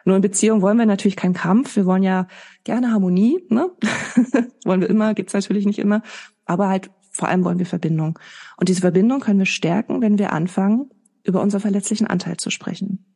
Nur 0.04 0.16
in 0.16 0.20
Beziehung 0.20 0.60
wollen 0.60 0.76
wir 0.76 0.84
natürlich 0.84 1.16
keinen 1.16 1.32
Kampf. 1.32 1.76
Wir 1.76 1.86
wollen 1.86 2.02
ja 2.02 2.26
gerne 2.64 2.92
Harmonie, 2.92 3.42
ne? 3.48 3.70
wollen 4.66 4.82
wir 4.82 4.90
immer, 4.90 5.14
gibt's 5.14 5.32
natürlich 5.32 5.64
nicht 5.64 5.78
immer. 5.78 6.02
Aber 6.44 6.68
halt 6.68 6.90
vor 7.10 7.28
allem 7.28 7.42
wollen 7.42 7.58
wir 7.58 7.64
Verbindung. 7.64 8.18
Und 8.58 8.68
diese 8.68 8.82
Verbindung 8.82 9.20
können 9.20 9.38
wir 9.38 9.46
stärken, 9.46 10.02
wenn 10.02 10.18
wir 10.18 10.34
anfangen, 10.34 10.90
über 11.24 11.40
unseren 11.40 11.62
verletzlichen 11.62 12.06
Anteil 12.06 12.36
zu 12.36 12.50
sprechen. 12.50 13.06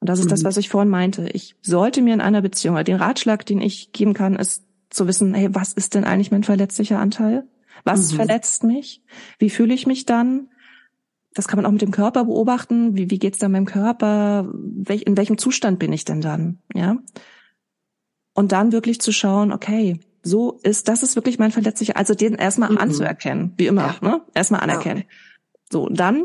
Und 0.00 0.08
das 0.08 0.20
ist 0.20 0.24
mhm. 0.24 0.30
das, 0.30 0.44
was 0.44 0.56
ich 0.56 0.70
vorhin 0.70 0.88
meinte. 0.88 1.28
Ich 1.34 1.54
sollte 1.60 2.00
mir 2.00 2.14
in 2.14 2.22
einer 2.22 2.40
Beziehung, 2.40 2.82
den 2.82 2.96
Ratschlag, 2.96 3.44
den 3.44 3.60
ich 3.60 3.92
geben 3.92 4.14
kann, 4.14 4.36
ist 4.36 4.64
zu 4.90 5.06
wissen, 5.06 5.34
hey, 5.34 5.54
was 5.54 5.72
ist 5.72 5.94
denn 5.94 6.04
eigentlich 6.04 6.30
mein 6.30 6.44
verletzlicher 6.44 6.98
Anteil? 6.98 7.46
Was 7.84 8.12
mhm. 8.12 8.16
verletzt 8.16 8.64
mich? 8.64 9.02
Wie 9.38 9.50
fühle 9.50 9.74
ich 9.74 9.86
mich 9.86 10.06
dann? 10.06 10.48
Das 11.34 11.46
kann 11.46 11.58
man 11.58 11.66
auch 11.66 11.72
mit 11.72 11.82
dem 11.82 11.90
Körper 11.90 12.24
beobachten. 12.24 12.96
Wie, 12.96 13.10
wie 13.10 13.18
geht's 13.18 13.38
dann 13.38 13.52
meinem 13.52 13.66
Körper? 13.66 14.48
Welch, 14.52 15.02
in 15.02 15.16
welchem 15.16 15.38
Zustand 15.38 15.78
bin 15.78 15.92
ich 15.92 16.04
denn 16.04 16.20
dann? 16.20 16.58
Ja. 16.74 16.98
Und 18.34 18.52
dann 18.52 18.72
wirklich 18.72 19.00
zu 19.00 19.12
schauen, 19.12 19.52
okay, 19.52 20.00
so 20.22 20.58
ist, 20.62 20.88
das 20.88 21.02
ist 21.02 21.16
wirklich 21.16 21.38
mein 21.38 21.52
verletzlicher, 21.52 21.96
also 21.96 22.14
den 22.14 22.34
erstmal 22.34 22.70
mhm. 22.70 22.78
anzuerkennen, 22.78 23.54
wie 23.56 23.66
immer, 23.66 23.96
ja. 24.00 24.08
ne? 24.08 24.22
Erstmal 24.34 24.60
anerkennen. 24.60 25.00
Ja. 25.00 25.14
So, 25.70 25.88
dann 25.88 26.24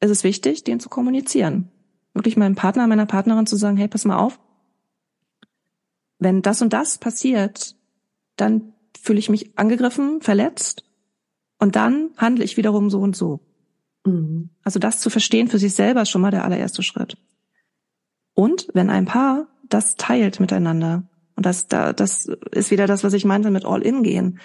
ist 0.00 0.10
es 0.10 0.24
wichtig, 0.24 0.64
den 0.64 0.80
zu 0.80 0.88
kommunizieren. 0.88 1.70
Wirklich 2.14 2.36
meinem 2.36 2.54
Partner, 2.54 2.86
meiner 2.86 3.06
Partnerin 3.06 3.46
zu 3.46 3.56
sagen, 3.56 3.76
hey, 3.76 3.88
pass 3.88 4.04
mal 4.04 4.16
auf. 4.18 4.40
Wenn 6.18 6.42
das 6.42 6.60
und 6.62 6.72
das 6.72 6.98
passiert, 6.98 7.76
dann 8.40 8.72
fühle 9.00 9.18
ich 9.18 9.28
mich 9.28 9.58
angegriffen, 9.58 10.20
verletzt 10.20 10.84
und 11.58 11.76
dann 11.76 12.10
handle 12.16 12.44
ich 12.44 12.56
wiederum 12.56 12.90
so 12.90 13.00
und 13.00 13.16
so. 13.16 13.40
Mhm. 14.04 14.50
Also 14.62 14.78
das 14.78 15.00
zu 15.00 15.10
verstehen 15.10 15.48
für 15.48 15.58
sich 15.58 15.74
selber 15.74 16.02
ist 16.02 16.10
schon 16.10 16.22
mal 16.22 16.30
der 16.30 16.44
allererste 16.44 16.82
Schritt. 16.82 17.16
Und 18.34 18.68
wenn 18.72 18.90
ein 18.90 19.04
Paar 19.04 19.48
das 19.68 19.96
teilt 19.96 20.40
miteinander, 20.40 21.04
und 21.36 21.46
das, 21.46 21.68
da, 21.68 21.92
das 21.92 22.26
ist 22.52 22.70
wieder 22.70 22.86
das, 22.86 23.04
was 23.04 23.14
ich 23.14 23.24
meinte 23.24 23.50
mit 23.50 23.64
All-In 23.64 24.02
gehen, 24.02 24.40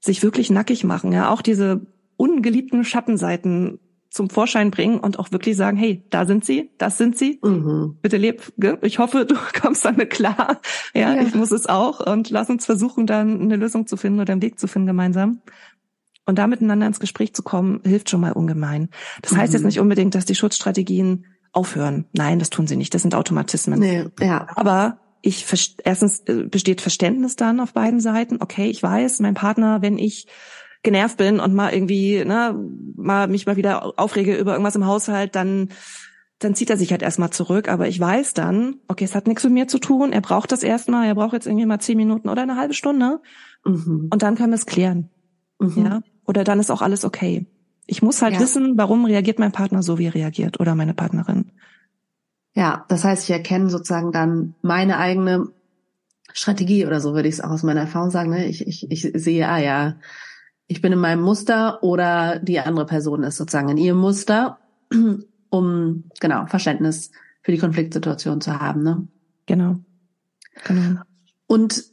sich 0.00 0.22
wirklich 0.22 0.50
nackig 0.50 0.84
machen, 0.84 1.12
ja, 1.12 1.30
auch 1.30 1.40
diese 1.40 1.86
ungeliebten 2.16 2.84
Schattenseiten 2.84 3.78
zum 4.16 4.30
Vorschein 4.30 4.70
bringen 4.70 4.98
und 4.98 5.18
auch 5.18 5.30
wirklich 5.30 5.56
sagen, 5.56 5.76
hey, 5.76 6.02
da 6.10 6.24
sind 6.24 6.44
sie, 6.44 6.70
das 6.78 6.98
sind 6.98 7.16
sie. 7.16 7.38
Mhm. 7.42 7.98
Bitte 8.00 8.16
leb, 8.16 8.52
ich 8.82 8.98
hoffe, 8.98 9.26
du 9.26 9.36
kommst 9.60 9.84
damit 9.84 10.10
klar. 10.10 10.60
Ja, 10.94 11.14
ja, 11.14 11.22
ich 11.22 11.34
muss 11.34 11.52
es 11.52 11.66
auch 11.66 12.00
und 12.00 12.30
lass 12.30 12.50
uns 12.50 12.66
versuchen, 12.66 13.06
dann 13.06 13.40
eine 13.40 13.56
Lösung 13.56 13.86
zu 13.86 13.96
finden 13.96 14.20
oder 14.20 14.32
einen 14.32 14.42
Weg 14.42 14.58
zu 14.58 14.66
finden 14.66 14.86
gemeinsam. 14.86 15.42
Und 16.24 16.38
da 16.38 16.48
miteinander 16.48 16.88
ins 16.88 16.98
Gespräch 16.98 17.34
zu 17.34 17.44
kommen, 17.44 17.80
hilft 17.84 18.10
schon 18.10 18.20
mal 18.20 18.32
ungemein. 18.32 18.88
Das 19.22 19.32
mhm. 19.32 19.36
heißt 19.36 19.52
jetzt 19.52 19.62
mhm. 19.62 19.68
nicht 19.68 19.80
unbedingt, 19.80 20.14
dass 20.14 20.24
die 20.24 20.34
Schutzstrategien 20.34 21.26
aufhören. 21.52 22.06
Nein, 22.12 22.38
das 22.38 22.50
tun 22.50 22.66
sie 22.66 22.76
nicht. 22.76 22.92
Das 22.94 23.02
sind 23.02 23.14
Automatismen. 23.14 23.78
Nee, 23.78 24.06
ja. 24.20 24.46
Aber 24.56 24.98
ich 25.22 25.46
erstens 25.84 26.20
äh, 26.26 26.44
besteht 26.44 26.80
Verständnis 26.80 27.36
dann 27.36 27.60
auf 27.60 27.72
beiden 27.72 28.00
Seiten. 28.00 28.38
Okay, 28.40 28.66
ich 28.66 28.82
weiß, 28.82 29.20
mein 29.20 29.34
Partner, 29.34 29.82
wenn 29.82 29.98
ich 29.98 30.26
genervt 30.86 31.18
bin 31.18 31.40
und 31.40 31.52
mal 31.52 31.74
irgendwie, 31.74 32.24
ne, 32.24 32.54
mal 32.96 33.28
mich 33.28 33.44
mal 33.44 33.56
wieder 33.56 33.98
aufrege 33.98 34.36
über 34.36 34.52
irgendwas 34.52 34.76
im 34.76 34.86
Haushalt, 34.86 35.34
dann 35.34 35.68
dann 36.38 36.54
zieht 36.54 36.68
er 36.68 36.76
sich 36.76 36.90
halt 36.90 37.02
erstmal 37.02 37.30
zurück. 37.30 37.68
Aber 37.68 37.88
ich 37.88 37.98
weiß 37.98 38.34
dann, 38.34 38.76
okay, 38.88 39.04
es 39.04 39.14
hat 39.14 39.26
nichts 39.26 39.44
mit 39.44 39.52
mir 39.52 39.68
zu 39.68 39.78
tun. 39.78 40.12
Er 40.12 40.20
braucht 40.20 40.52
das 40.52 40.62
erstmal. 40.62 41.06
Er 41.06 41.14
braucht 41.14 41.32
jetzt 41.32 41.46
irgendwie 41.46 41.66
mal 41.66 41.80
zehn 41.80 41.96
Minuten 41.96 42.28
oder 42.28 42.42
eine 42.42 42.56
halbe 42.56 42.74
Stunde. 42.74 43.20
Mhm. 43.64 44.08
Und 44.12 44.22
dann 44.22 44.34
können 44.36 44.50
wir 44.50 44.56
es 44.56 44.66
klären. 44.66 45.08
Mhm. 45.58 45.84
Ja. 45.84 46.00
Oder 46.26 46.44
dann 46.44 46.60
ist 46.60 46.70
auch 46.70 46.82
alles 46.82 47.04
okay. 47.04 47.46
Ich 47.86 48.02
muss 48.02 48.20
halt 48.20 48.34
ja. 48.34 48.40
wissen, 48.40 48.76
warum 48.76 49.06
reagiert 49.06 49.38
mein 49.38 49.52
Partner 49.52 49.82
so, 49.82 49.98
wie 49.98 50.06
er 50.06 50.14
reagiert 50.14 50.60
oder 50.60 50.74
meine 50.74 50.92
Partnerin. 50.92 51.52
Ja, 52.52 52.84
das 52.88 53.04
heißt, 53.04 53.24
ich 53.24 53.30
erkenne 53.30 53.70
sozusagen 53.70 54.12
dann 54.12 54.54
meine 54.60 54.98
eigene 54.98 55.48
Strategie 56.32 56.86
oder 56.86 57.00
so 57.00 57.14
würde 57.14 57.28
ich 57.28 57.36
es 57.36 57.40
auch 57.40 57.50
aus 57.50 57.62
meiner 57.62 57.82
Erfahrung 57.82 58.10
sagen. 58.10 58.30
Ne? 58.30 58.46
Ich, 58.46 58.66
ich, 58.66 58.90
ich 58.90 59.02
sehe, 59.14 59.48
ah 59.48 59.58
ja, 59.58 59.96
ich 60.68 60.80
bin 60.80 60.92
in 60.92 60.98
meinem 60.98 61.22
Muster 61.22 61.82
oder 61.82 62.38
die 62.38 62.58
andere 62.60 62.86
Person 62.86 63.22
ist 63.22 63.36
sozusagen 63.36 63.68
in 63.68 63.76
ihrem 63.76 63.98
Muster, 63.98 64.58
um 65.50 66.04
genau 66.20 66.46
Verständnis 66.46 67.10
für 67.42 67.52
die 67.52 67.58
Konfliktsituation 67.58 68.40
zu 68.40 68.58
haben. 68.58 68.82
Ne? 68.82 69.08
Genau. 69.46 69.76
Genau. 70.66 71.00
Und 71.46 71.84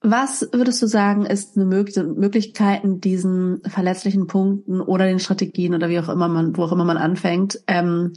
was 0.00 0.48
würdest 0.52 0.82
du 0.82 0.86
sagen, 0.86 1.26
ist 1.26 1.56
eine 1.56 1.64
Möglichkeiten, 1.64 3.00
diesen 3.00 3.60
verletzlichen 3.64 4.26
Punkten 4.26 4.80
oder 4.80 5.06
den 5.06 5.20
Strategien 5.20 5.74
oder 5.74 5.88
wie 5.88 6.00
auch 6.00 6.08
immer 6.08 6.28
man, 6.28 6.56
wo 6.56 6.64
auch 6.64 6.72
immer 6.72 6.84
man 6.84 6.96
anfängt, 6.96 7.62
ähm, 7.68 8.14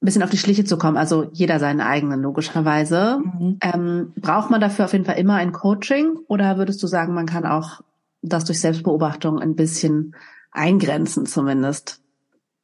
ein 0.00 0.04
bisschen 0.06 0.22
auf 0.22 0.30
die 0.30 0.38
Schliche 0.38 0.64
zu 0.64 0.78
kommen? 0.78 0.96
Also 0.96 1.28
jeder 1.32 1.58
seinen 1.58 1.80
eigenen, 1.80 2.22
logischerweise. 2.22 3.18
Mhm. 3.18 3.58
Ähm, 3.60 4.12
braucht 4.16 4.50
man 4.50 4.60
dafür 4.60 4.86
auf 4.86 4.92
jeden 4.92 5.04
Fall 5.04 5.18
immer 5.18 5.34
ein 5.34 5.52
Coaching 5.52 6.16
oder 6.28 6.56
würdest 6.56 6.82
du 6.82 6.86
sagen, 6.86 7.12
man 7.12 7.26
kann 7.26 7.44
auch 7.44 7.82
das 8.22 8.44
durch 8.44 8.60
Selbstbeobachtung 8.60 9.38
ein 9.38 9.54
bisschen 9.54 10.14
eingrenzen 10.50 11.26
zumindest. 11.26 12.00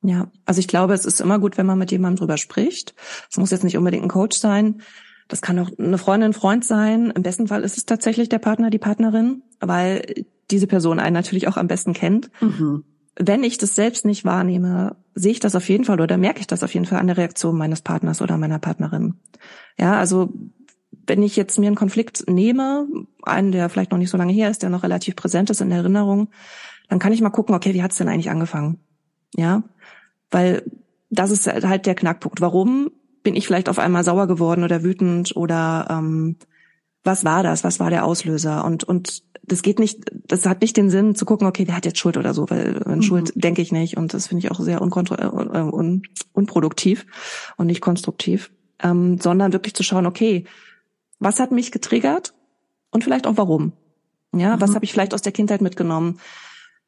Ja, 0.02 0.30
also 0.44 0.58
ich 0.58 0.68
glaube, 0.68 0.94
es 0.94 1.04
ist 1.04 1.20
immer 1.20 1.38
gut, 1.38 1.56
wenn 1.56 1.66
man 1.66 1.78
mit 1.78 1.92
jemandem 1.92 2.18
drüber 2.18 2.36
spricht. 2.36 2.94
Es 3.30 3.36
muss 3.36 3.50
jetzt 3.50 3.62
nicht 3.62 3.76
unbedingt 3.76 4.02
ein 4.02 4.08
Coach 4.08 4.36
sein. 4.36 4.82
Das 5.28 5.40
kann 5.40 5.58
auch 5.58 5.70
eine 5.78 5.98
Freundin, 5.98 6.30
ein 6.30 6.34
Freund 6.34 6.64
sein. 6.64 7.12
Im 7.14 7.22
besten 7.22 7.46
Fall 7.46 7.62
ist 7.62 7.78
es 7.78 7.86
tatsächlich 7.86 8.28
der 8.28 8.40
Partner, 8.40 8.70
die 8.70 8.78
Partnerin, 8.78 9.42
weil 9.60 10.26
diese 10.50 10.66
Person 10.66 10.98
einen 10.98 11.14
natürlich 11.14 11.46
auch 11.46 11.56
am 11.56 11.68
besten 11.68 11.92
kennt. 11.92 12.30
Mhm. 12.40 12.84
Wenn 13.16 13.44
ich 13.44 13.58
das 13.58 13.74
selbst 13.74 14.04
nicht 14.04 14.24
wahrnehme, 14.24 14.96
sehe 15.14 15.32
ich 15.32 15.40
das 15.40 15.54
auf 15.54 15.68
jeden 15.68 15.84
Fall 15.84 16.00
oder 16.00 16.16
merke 16.16 16.40
ich 16.40 16.46
das 16.46 16.64
auf 16.64 16.74
jeden 16.74 16.86
Fall 16.86 16.98
an 16.98 17.06
der 17.06 17.16
Reaktion 17.18 17.56
meines 17.56 17.82
Partners 17.82 18.20
oder 18.20 18.38
meiner 18.38 18.58
Partnerin. 18.58 19.14
Ja, 19.78 19.98
also 19.98 20.32
wenn 21.12 21.22
ich 21.22 21.36
jetzt 21.36 21.58
mir 21.58 21.66
einen 21.66 21.76
Konflikt 21.76 22.24
nehme, 22.26 22.86
einen, 23.22 23.52
der 23.52 23.68
vielleicht 23.68 23.90
noch 23.90 23.98
nicht 23.98 24.08
so 24.08 24.16
lange 24.16 24.32
her 24.32 24.48
ist, 24.48 24.62
der 24.62 24.70
noch 24.70 24.82
relativ 24.82 25.14
präsent 25.14 25.50
ist 25.50 25.60
in 25.60 25.68
der 25.68 25.80
Erinnerung, 25.80 26.30
dann 26.88 26.98
kann 26.98 27.12
ich 27.12 27.20
mal 27.20 27.28
gucken, 27.28 27.54
okay, 27.54 27.74
wie 27.74 27.82
hat's 27.82 27.98
denn 27.98 28.08
eigentlich 28.08 28.30
angefangen? 28.30 28.80
Ja, 29.36 29.62
weil 30.30 30.62
das 31.10 31.30
ist 31.30 31.46
halt 31.46 31.84
der 31.84 31.94
Knackpunkt. 31.94 32.40
Warum 32.40 32.90
bin 33.22 33.36
ich 33.36 33.46
vielleicht 33.46 33.68
auf 33.68 33.78
einmal 33.78 34.04
sauer 34.04 34.26
geworden 34.26 34.64
oder 34.64 34.82
wütend 34.82 35.36
oder 35.36 35.86
ähm, 35.90 36.36
was 37.04 37.26
war 37.26 37.42
das? 37.42 37.62
Was 37.62 37.78
war 37.78 37.90
der 37.90 38.06
Auslöser? 38.06 38.64
Und 38.64 38.84
und 38.84 39.22
das 39.42 39.60
geht 39.60 39.78
nicht, 39.78 40.10
das 40.28 40.46
hat 40.46 40.62
nicht 40.62 40.78
den 40.78 40.88
Sinn 40.88 41.14
zu 41.14 41.26
gucken, 41.26 41.46
okay, 41.46 41.64
wer 41.66 41.76
hat 41.76 41.84
jetzt 41.84 41.98
Schuld 41.98 42.16
oder 42.16 42.32
so, 42.32 42.48
weil 42.48 42.82
an 42.84 42.96
mhm. 42.96 43.02
Schuld 43.02 43.32
denke 43.34 43.60
ich 43.60 43.70
nicht 43.70 43.98
und 43.98 44.14
das 44.14 44.28
finde 44.28 44.46
ich 44.46 44.50
auch 44.50 44.60
sehr 44.60 44.78
äh, 44.78 44.80
un 44.80 46.02
unproduktiv 46.32 47.04
und 47.58 47.66
nicht 47.66 47.82
konstruktiv, 47.82 48.50
ähm, 48.82 49.18
sondern 49.20 49.52
wirklich 49.52 49.74
zu 49.74 49.82
schauen, 49.82 50.06
okay, 50.06 50.46
was 51.22 51.40
hat 51.40 51.52
mich 51.52 51.72
getriggert 51.72 52.34
und 52.90 53.04
vielleicht 53.04 53.26
auch 53.26 53.36
warum. 53.36 53.72
Ja, 54.34 54.56
mhm. 54.56 54.60
was 54.60 54.74
habe 54.74 54.84
ich 54.84 54.92
vielleicht 54.92 55.14
aus 55.14 55.22
der 55.22 55.32
Kindheit 55.32 55.60
mitgenommen? 55.60 56.18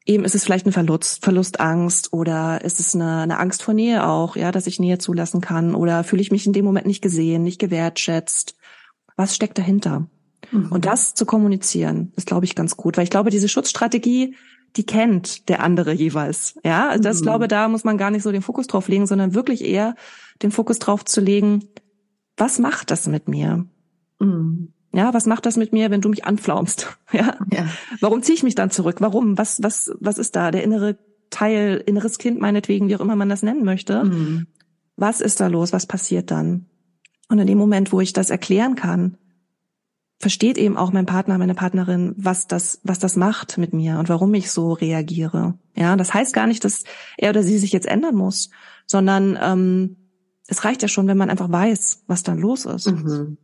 Eben 0.07 0.25
ist 0.25 0.35
es 0.35 0.45
vielleicht 0.45 0.67
ein 0.67 0.73
Verlust, 0.73 1.25
Verlustangst 1.25 2.13
oder 2.13 2.63
ist 2.63 2.79
es 2.79 2.95
eine, 2.95 3.23
eine 3.23 3.39
Angst 3.39 3.63
vor 3.63 3.73
Nähe 3.73 4.07
auch, 4.07 4.37
ja, 4.37 4.53
dass 4.53 4.67
ich 4.67 4.79
Nähe 4.79 4.99
zulassen 4.99 5.41
kann 5.41 5.75
oder 5.75 6.05
fühle 6.05 6.21
ich 6.21 6.31
mich 6.31 6.47
in 6.47 6.53
dem 6.53 6.65
Moment 6.65 6.87
nicht 6.87 7.01
gesehen, 7.01 7.43
nicht 7.43 7.59
gewertschätzt? 7.59 8.55
Was 9.17 9.35
steckt 9.35 9.57
dahinter? 9.57 10.07
Mhm. 10.51 10.71
Und 10.71 10.85
das 10.85 11.15
zu 11.15 11.25
kommunizieren, 11.25 12.13
ist, 12.17 12.27
glaube 12.27 12.45
ich, 12.45 12.55
ganz 12.55 12.77
gut, 12.77 12.97
weil 12.97 13.05
ich 13.05 13.11
glaube, 13.11 13.31
diese 13.31 13.49
Schutzstrategie, 13.49 14.37
die 14.77 14.85
kennt 14.85 15.49
der 15.49 15.63
andere 15.63 15.93
jeweils. 15.93 16.59
Ja, 16.65 16.89
also 16.89 17.03
das 17.03 17.21
mhm. 17.21 17.25
glaube, 17.25 17.49
da 17.49 17.69
muss 17.69 17.85
man 17.85 17.97
gar 17.97 18.11
nicht 18.11 18.25
so 18.25 18.33
den 18.33 18.43
Fokus 18.43 18.67
drauf 18.67 18.89
legen, 18.89 19.07
sondern 19.07 19.35
wirklich 19.35 19.65
eher 19.65 19.95
den 20.43 20.51
Fokus 20.51 20.81
drauf 20.81 21.05
zu 21.05 21.21
legen, 21.21 21.69
was 22.37 22.59
macht 22.59 22.91
das 22.91 23.07
mit 23.07 23.29
mir? 23.29 23.67
Mhm. 24.25 24.73
Ja, 24.93 25.13
was 25.13 25.27
macht 25.27 25.45
das 25.45 25.57
mit 25.57 25.73
mir, 25.73 25.91
wenn 25.91 26.01
du 26.01 26.09
mich 26.09 26.25
anflaumst? 26.25 26.97
Ja. 27.13 27.37
ja. 27.53 27.69
Warum 28.01 28.23
ziehe 28.23 28.35
ich 28.35 28.43
mich 28.43 28.57
dann 28.57 28.71
zurück? 28.71 28.97
Warum? 28.99 29.39
Was, 29.39 29.63
was, 29.63 29.93
was 30.01 30.19
ist 30.19 30.35
da? 30.35 30.51
Der 30.51 30.65
innere 30.65 30.99
Teil, 31.31 31.83
inneres 31.87 32.19
Kind 32.19 32.41
meinetwegen, 32.41 32.89
wie 32.89 32.97
auch 32.97 33.01
immer 33.01 33.15
man 33.15 33.29
das 33.29 33.43
nennen 33.45 33.65
möchte. 33.65 34.05
Mhm. 34.05 34.47
Was 34.97 35.21
ist 35.21 35.41
da 35.41 35.47
los? 35.47 35.73
Was 35.73 35.87
passiert 35.87 36.33
dann? 36.33 36.67
Und 37.29 37.39
in 37.39 37.47
dem 37.47 37.59
Moment, 37.59 37.93
wo 37.93 38.01
ich 38.01 38.13
das 38.13 38.31
erklären 38.31 38.75
kann, 38.75 39.17
versteht 40.19 40.59
eben 40.59 40.77
auch 40.77 40.93
mein 40.93 41.07
Partner, 41.07 41.39
meine 41.39 41.55
Partnerin, 41.55 42.15
was 42.17 42.47
das, 42.47 42.81
was 42.83 42.99
das 42.99 43.17
macht 43.17 43.59
mit 43.59 43.73
mir 43.73 43.99
und 43.99 44.09
warum 44.09 44.33
ich 44.35 44.51
so 44.51 44.73
reagiere. 44.73 45.59
Ja, 45.77 45.97
das 45.97 46.15
heißt 46.15 46.33
gar 46.33 46.47
nicht, 46.47 46.65
dass 46.65 46.85
er 47.17 47.31
oder 47.31 47.43
sie 47.43 47.59
sich 47.59 47.73
jetzt 47.73 47.87
ändern 47.87 48.15
muss, 48.15 48.51
sondern 48.87 49.39
ähm, 49.41 49.97
es 50.47 50.65
reicht 50.65 50.83
ja 50.83 50.89
schon, 50.89 51.07
wenn 51.09 51.19
man 51.19 51.31
einfach 51.31 51.51
weiß, 51.51 52.05
was 52.07 52.23
dann 52.23 52.39
los 52.39 52.65
ist. 52.65 52.91
Mhm. 52.91 53.39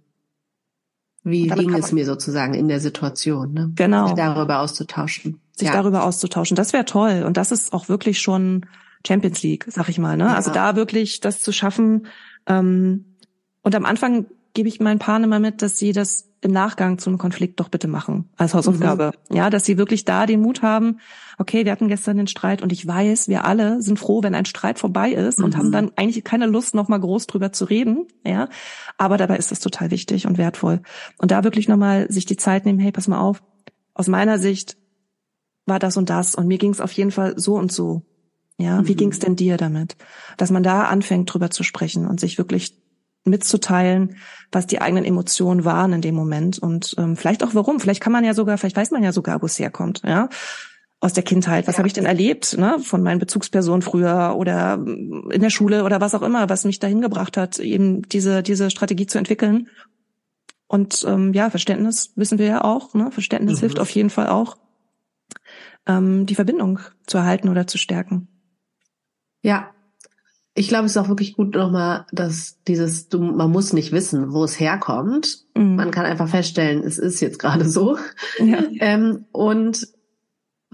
Wie 1.23 1.49
ging 1.49 1.75
es 1.75 1.93
mir 1.93 2.07
sozusagen 2.07 2.55
in 2.55 2.69
der 2.69 2.81
Situation, 2.81 3.53
ne? 3.53 3.73
Genau. 3.75 4.07
Sich 4.07 4.17
darüber 4.17 4.61
auszutauschen. 4.61 5.41
Sich 5.55 5.69
ja. 5.69 5.75
darüber 5.75 6.05
auszutauschen. 6.05 6.55
Das 6.55 6.73
wäre 6.73 6.87
toll. 6.87 7.25
Und 7.27 7.37
das 7.37 7.53
ist 7.53 7.73
auch 7.73 7.89
wirklich 7.89 8.21
schon 8.21 8.67
Champions 9.07 9.43
League, 9.43 9.67
sag 9.69 9.89
ich 9.89 9.99
mal. 9.99 10.17
Ne? 10.17 10.25
Ja. 10.25 10.35
Also 10.35 10.51
da 10.51 10.77
wirklich 10.77 11.21
das 11.21 11.43
zu 11.43 11.53
schaffen. 11.53 12.07
Ähm, 12.47 13.17
und 13.63 13.75
am 13.75 13.85
Anfang 13.85 14.27
gebe 14.55 14.69
ich 14.69 14.81
meinen 14.81 14.99
Paaren 14.99 15.25
immer 15.25 15.39
mit, 15.39 15.63
dass 15.63 15.79
sie 15.79 15.93
das 15.93 16.31
im 16.43 16.53
Nachgang 16.53 16.99
zum 16.99 17.19
Konflikt 17.19 17.61
doch 17.61 17.69
bitte 17.69 17.87
machen, 17.87 18.31
als 18.37 18.55
Hausaufgabe. 18.55 19.13
Mhm. 19.29 19.37
Ja, 19.37 19.51
dass 19.51 19.65
sie 19.65 19.77
wirklich 19.77 20.05
da 20.05 20.25
den 20.25 20.41
Mut 20.41 20.63
haben, 20.63 21.01
okay, 21.39 21.65
wir 21.65 21.73
hatten 21.73 21.89
gestern 21.89 22.17
den 22.17 22.27
Streit 22.27 22.63
und 22.63 22.73
ich 22.73 22.87
weiß, 22.87 23.29
wir 23.29 23.45
alle 23.45 23.83
sind 23.83 23.99
froh, 23.99 24.23
wenn 24.23 24.35
ein 24.35 24.47
Streit 24.47 24.79
vorbei 24.79 25.13
ist 25.13 25.39
mhm. 25.39 25.45
und 25.47 25.57
haben 25.57 25.73
dann 25.73 25.93
eigentlich 25.97 26.25
keine 26.25 26.47
Lust, 26.47 26.75
nochmal 26.75 27.01
groß 27.01 27.27
drüber 27.27 27.53
zu 27.53 27.67
reden. 27.67 28.07
Ja, 28.27 28.49
aber 28.97 29.19
dabei 29.19 29.37
ist 29.37 29.51
das 29.51 29.61
total 29.61 29.91
wichtig 29.91 30.27
und 30.27 30.39
wertvoll. 30.39 30.81
Und 31.19 31.31
da 31.31 31.45
wirklich 31.45 31.69
nochmal 31.69 32.11
sich 32.11 32.25
die 32.25 32.37
Zeit 32.37 32.65
nehmen, 32.65 32.79
hey, 32.79 32.93
pass 32.93 33.09
mal 33.09 33.21
auf, 33.21 33.43
aus 33.95 34.09
meiner 34.09 34.39
Sicht 34.39 34.79
war 35.67 35.79
das 35.79 35.97
und 35.97 36.09
das 36.09 36.35
und 36.35 36.47
mir 36.47 36.59
ging 36.59 36.71
es 36.71 36.81
auf 36.81 36.93
jeden 36.93 37.11
Fall 37.11 37.39
so 37.39 37.55
und 37.55 37.71
so. 37.71 38.03
Ja, 38.57 38.81
mhm. 38.81 38.89
wie 38.89 38.95
ging 38.95 39.11
es 39.11 39.19
denn 39.19 39.37
dir 39.37 39.57
damit? 39.59 39.97
Dass 40.39 40.51
man 40.51 40.63
da 40.63 40.85
anfängt, 40.85 41.33
drüber 41.33 41.51
zu 41.51 41.63
sprechen 41.63 42.07
und 42.07 42.19
sich 42.19 42.39
wirklich 42.39 42.80
mitzuteilen, 43.25 44.17
was 44.51 44.67
die 44.67 44.81
eigenen 44.81 45.05
Emotionen 45.05 45.65
waren 45.65 45.93
in 45.93 46.01
dem 46.01 46.15
Moment 46.15 46.59
und 46.59 46.95
ähm, 46.99 47.17
vielleicht 47.17 47.45
auch 47.45 47.55
warum. 47.55 47.81
Vielleicht 47.81 48.01
kann 48.01 48.13
man 48.13 48.25
ja 48.25 48.35
sogar, 48.35 48.59
vielleicht 48.59 48.77
weiß 48.77 48.91
man 48.91 49.03
ja 49.03 49.13
sogar, 49.13 49.43
wo 49.43 49.47
es 49.47 49.59
herkommt, 49.59 50.03
ja, 50.05 50.29
aus 51.01 51.13
der 51.13 51.23
Kindheit. 51.23 51.67
Was 51.67 51.75
ja. 51.75 51.79
habe 51.79 51.89
ich 51.89 51.95
denn 51.95 52.07
erlebt, 52.07 52.57
ne, 52.59 52.79
von 52.81 53.03
meinen 53.03 53.19
Bezugspersonen 53.19 53.83
früher 53.83 54.35
oder 54.37 54.75
in 54.85 55.41
der 55.41 55.51
Schule 55.51 55.85
oder 55.85 56.01
was 56.01 56.15
auch 56.15 56.23
immer, 56.23 56.49
was 56.49 56.65
mich 56.65 56.79
dahin 56.79 57.01
gebracht 57.01 57.37
hat, 57.37 57.59
eben 57.59 58.03
diese 58.09 58.43
diese 58.43 58.71
Strategie 58.71 59.07
zu 59.07 59.19
entwickeln. 59.19 59.69
Und 60.67 61.05
ähm, 61.09 61.33
ja, 61.33 61.51
Verständnis 61.51 62.13
wissen 62.17 62.39
wir 62.39 62.47
ja 62.47 62.65
auch. 62.65 62.95
Ne? 62.95 63.11
Verständnis 63.11 63.57
mhm. 63.57 63.61
hilft 63.61 63.81
auf 63.81 63.91
jeden 63.91 64.11
Fall 64.11 64.29
auch, 64.29 64.57
ähm, 65.87 66.27
die 66.27 66.35
Verbindung 66.35 66.79
zu 67.07 67.19
erhalten 67.19 67.49
oder 67.49 67.67
zu 67.67 67.77
stärken. 67.77 68.29
Ja, 69.43 69.71
ich 70.61 70.69
glaube, 70.69 70.85
es 70.85 70.93
ist 70.93 70.99
auch 70.99 71.09
wirklich 71.09 71.37
gut 71.37 71.55
nochmal, 71.55 72.05
dass 72.13 72.63
dieses, 72.69 73.09
du, 73.09 73.19
man 73.19 73.51
muss 73.51 73.73
nicht 73.73 73.93
wissen, 73.93 74.35
wo 74.35 74.45
es 74.45 74.61
herkommt. 74.61 75.39
Mhm. 75.57 75.75
Man 75.75 75.91
kann 75.91 76.05
einfach 76.05 76.29
feststellen, 76.29 76.83
es 76.85 76.99
ist 76.99 77.21
jetzt 77.21 77.39
gerade 77.39 77.67
so. 77.67 77.97
Ja. 78.39 78.59
Ähm, 78.81 79.25
und 79.33 79.89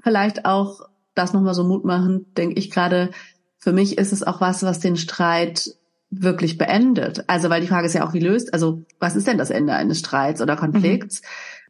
vielleicht 0.02 0.44
auch 0.44 0.80
das 1.14 1.32
nochmal 1.32 1.54
so 1.54 1.62
Mut 1.62 1.84
machen, 1.84 2.26
denke 2.36 2.58
ich 2.58 2.70
gerade, 2.70 3.10
für 3.58 3.72
mich 3.72 3.96
ist 3.96 4.12
es 4.12 4.24
auch 4.24 4.40
was, 4.40 4.64
was 4.64 4.80
den 4.80 4.96
Streit 4.96 5.76
wirklich 6.10 6.58
beendet. 6.58 7.24
Also, 7.28 7.48
weil 7.48 7.60
die 7.60 7.68
Frage 7.68 7.86
ist 7.86 7.94
ja 7.94 8.06
auch, 8.06 8.12
wie 8.12 8.20
löst, 8.20 8.54
also, 8.54 8.84
was 8.98 9.14
ist 9.14 9.28
denn 9.28 9.38
das 9.38 9.50
Ende 9.50 9.72
eines 9.74 10.00
Streits 10.00 10.42
oder 10.42 10.56
Konflikts? 10.56 11.22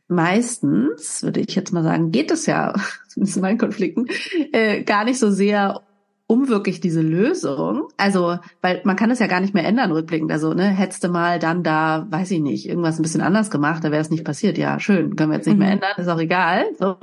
Mhm. 0.08 0.16
Meistens, 0.16 1.22
würde 1.22 1.40
ich 1.40 1.54
jetzt 1.54 1.72
mal 1.72 1.82
sagen, 1.84 2.12
geht 2.12 2.30
es 2.30 2.46
ja, 2.46 2.72
zumindest 3.08 3.36
in 3.36 3.42
meinen 3.42 3.58
Konflikten, 3.58 4.06
äh, 4.52 4.82
gar 4.84 5.04
nicht 5.04 5.18
so 5.18 5.30
sehr 5.30 5.85
um 6.28 6.48
wirklich 6.48 6.80
diese 6.80 7.02
Lösung, 7.02 7.88
also, 7.96 8.38
weil 8.60 8.80
man 8.84 8.96
kann 8.96 9.12
es 9.12 9.20
ja 9.20 9.28
gar 9.28 9.40
nicht 9.40 9.54
mehr 9.54 9.64
ändern 9.64 9.92
rückblickend, 9.92 10.32
also, 10.32 10.54
ne, 10.54 10.64
hättest 10.64 11.04
du 11.04 11.08
mal 11.08 11.38
dann 11.38 11.62
da, 11.62 12.06
weiß 12.10 12.32
ich 12.32 12.40
nicht, 12.40 12.68
irgendwas 12.68 12.98
ein 12.98 13.02
bisschen 13.02 13.20
anders 13.20 13.50
gemacht, 13.50 13.84
da 13.84 13.92
wäre 13.92 14.02
es 14.02 14.10
nicht 14.10 14.24
passiert, 14.24 14.58
ja, 14.58 14.80
schön, 14.80 15.14
können 15.14 15.30
wir 15.30 15.36
jetzt 15.36 15.46
nicht 15.46 15.54
mhm. 15.54 15.60
mehr 15.60 15.72
ändern, 15.72 15.92
ist 15.96 16.08
auch 16.08 16.18
egal, 16.18 16.64
so. 16.78 16.96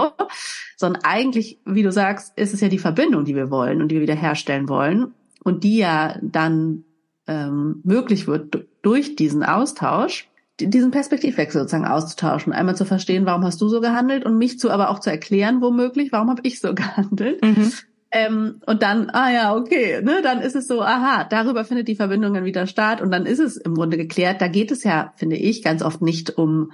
Sondern 0.76 1.04
eigentlich, 1.04 1.60
wie 1.66 1.84
du 1.84 1.92
sagst, 1.92 2.38
ist 2.38 2.54
es 2.54 2.60
ja 2.60 2.68
die 2.68 2.80
Verbindung, 2.80 3.24
die 3.24 3.36
wir 3.36 3.50
wollen 3.50 3.82
und 3.82 3.90
die 3.90 3.96
wir 3.96 4.02
wieder 4.02 4.16
herstellen 4.16 4.68
wollen 4.68 5.14
und 5.44 5.64
die 5.64 5.78
ja 5.78 6.18
dann 6.22 6.84
ähm, 7.28 7.80
möglich 7.86 8.28
wird 8.28 8.68
durch 8.82 9.16
diesen 9.16 9.44
Austausch, 9.44 10.30
diesen 10.60 10.92
Perspektivwechsel 10.92 11.62
sozusagen 11.62 11.86
auszutauschen, 11.86 12.52
einmal 12.52 12.76
zu 12.76 12.86
verstehen, 12.86 13.26
warum 13.26 13.44
hast 13.46 13.62
du 13.62 13.70
so 13.70 13.80
gehandelt 13.80 14.26
und 14.26 14.38
mich 14.38 14.60
zu 14.60 14.70
aber 14.70 14.90
auch 14.90 15.00
zu 15.00 15.10
erklären, 15.10 15.62
womöglich, 15.62 16.12
warum 16.12 16.30
habe 16.30 16.42
ich 16.44 16.60
so 16.60 16.74
gehandelt. 16.76 17.42
Mhm. 17.42 17.72
Ähm, 18.16 18.62
und 18.68 18.84
dann, 18.84 19.10
ah 19.10 19.32
ja, 19.32 19.56
okay, 19.56 20.00
ne, 20.04 20.22
dann 20.22 20.40
ist 20.40 20.56
es 20.56 20.68
so, 20.68 20.84
aha, 20.84 21.24
darüber 21.24 21.66
findet 21.66 21.88
die 21.88 21.96
Verbindung 21.96 22.36
dann 22.36 22.46
wieder 22.46 22.68
statt 22.68 23.02
und 23.02 23.10
dann 23.10 23.26
ist 23.26 23.40
es 23.40 23.58
im 23.58 23.74
Grunde 23.74 23.98
geklärt. 23.98 24.40
Da 24.40 24.48
geht 24.48 24.72
es 24.72 24.84
ja, 24.84 25.14
finde 25.16 25.36
ich, 25.36 25.64
ganz 25.64 25.82
oft 25.82 26.04
nicht 26.04 26.38
um 26.38 26.72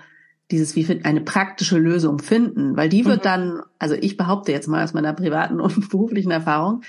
dieses, 0.52 0.76
wie 0.76 1.02
eine 1.04 1.22
praktische 1.22 1.78
Lösung 1.78 2.20
finden, 2.20 2.76
weil 2.76 2.90
die 2.90 3.06
wird 3.06 3.20
mhm. 3.20 3.24
dann, 3.24 3.62
also 3.78 3.96
ich 3.96 4.18
behaupte 4.18 4.52
jetzt 4.52 4.68
mal 4.68 4.84
aus 4.84 4.94
meiner 4.94 5.14
privaten 5.14 5.62
und 5.62 5.90
beruflichen 5.90 6.32
Erfahrung, 6.32 6.82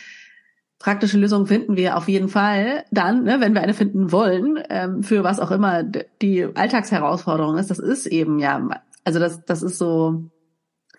praktische 0.80 1.18
Lösungen 1.18 1.46
finden 1.46 1.76
wir 1.76 1.96
auf 1.96 2.08
jeden 2.08 2.28
Fall 2.28 2.84
dann, 2.90 3.22
ne, 3.22 3.36
wenn 3.38 3.54
wir 3.54 3.60
eine 3.60 3.74
finden 3.74 4.10
wollen, 4.10 4.58
ähm, 4.68 5.04
für 5.04 5.22
was 5.22 5.38
auch 5.38 5.52
immer 5.52 5.84
die 5.84 6.44
Alltagsherausforderung 6.56 7.56
ist. 7.56 7.70
Das 7.70 7.78
ist 7.78 8.06
eben 8.06 8.40
ja, 8.40 8.68
also 9.04 9.20
das, 9.20 9.44
das 9.44 9.62
ist 9.62 9.78
so, 9.78 10.24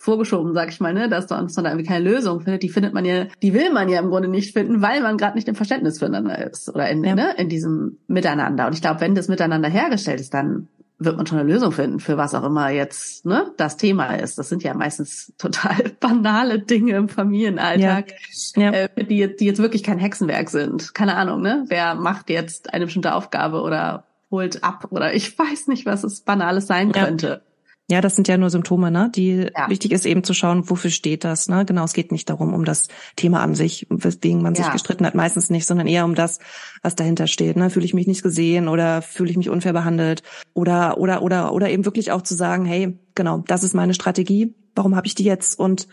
vorgeschoben, 0.01 0.55
sag 0.55 0.69
ich 0.69 0.79
mal, 0.79 0.95
ne, 0.95 1.09
dass 1.09 1.29
man 1.29 1.47
da 1.47 1.69
irgendwie 1.69 1.85
keine 1.85 2.03
Lösung 2.03 2.41
findet. 2.41 2.63
Die 2.63 2.69
findet 2.69 2.93
man 2.93 3.05
ja, 3.05 3.25
die 3.43 3.53
will 3.53 3.71
man 3.71 3.87
ja 3.87 3.99
im 3.99 4.09
Grunde 4.09 4.29
nicht 4.29 4.53
finden, 4.53 4.81
weil 4.81 4.99
man 5.01 5.15
gerade 5.17 5.35
nicht 5.35 5.47
im 5.47 5.53
Verständnis 5.53 5.99
füreinander 5.99 6.43
ist 6.43 6.69
oder 6.69 6.89
in, 6.89 7.03
ja. 7.03 7.13
ne, 7.13 7.35
in 7.37 7.49
diesem 7.49 7.99
Miteinander. 8.07 8.65
Und 8.65 8.73
ich 8.73 8.81
glaube, 8.81 8.99
wenn 9.01 9.13
das 9.13 9.27
Miteinander 9.27 9.69
hergestellt 9.69 10.19
ist, 10.19 10.33
dann 10.33 10.67
wird 10.97 11.17
man 11.17 11.27
schon 11.27 11.37
eine 11.37 11.51
Lösung 11.51 11.71
finden 11.71 11.99
für 11.99 12.17
was 12.17 12.33
auch 12.33 12.43
immer 12.43 12.69
jetzt 12.69 13.25
ne, 13.27 13.51
das 13.57 13.77
Thema 13.77 14.15
ist. 14.15 14.39
Das 14.39 14.49
sind 14.49 14.63
ja 14.63 14.73
meistens 14.73 15.33
total 15.37 15.91
banale 15.99 16.59
Dinge 16.59 16.95
im 16.95 17.07
Familienalltag, 17.07 18.13
ja. 18.55 18.63
Ja. 18.63 18.71
Äh, 18.71 19.05
die, 19.05 19.35
die 19.35 19.45
jetzt 19.45 19.61
wirklich 19.61 19.83
kein 19.83 19.99
Hexenwerk 19.99 20.49
sind. 20.49 20.95
Keine 20.95 21.15
Ahnung, 21.15 21.41
ne? 21.41 21.65
Wer 21.67 21.93
macht 21.93 22.31
jetzt 22.31 22.73
eine 22.73 22.85
bestimmte 22.85 23.13
Aufgabe 23.13 23.61
oder 23.61 24.05
holt 24.31 24.63
ab 24.63 24.87
oder 24.89 25.13
ich 25.13 25.37
weiß 25.37 25.67
nicht, 25.67 25.85
was 25.85 26.03
es 26.03 26.21
Banales 26.21 26.65
sein 26.65 26.91
könnte. 26.91 27.43
Ja, 27.89 27.99
das 27.99 28.15
sind 28.15 28.27
ja 28.27 28.37
nur 28.37 28.49
Symptome, 28.49 28.89
ne? 28.89 29.11
Die 29.13 29.47
ja. 29.53 29.69
wichtig 29.69 29.91
ist 29.91 30.05
eben 30.05 30.23
zu 30.23 30.33
schauen, 30.33 30.69
wofür 30.69 30.89
steht 30.91 31.23
das, 31.23 31.49
ne? 31.49 31.65
Genau, 31.65 31.83
es 31.83 31.93
geht 31.93 32.11
nicht 32.11 32.29
darum, 32.29 32.53
um 32.53 32.63
das 32.63 32.87
Thema 33.17 33.41
an 33.41 33.53
sich, 33.53 33.85
weswegen 33.89 34.41
man 34.41 34.55
ja. 34.55 34.63
sich 34.63 34.71
gestritten 34.71 35.05
hat, 35.05 35.13
meistens 35.13 35.49
nicht, 35.49 35.65
sondern 35.65 35.87
eher 35.87 36.05
um 36.05 36.15
das, 36.15 36.39
was 36.81 36.95
dahinter 36.95 37.27
steht, 37.27 37.57
ne? 37.57 37.69
Fühle 37.69 37.85
ich 37.85 37.93
mich 37.93 38.07
nicht 38.07 38.23
gesehen 38.23 38.67
oder 38.67 39.01
fühle 39.01 39.31
ich 39.31 39.37
mich 39.37 39.49
unfair 39.49 39.73
behandelt 39.73 40.23
oder 40.53 40.97
oder 40.99 41.21
oder 41.21 41.53
oder 41.53 41.69
eben 41.69 41.83
wirklich 41.83 42.11
auch 42.11 42.21
zu 42.21 42.33
sagen, 42.33 42.65
hey, 42.65 42.97
genau, 43.13 43.43
das 43.47 43.63
ist 43.63 43.73
meine 43.73 43.93
Strategie, 43.93 44.55
warum 44.75 44.95
habe 44.95 45.07
ich 45.07 45.15
die 45.15 45.25
jetzt 45.25 45.59
und 45.59 45.87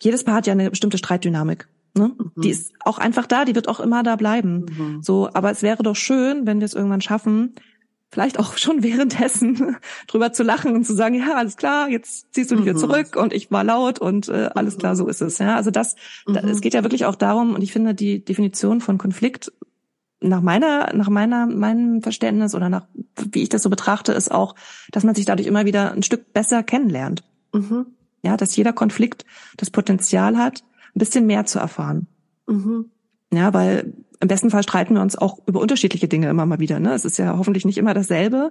jedes 0.00 0.24
Paar 0.24 0.36
hat 0.36 0.46
ja 0.46 0.52
eine 0.52 0.70
bestimmte 0.70 0.96
Streitdynamik. 0.96 1.68
Ne? 1.94 2.12
Mhm. 2.16 2.42
Die 2.42 2.50
ist 2.50 2.72
auch 2.84 2.98
einfach 2.98 3.26
da, 3.26 3.44
die 3.44 3.54
wird 3.54 3.68
auch 3.68 3.80
immer 3.80 4.02
da 4.02 4.16
bleiben. 4.16 4.66
Mhm. 4.70 5.02
So, 5.02 5.28
aber 5.32 5.50
es 5.50 5.62
wäre 5.62 5.82
doch 5.82 5.96
schön, 5.96 6.46
wenn 6.46 6.60
wir 6.60 6.64
es 6.64 6.74
irgendwann 6.74 7.00
schaffen, 7.00 7.54
vielleicht 8.10 8.38
auch 8.38 8.56
schon 8.56 8.82
währenddessen 8.82 9.76
drüber 10.06 10.32
zu 10.32 10.42
lachen 10.42 10.74
und 10.74 10.84
zu 10.84 10.94
sagen, 10.94 11.14
ja, 11.14 11.34
alles 11.34 11.56
klar, 11.56 11.88
jetzt 11.88 12.32
ziehst 12.34 12.50
du 12.50 12.56
dich 12.56 12.64
mhm. 12.64 12.70
wieder 12.70 12.78
zurück 12.78 13.16
und 13.16 13.32
ich 13.32 13.50
war 13.50 13.64
laut 13.64 13.98
und 13.98 14.28
äh, 14.28 14.50
alles 14.54 14.78
klar, 14.78 14.96
so 14.96 15.08
ist 15.08 15.20
es. 15.20 15.38
Ja, 15.38 15.56
also 15.56 15.70
das, 15.70 15.96
mhm. 16.26 16.34
da, 16.34 16.40
es 16.40 16.60
geht 16.60 16.74
ja 16.74 16.82
wirklich 16.82 17.04
auch 17.04 17.16
darum, 17.16 17.54
und 17.54 17.62
ich 17.62 17.72
finde 17.72 17.94
die 17.94 18.24
Definition 18.24 18.80
von 18.80 18.98
Konflikt 18.98 19.52
nach 20.20 20.40
meiner, 20.40 20.92
nach 20.94 21.08
meiner, 21.08 21.46
meinem 21.46 22.02
Verständnis 22.02 22.54
oder 22.54 22.68
nach, 22.68 22.86
wie 23.30 23.42
ich 23.42 23.48
das 23.48 23.62
so 23.62 23.70
betrachte, 23.70 24.12
ist 24.12 24.32
auch, 24.32 24.54
dass 24.90 25.04
man 25.04 25.14
sich 25.14 25.26
dadurch 25.26 25.46
immer 25.46 25.64
wieder 25.64 25.92
ein 25.92 26.02
Stück 26.02 26.32
besser 26.32 26.62
kennenlernt. 26.62 27.22
Mhm. 27.52 27.86
Ja, 28.22 28.36
dass 28.36 28.56
jeder 28.56 28.72
Konflikt 28.72 29.24
das 29.56 29.70
Potenzial 29.70 30.36
hat, 30.36 30.64
ein 30.94 30.98
bisschen 30.98 31.26
mehr 31.26 31.46
zu 31.46 31.60
erfahren. 31.60 32.08
Mhm. 32.48 32.90
Ja, 33.32 33.54
weil 33.54 33.92
im 34.20 34.28
besten 34.28 34.50
Fall 34.50 34.62
streiten 34.62 34.94
wir 34.94 35.02
uns 35.02 35.16
auch 35.16 35.38
über 35.46 35.60
unterschiedliche 35.60 36.08
Dinge 36.08 36.28
immer 36.28 36.46
mal 36.46 36.58
wieder. 36.58 36.80
Ne? 36.80 36.92
Es 36.92 37.04
ist 37.04 37.18
ja 37.18 37.38
hoffentlich 37.38 37.64
nicht 37.64 37.78
immer 37.78 37.94
dasselbe, 37.94 38.50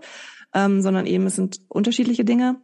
ähm, 0.53 0.81
sondern 0.81 1.05
eben 1.05 1.25
es 1.25 1.35
sind 1.35 1.61
unterschiedliche 1.67 2.25
Dinge. 2.25 2.57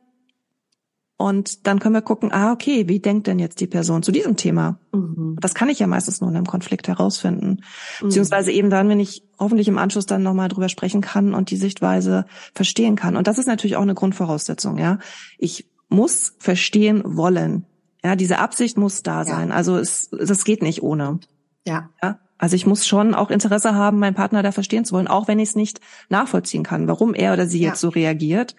Und 1.15 1.67
dann 1.67 1.79
können 1.79 1.93
wir 1.93 2.01
gucken, 2.01 2.31
ah, 2.33 2.51
okay, 2.51 2.87
wie 2.89 2.99
denkt 2.99 3.27
denn 3.27 3.39
jetzt 3.39 3.61
die 3.61 3.67
Person 3.67 4.03
zu 4.03 4.11
diesem 4.11 4.35
Thema? 4.35 4.79
Mhm. 4.91 5.37
Das 5.39 5.53
kann 5.53 5.69
ich 5.69 5.79
ja 5.79 5.87
meistens 5.87 6.21
nur 6.21 6.29
in 6.29 6.35
einem 6.35 6.45
Konflikt 6.45 6.87
herausfinden. 6.87 7.61
Mhm. 8.01 8.07
Beziehungsweise 8.07 8.51
eben 8.51 8.69
dann, 8.69 8.89
wenn 8.89 8.99
ich 8.99 9.23
hoffentlich 9.39 9.67
im 9.67 9.77
Anschluss 9.77 10.05
dann 10.05 10.23
nochmal 10.23 10.49
drüber 10.49 10.69
sprechen 10.69 11.01
kann 11.01 11.33
und 11.33 11.51
die 11.51 11.55
Sichtweise 11.55 12.25
verstehen 12.53 12.95
kann. 12.95 13.15
Und 13.15 13.27
das 13.27 13.37
ist 13.37 13.47
natürlich 13.47 13.75
auch 13.75 13.83
eine 13.83 13.93
Grundvoraussetzung, 13.93 14.77
ja. 14.77 14.99
Ich 15.37 15.69
muss 15.87 16.35
verstehen 16.39 17.03
wollen. 17.05 17.65
Ja, 18.03 18.15
diese 18.15 18.39
Absicht 18.39 18.77
muss 18.77 19.03
da 19.03 19.23
sein. 19.23 19.49
Ja. 19.49 19.55
Also 19.55 19.77
es, 19.77 20.09
das 20.09 20.43
geht 20.43 20.61
nicht 20.61 20.81
ohne. 20.81 21.19
Ja. 21.65 21.89
ja. 22.01 22.19
Also 22.43 22.57
ich 22.57 22.65
muss 22.65 22.85
schon 22.85 23.15
auch 23.15 23.31
Interesse 23.31 23.73
haben, 23.73 23.99
meinen 23.99 24.15
Partner 24.15 24.43
da 24.43 24.51
verstehen 24.51 24.83
zu 24.83 24.93
wollen, 24.93 25.07
auch 25.07 25.29
wenn 25.29 25.39
ich 25.39 25.47
es 25.47 25.55
nicht 25.55 25.79
nachvollziehen 26.09 26.63
kann, 26.63 26.89
warum 26.89 27.13
er 27.13 27.31
oder 27.31 27.47
sie 27.47 27.61
ja. 27.61 27.69
jetzt 27.69 27.79
so 27.79 27.87
reagiert. 27.87 28.57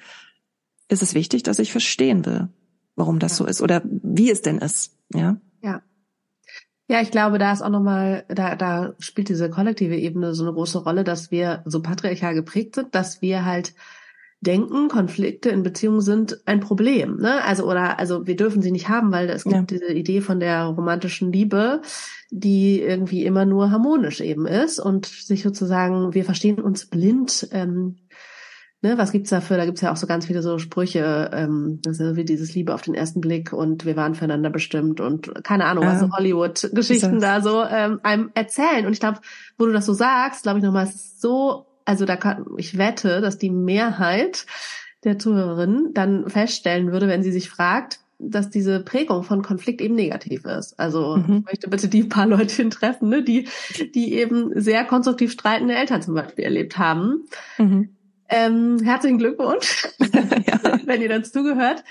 Ist 0.88 1.02
es 1.02 1.12
wichtig, 1.12 1.42
dass 1.42 1.58
ich 1.58 1.70
verstehen 1.70 2.24
will, 2.24 2.48
warum 2.96 3.18
das 3.18 3.32
ja. 3.32 3.36
so 3.36 3.44
ist 3.44 3.60
oder 3.60 3.82
wie 3.84 4.30
es 4.30 4.40
denn 4.40 4.56
ist, 4.56 4.96
ja? 5.12 5.36
Ja. 5.62 5.82
Ja, 6.88 7.02
ich 7.02 7.10
glaube, 7.10 7.36
da 7.36 7.52
ist 7.52 7.60
auch 7.60 7.68
nochmal, 7.68 8.24
da, 8.28 8.56
da 8.56 8.94
spielt 9.00 9.28
diese 9.28 9.50
kollektive 9.50 9.98
Ebene 9.98 10.34
so 10.34 10.44
eine 10.44 10.54
große 10.54 10.78
Rolle, 10.78 11.04
dass 11.04 11.30
wir 11.30 11.60
so 11.66 11.82
patriarchal 11.82 12.32
geprägt 12.34 12.76
sind, 12.76 12.94
dass 12.94 13.20
wir 13.20 13.44
halt 13.44 13.74
denken, 14.40 14.88
Konflikte 14.88 15.50
in 15.50 15.62
Beziehungen 15.62 16.00
sind 16.00 16.40
ein 16.46 16.60
Problem. 16.60 17.16
Ne? 17.16 17.42
Also 17.44 17.68
oder 17.68 17.98
also 17.98 18.26
wir 18.26 18.36
dürfen 18.36 18.62
sie 18.62 18.70
nicht 18.70 18.88
haben, 18.88 19.12
weil 19.12 19.28
es 19.28 19.44
gibt 19.44 19.54
ja. 19.54 19.62
diese 19.62 19.92
Idee 19.92 20.20
von 20.20 20.40
der 20.40 20.64
romantischen 20.64 21.32
Liebe, 21.32 21.82
die 22.36 22.80
irgendwie 22.80 23.24
immer 23.24 23.44
nur 23.44 23.70
harmonisch 23.70 24.20
eben 24.20 24.46
ist 24.46 24.80
und 24.80 25.06
sich 25.06 25.44
sozusagen, 25.44 26.14
wir 26.14 26.24
verstehen 26.24 26.60
uns 26.60 26.86
blind. 26.86 27.46
Ähm, 27.52 27.96
ne, 28.82 28.98
was 28.98 29.12
gibt's 29.12 29.30
dafür? 29.30 29.56
Da 29.56 29.66
gibt's 29.66 29.82
ja 29.82 29.92
auch 29.92 29.96
so 29.96 30.08
ganz 30.08 30.26
viele 30.26 30.42
so 30.42 30.58
Sprüche, 30.58 31.30
ähm, 31.32 31.80
also 31.86 32.16
wie 32.16 32.24
dieses 32.24 32.52
Liebe 32.52 32.74
auf 32.74 32.82
den 32.82 32.94
ersten 32.94 33.20
Blick 33.20 33.52
und 33.52 33.84
wir 33.84 33.94
waren 33.94 34.16
füreinander 34.16 34.50
bestimmt 34.50 35.00
und 35.00 35.44
keine 35.44 35.66
Ahnung, 35.66 35.84
was 35.86 36.00
so 36.00 36.10
Hollywood-Geschichten 36.10 37.20
da 37.20 37.40
so 37.40 37.62
ähm, 37.62 38.00
einem 38.02 38.32
erzählen. 38.34 38.84
Und 38.84 38.94
ich 38.94 39.00
glaube, 39.00 39.20
wo 39.56 39.66
du 39.66 39.72
das 39.72 39.86
so 39.86 39.92
sagst, 39.92 40.42
glaube 40.42 40.58
ich 40.58 40.64
nochmal, 40.64 40.90
so 40.92 41.66
also 41.84 42.04
da 42.04 42.16
kann, 42.16 42.46
ich 42.56 42.78
wette, 42.78 43.20
dass 43.20 43.38
die 43.38 43.50
Mehrheit 43.50 44.46
der 45.04 45.20
Zuhörerinnen 45.20 45.94
dann 45.94 46.28
feststellen 46.28 46.90
würde, 46.90 47.06
wenn 47.06 47.22
sie 47.22 47.32
sich 47.32 47.48
fragt, 47.48 48.00
dass 48.30 48.50
diese 48.50 48.80
Prägung 48.80 49.22
von 49.22 49.42
Konflikt 49.42 49.80
eben 49.80 49.94
negativ 49.94 50.44
ist. 50.44 50.78
Also 50.78 51.16
mhm. 51.16 51.38
ich 51.38 51.44
möchte 51.44 51.70
bitte 51.70 51.88
die 51.88 52.04
paar 52.04 52.26
Leute 52.26 52.68
treffen, 52.68 53.08
ne, 53.08 53.22
die, 53.22 53.48
die 53.94 54.14
eben 54.14 54.50
sehr 54.60 54.84
konstruktiv 54.84 55.32
streitende 55.32 55.74
Eltern 55.74 56.02
zum 56.02 56.14
Beispiel 56.14 56.44
erlebt 56.44 56.78
haben. 56.78 57.24
Mhm. 57.58 57.90
Ähm, 58.28 58.78
herzlichen 58.82 59.18
Glückwunsch, 59.18 59.86
ja. 60.00 60.78
wenn 60.86 61.02
ihr 61.02 61.10
dazu 61.10 61.30
zugehört. 61.30 61.84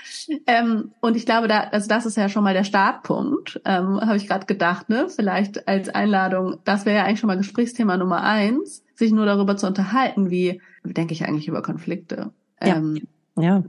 Ähm, 0.46 0.92
und 1.00 1.16
ich 1.16 1.26
glaube, 1.26 1.46
da, 1.46 1.60
also 1.60 1.88
das 1.88 2.06
ist 2.06 2.16
ja 2.16 2.28
schon 2.28 2.42
mal 2.42 2.54
der 2.54 2.64
Startpunkt, 2.64 3.60
ähm, 3.64 4.00
habe 4.00 4.16
ich 4.16 4.26
gerade 4.26 4.46
gedacht, 4.46 4.88
ne? 4.88 5.08
Vielleicht 5.08 5.68
als 5.68 5.88
Einladung, 5.88 6.58
das 6.64 6.86
wäre 6.86 6.96
ja 6.96 7.04
eigentlich 7.04 7.20
schon 7.20 7.28
mal 7.28 7.36
Gesprächsthema 7.36 7.96
Nummer 7.96 8.22
eins 8.22 8.82
sich 8.96 9.12
nur 9.12 9.26
darüber 9.26 9.56
zu 9.56 9.66
unterhalten, 9.66 10.30
wie 10.30 10.60
denke 10.84 11.14
ich 11.14 11.24
eigentlich 11.24 11.48
über 11.48 11.62
Konflikte. 11.62 12.30
Ähm, 12.60 12.96
ja. 12.96 13.02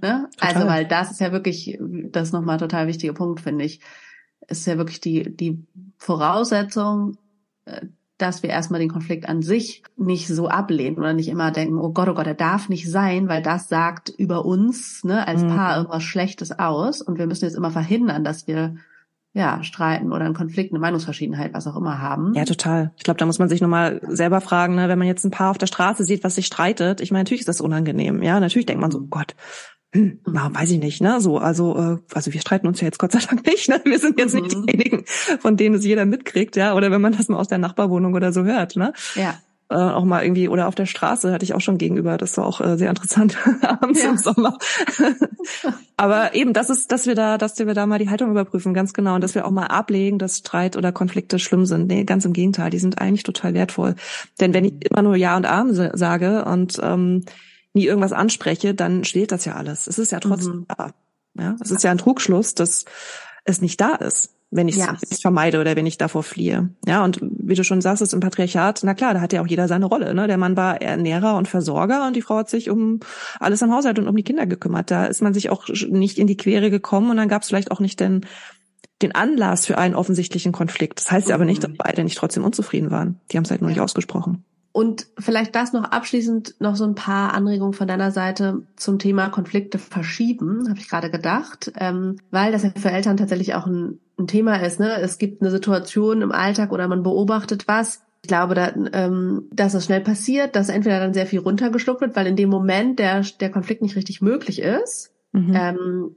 Ne? 0.02 0.30
Also, 0.40 0.68
weil 0.68 0.86
das 0.86 1.12
ist 1.12 1.20
ja 1.20 1.32
wirklich, 1.32 1.78
das 1.80 2.30
ist 2.30 2.34
nochmal 2.34 2.58
total 2.58 2.88
wichtiger 2.88 3.14
Punkt, 3.14 3.42
finde 3.42 3.66
ich. 3.66 3.80
Es 4.48 4.60
ist 4.60 4.68
ja 4.68 4.78
wirklich 4.78 5.02
die, 5.02 5.36
die 5.36 5.66
Voraussetzung, 5.98 7.18
äh, 7.66 7.82
dass 8.18 8.44
wir 8.44 8.50
erstmal 8.50 8.80
den 8.80 8.92
Konflikt 8.92 9.28
an 9.28 9.42
sich 9.42 9.84
nicht 9.98 10.28
so 10.28 10.48
ablehnen 10.48 10.98
oder 10.98 11.14
nicht 11.14 11.28
immer 11.28 11.52
denken, 11.52 11.78
oh 11.78 11.92
Gott, 11.92 12.08
oh 12.08 12.14
Gott, 12.14 12.28
er 12.28 12.34
darf 12.34 12.70
nicht 12.70 12.90
sein, 12.90 13.28
weil 13.28 13.42
das 13.42 13.68
sagt 13.68 14.10
über 14.10 14.46
uns 14.46 15.04
ne, 15.04 15.28
als 15.28 15.44
mhm. 15.44 15.50
Paar 15.50 15.78
irgendwas 15.78 16.04
Schlechtes 16.04 16.58
aus 16.58 17.02
und 17.02 17.18
wir 17.18 17.28
müssen 17.28 17.46
jetzt 17.46 17.58
immer 17.58 17.72
verhindern, 17.72 18.24
dass 18.24 18.48
wir 18.48 18.76
ja, 19.36 19.62
streiten 19.64 20.14
oder 20.14 20.24
einen 20.24 20.34
Konflikt, 20.34 20.72
eine 20.72 20.80
Meinungsverschiedenheit, 20.80 21.54
was 21.54 21.68
auch 21.68 21.76
immer 21.76 22.00
haben. 22.00 22.34
Ja, 22.36 22.46
total. 22.46 22.94
Ich 22.96 23.04
glaube, 23.04 23.18
da 23.18 23.26
muss 23.26 23.38
man 23.38 23.50
sich 23.50 23.60
nochmal 23.60 24.00
selber 24.08 24.40
fragen, 24.40 24.76
ne, 24.76 24.88
wenn 24.88 24.98
man 24.98 25.10
jetzt 25.10 25.26
ein 25.26 25.32
Paar 25.32 25.52
auf 25.52 25.58
der 25.58 25.68
Straße 25.68 26.06
sieht, 26.06 26.24
was 26.24 26.36
sich 26.36 26.46
streitet. 26.46 27.02
Ich 27.02 27.12
meine, 27.12 27.24
natürlich 27.24 27.42
ist 27.42 27.50
das 27.50 27.60
unangenehm. 27.60 28.24
Ja, 28.24 28.40
natürlich 28.40 28.66
denkt 28.66 28.80
man 28.80 28.92
so, 28.92 29.02
Gott, 29.02 29.36
hm, 29.94 30.22
na, 30.26 30.56
weiß 30.56 30.72
ich 30.72 30.80
nicht, 30.80 31.02
ne? 31.02 31.20
So, 31.20 31.38
also, 31.38 31.76
äh, 31.76 31.98
also 32.14 32.32
wir 32.32 32.40
streiten 32.40 32.66
uns 32.66 32.80
ja 32.80 32.86
jetzt 32.86 32.98
Gott 32.98 33.12
sei 33.12 33.20
Dank 33.20 33.46
nicht, 33.46 33.68
ne? 33.68 33.82
Wir 33.84 34.00
sind 34.00 34.18
jetzt 34.18 34.36
mhm. 34.36 34.44
nicht 34.44 34.56
diejenigen, 34.56 35.04
von 35.40 35.58
denen 35.58 35.76
es 35.76 35.84
jeder 35.84 36.06
mitkriegt, 36.06 36.56
ja, 36.56 36.74
oder 36.74 36.90
wenn 36.90 37.02
man 37.02 37.12
das 37.12 37.28
mal 37.28 37.38
aus 37.38 37.50
der 37.50 37.58
Nachbarwohnung 37.58 38.14
oder 38.14 38.32
so 38.32 38.46
hört, 38.46 38.78
ne? 38.78 38.94
Ja 39.16 39.36
äh, 39.70 39.76
auch 39.76 40.04
mal 40.04 40.24
irgendwie 40.24 40.48
oder 40.48 40.68
auf 40.68 40.76
der 40.76 40.86
Straße 40.86 41.32
hatte 41.32 41.44
ich 41.44 41.56
auch 41.56 41.62
schon 41.62 41.78
gegenüber. 41.78 42.18
Das 42.18 42.38
war 42.38 42.46
auch 42.46 42.62
äh, 42.62 42.78
sehr 42.78 42.90
interessant 42.90 43.38
abends 43.62 44.04
ja. 44.04 44.10
im 44.10 44.18
Sommer. 44.18 44.58
Aber 45.98 46.36
eben, 46.36 46.54
das 46.54 46.70
ist, 46.70 46.92
dass 46.92 47.08
wir 47.08 47.16
da, 47.16 47.38
dass 47.38 47.58
wir 47.58 47.74
da 47.74 47.86
mal 47.86 47.98
die 47.98 48.10
Haltung 48.10 48.30
überprüfen, 48.30 48.74
ganz 48.74 48.94
genau, 48.94 49.16
und 49.16 49.22
dass 49.22 49.34
wir 49.34 49.46
auch 49.46 49.52
mal 49.52 49.68
ablegen, 49.68 50.20
dass 50.20 50.38
Streit 50.38 50.78
oder 50.78 50.92
Konflikte 50.92 51.40
schlimm 51.40 51.66
sind. 51.66 51.88
Nee, 51.88 52.04
ganz 52.04 52.26
im 52.26 52.34
Gegenteil, 52.34 52.70
die 52.70 52.80
sind 52.80 53.00
eigentlich 53.00 53.24
total 53.24 53.54
wertvoll. 53.54 53.96
Denn 54.40 54.54
wenn 54.54 54.66
ich 54.66 54.74
immer 54.90 55.02
nur 55.02 55.16
Ja 55.16 55.36
und 55.36 55.46
Arm 55.46 55.74
sage 55.74 56.46
und 56.46 56.80
ähm, 56.84 57.24
nie 57.74 57.86
irgendwas 57.86 58.14
anspreche, 58.14 58.76
dann 58.76 59.04
steht 59.04 59.32
das 59.32 59.46
ja 59.46 59.56
alles. 59.56 59.88
Es 59.88 59.98
ist 59.98 60.12
ja 60.12 60.20
trotzdem 60.20 60.58
mhm. 60.58 60.66
da. 60.68 60.92
Ja, 61.38 61.56
es 61.60 61.72
ist 61.72 61.84
ja 61.84 61.92
ein 61.92 61.98
Trugschluss, 61.98 62.56
dass 62.56 62.86
es 63.46 63.62
nicht 63.62 63.82
da 63.82 63.96
ist 63.96 64.36
wenn 64.52 64.68
ich 64.68 64.78
es 64.78 64.86
ja. 64.86 64.98
vermeide 65.22 65.60
oder 65.60 65.76
wenn 65.76 65.86
ich 65.86 65.98
davor 65.98 66.24
fliehe. 66.24 66.70
Ja, 66.88 67.04
und 67.04 67.20
wie 67.48 67.56
du 67.56 67.64
schon 67.64 67.82
sagst, 67.82 68.02
ist 68.02 68.14
im 68.14 68.20
Patriarchat, 68.20 68.82
na 68.84 68.94
klar, 68.94 69.14
da 69.14 69.22
hat 69.22 69.34
ja 69.34 69.42
auch 69.42 69.48
jeder 69.48 69.68
seine 69.68 69.86
Rolle. 69.86 70.14
Ne? 70.14 70.28
Der 70.28 70.38
Mann 70.38 70.58
war 70.58 70.82
Ernährer 70.82 71.38
und 71.38 71.48
Versorger 71.48 72.08
und 72.08 72.16
die 72.16 72.22
Frau 72.22 72.38
hat 72.38 72.50
sich 72.50 72.70
um 72.70 73.00
alles 73.40 73.64
am 73.64 73.72
Haushalt 73.72 74.00
und 74.00 74.08
um 74.08 74.16
die 74.16 74.24
Kinder 74.24 74.46
gekümmert. 74.46 74.92
Da 74.92 75.06
ist 75.06 75.22
man 75.22 75.34
sich 75.34 75.50
auch 75.50 75.68
nicht 75.90 76.18
in 76.18 76.28
die 76.28 76.38
Quere 76.38 76.70
gekommen 76.70 77.10
und 77.10 77.18
dann 77.18 77.30
gab 77.30 77.44
es 77.44 77.48
vielleicht 77.48 77.72
auch 77.72 77.80
nicht 77.80 78.00
den, 78.00 78.26
den 79.02 79.14
Anlass 79.14 79.66
für 79.66 79.78
einen 79.78 79.96
offensichtlichen 79.96 80.52
Konflikt. 80.52 81.00
Das 81.00 81.12
heißt 81.12 81.30
ja 81.30 81.36
aber 81.36 81.46
nicht, 81.46 81.64
dass 81.64 81.72
beide 81.78 82.04
nicht 82.04 82.18
trotzdem 82.18 82.44
unzufrieden 82.44 82.92
waren. 82.92 83.20
Die 83.32 83.38
haben 83.38 83.44
es 83.46 83.52
halt 83.52 83.62
nur 83.62 83.70
ja. 83.70 83.76
nicht 83.76 83.82
ausgesprochen. 83.82 84.44
Und 84.76 85.08
vielleicht 85.18 85.56
das 85.56 85.72
noch 85.72 85.86
abschließend 85.86 86.56
noch 86.60 86.76
so 86.76 86.84
ein 86.84 86.96
paar 86.96 87.34
Anregungen 87.34 87.72
von 87.72 87.88
deiner 87.88 88.12
Seite 88.12 88.64
zum 88.76 89.00
Thema 89.00 89.30
Konflikte 89.30 89.78
verschieben, 89.78 90.68
habe 90.68 90.80
ich 90.80 90.90
gerade 90.90 91.10
gedacht, 91.10 91.72
ähm, 91.78 92.18
weil 92.30 92.52
das 92.52 92.64
ja 92.64 92.72
für 92.76 92.92
Eltern 92.92 93.16
tatsächlich 93.16 93.56
auch 93.56 93.68
ein, 93.68 94.00
ein, 94.18 94.28
Thema 94.28 94.56
ist. 94.58 94.80
Ne? 94.80 95.00
Es 95.02 95.18
gibt 95.18 95.42
eine 95.42 95.52
Situation 95.52 96.22
im 96.22 96.32
Alltag 96.32 96.72
oder 96.72 96.88
man 96.88 97.04
beobachtet 97.04 97.68
was. 97.68 98.04
Ich 98.24 98.28
glaube, 98.28 98.56
da, 98.56 98.74
ähm, 98.94 99.44
dass 99.54 99.74
das 99.74 99.86
schnell 99.86 100.02
passiert, 100.02 100.56
dass 100.56 100.70
entweder 100.70 101.00
dann 101.00 101.14
sehr 101.14 101.28
viel 101.28 101.40
runtergeschluckt 101.40 102.02
wird, 102.02 102.16
weil 102.16 102.28
in 102.28 102.36
dem 102.36 102.50
Moment 102.50 103.00
der, 103.00 103.22
der 103.40 103.52
Konflikt 103.52 103.82
nicht 103.82 103.96
richtig 103.96 104.22
möglich 104.22 104.62
ist. 104.62 105.12
Mhm. 105.32 105.54
Ähm, 105.56 106.16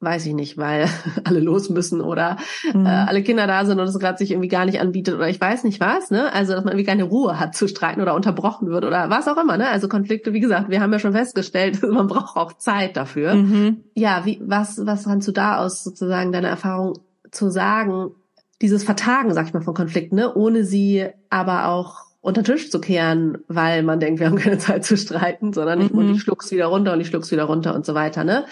weiß 0.00 0.26
ich 0.26 0.34
nicht, 0.34 0.56
weil 0.56 0.88
alle 1.24 1.40
los 1.40 1.68
müssen 1.70 2.00
oder 2.00 2.38
mhm. 2.72 2.86
äh, 2.86 2.88
alle 2.88 3.22
Kinder 3.22 3.46
da 3.46 3.64
sind 3.64 3.78
und 3.78 3.86
es 3.86 3.98
gerade 3.98 4.18
sich 4.18 4.30
irgendwie 4.30 4.48
gar 4.48 4.64
nicht 4.64 4.80
anbietet 4.80 5.14
oder 5.14 5.28
ich 5.28 5.40
weiß 5.40 5.64
nicht 5.64 5.80
was, 5.80 6.10
ne? 6.10 6.32
Also 6.32 6.54
dass 6.54 6.64
man 6.64 6.72
irgendwie 6.72 6.86
keine 6.86 7.04
Ruhe 7.04 7.38
hat 7.38 7.54
zu 7.54 7.68
streiten 7.68 8.00
oder 8.00 8.14
unterbrochen 8.14 8.68
wird 8.70 8.84
oder 8.84 9.10
was 9.10 9.28
auch 9.28 9.36
immer, 9.36 9.56
ne? 9.56 9.68
Also 9.68 9.88
Konflikte, 9.88 10.32
wie 10.32 10.40
gesagt, 10.40 10.70
wir 10.70 10.80
haben 10.80 10.92
ja 10.92 10.98
schon 10.98 11.12
festgestellt, 11.12 11.82
man 11.90 12.06
braucht 12.06 12.36
auch 12.36 12.54
Zeit 12.54 12.96
dafür. 12.96 13.34
Mhm. 13.34 13.84
Ja, 13.94 14.24
wie 14.24 14.40
was 14.42 14.84
was 14.86 15.04
kannst 15.04 15.28
du 15.28 15.32
da 15.32 15.58
aus 15.58 15.84
sozusagen 15.84 16.32
deiner 16.32 16.48
Erfahrung 16.48 16.98
zu 17.30 17.50
sagen? 17.50 18.12
Dieses 18.62 18.84
Vertagen, 18.84 19.32
sag 19.32 19.46
ich 19.46 19.54
mal, 19.54 19.62
von 19.62 19.74
Konflikten, 19.74 20.16
ne? 20.16 20.34
Ohne 20.34 20.64
sie 20.64 21.06
aber 21.30 21.68
auch 21.68 22.10
unter 22.20 22.44
Tisch 22.44 22.70
zu 22.70 22.80
kehren, 22.80 23.38
weil 23.48 23.82
man 23.82 23.98
denkt, 23.98 24.20
wir 24.20 24.26
haben 24.26 24.36
keine 24.36 24.58
Zeit 24.58 24.84
zu 24.84 24.96
streiten, 24.96 25.52
sondern 25.52 25.80
ich, 25.80 25.90
mhm. 25.90 25.98
und 25.98 26.14
ich 26.14 26.20
schluck's 26.20 26.50
wieder 26.50 26.66
runter 26.66 26.92
und 26.92 27.00
ich 27.00 27.06
schluck's 27.06 27.30
wieder 27.30 27.44
runter 27.44 27.74
und 27.74 27.86
so 27.86 27.94
weiter, 27.94 28.24
ne? 28.24 28.44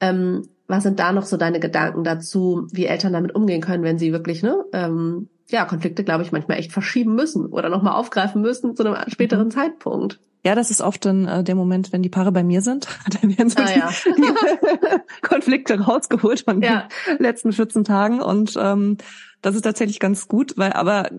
Ähm, 0.00 0.48
was 0.68 0.84
sind 0.84 0.98
da 1.00 1.12
noch 1.12 1.24
so 1.24 1.36
deine 1.36 1.60
Gedanken 1.60 2.04
dazu, 2.04 2.66
wie 2.72 2.86
Eltern 2.86 3.12
damit 3.12 3.34
umgehen 3.34 3.60
können, 3.60 3.82
wenn 3.82 3.98
sie 3.98 4.12
wirklich, 4.12 4.42
ne, 4.42 4.64
ähm, 4.72 5.28
ja, 5.50 5.64
Konflikte, 5.66 6.04
glaube 6.04 6.22
ich, 6.22 6.32
manchmal 6.32 6.58
echt 6.58 6.72
verschieben 6.72 7.14
müssen 7.14 7.46
oder 7.46 7.68
nochmal 7.68 7.94
aufgreifen 7.94 8.40
müssen 8.40 8.74
zu 8.74 8.84
einem 8.84 8.96
späteren 9.08 9.46
mhm. 9.46 9.50
Zeitpunkt? 9.50 10.20
Ja, 10.44 10.56
das 10.56 10.70
ist 10.72 10.80
oft 10.80 11.04
dann 11.04 11.28
äh, 11.28 11.44
der 11.44 11.54
Moment, 11.54 11.92
wenn 11.92 12.02
die 12.02 12.08
Paare 12.08 12.32
bei 12.32 12.42
mir 12.42 12.62
sind. 12.62 12.88
Dann 13.20 13.36
werden 13.36 13.48
so 13.48 13.62
ah, 13.62 13.66
die, 13.66 13.78
ja. 13.78 13.90
die 14.16 15.00
Konflikte 15.22 15.80
rausgeholt 15.80 16.40
von 16.40 16.60
ja. 16.60 16.88
den 17.08 17.22
letzten 17.22 17.52
14 17.52 17.84
Tagen. 17.84 18.20
Und 18.20 18.56
ähm, 18.60 18.96
das 19.40 19.54
ist 19.54 19.62
tatsächlich 19.62 20.00
ganz 20.00 20.26
gut, 20.26 20.54
weil 20.56 20.72
aber 20.72 21.10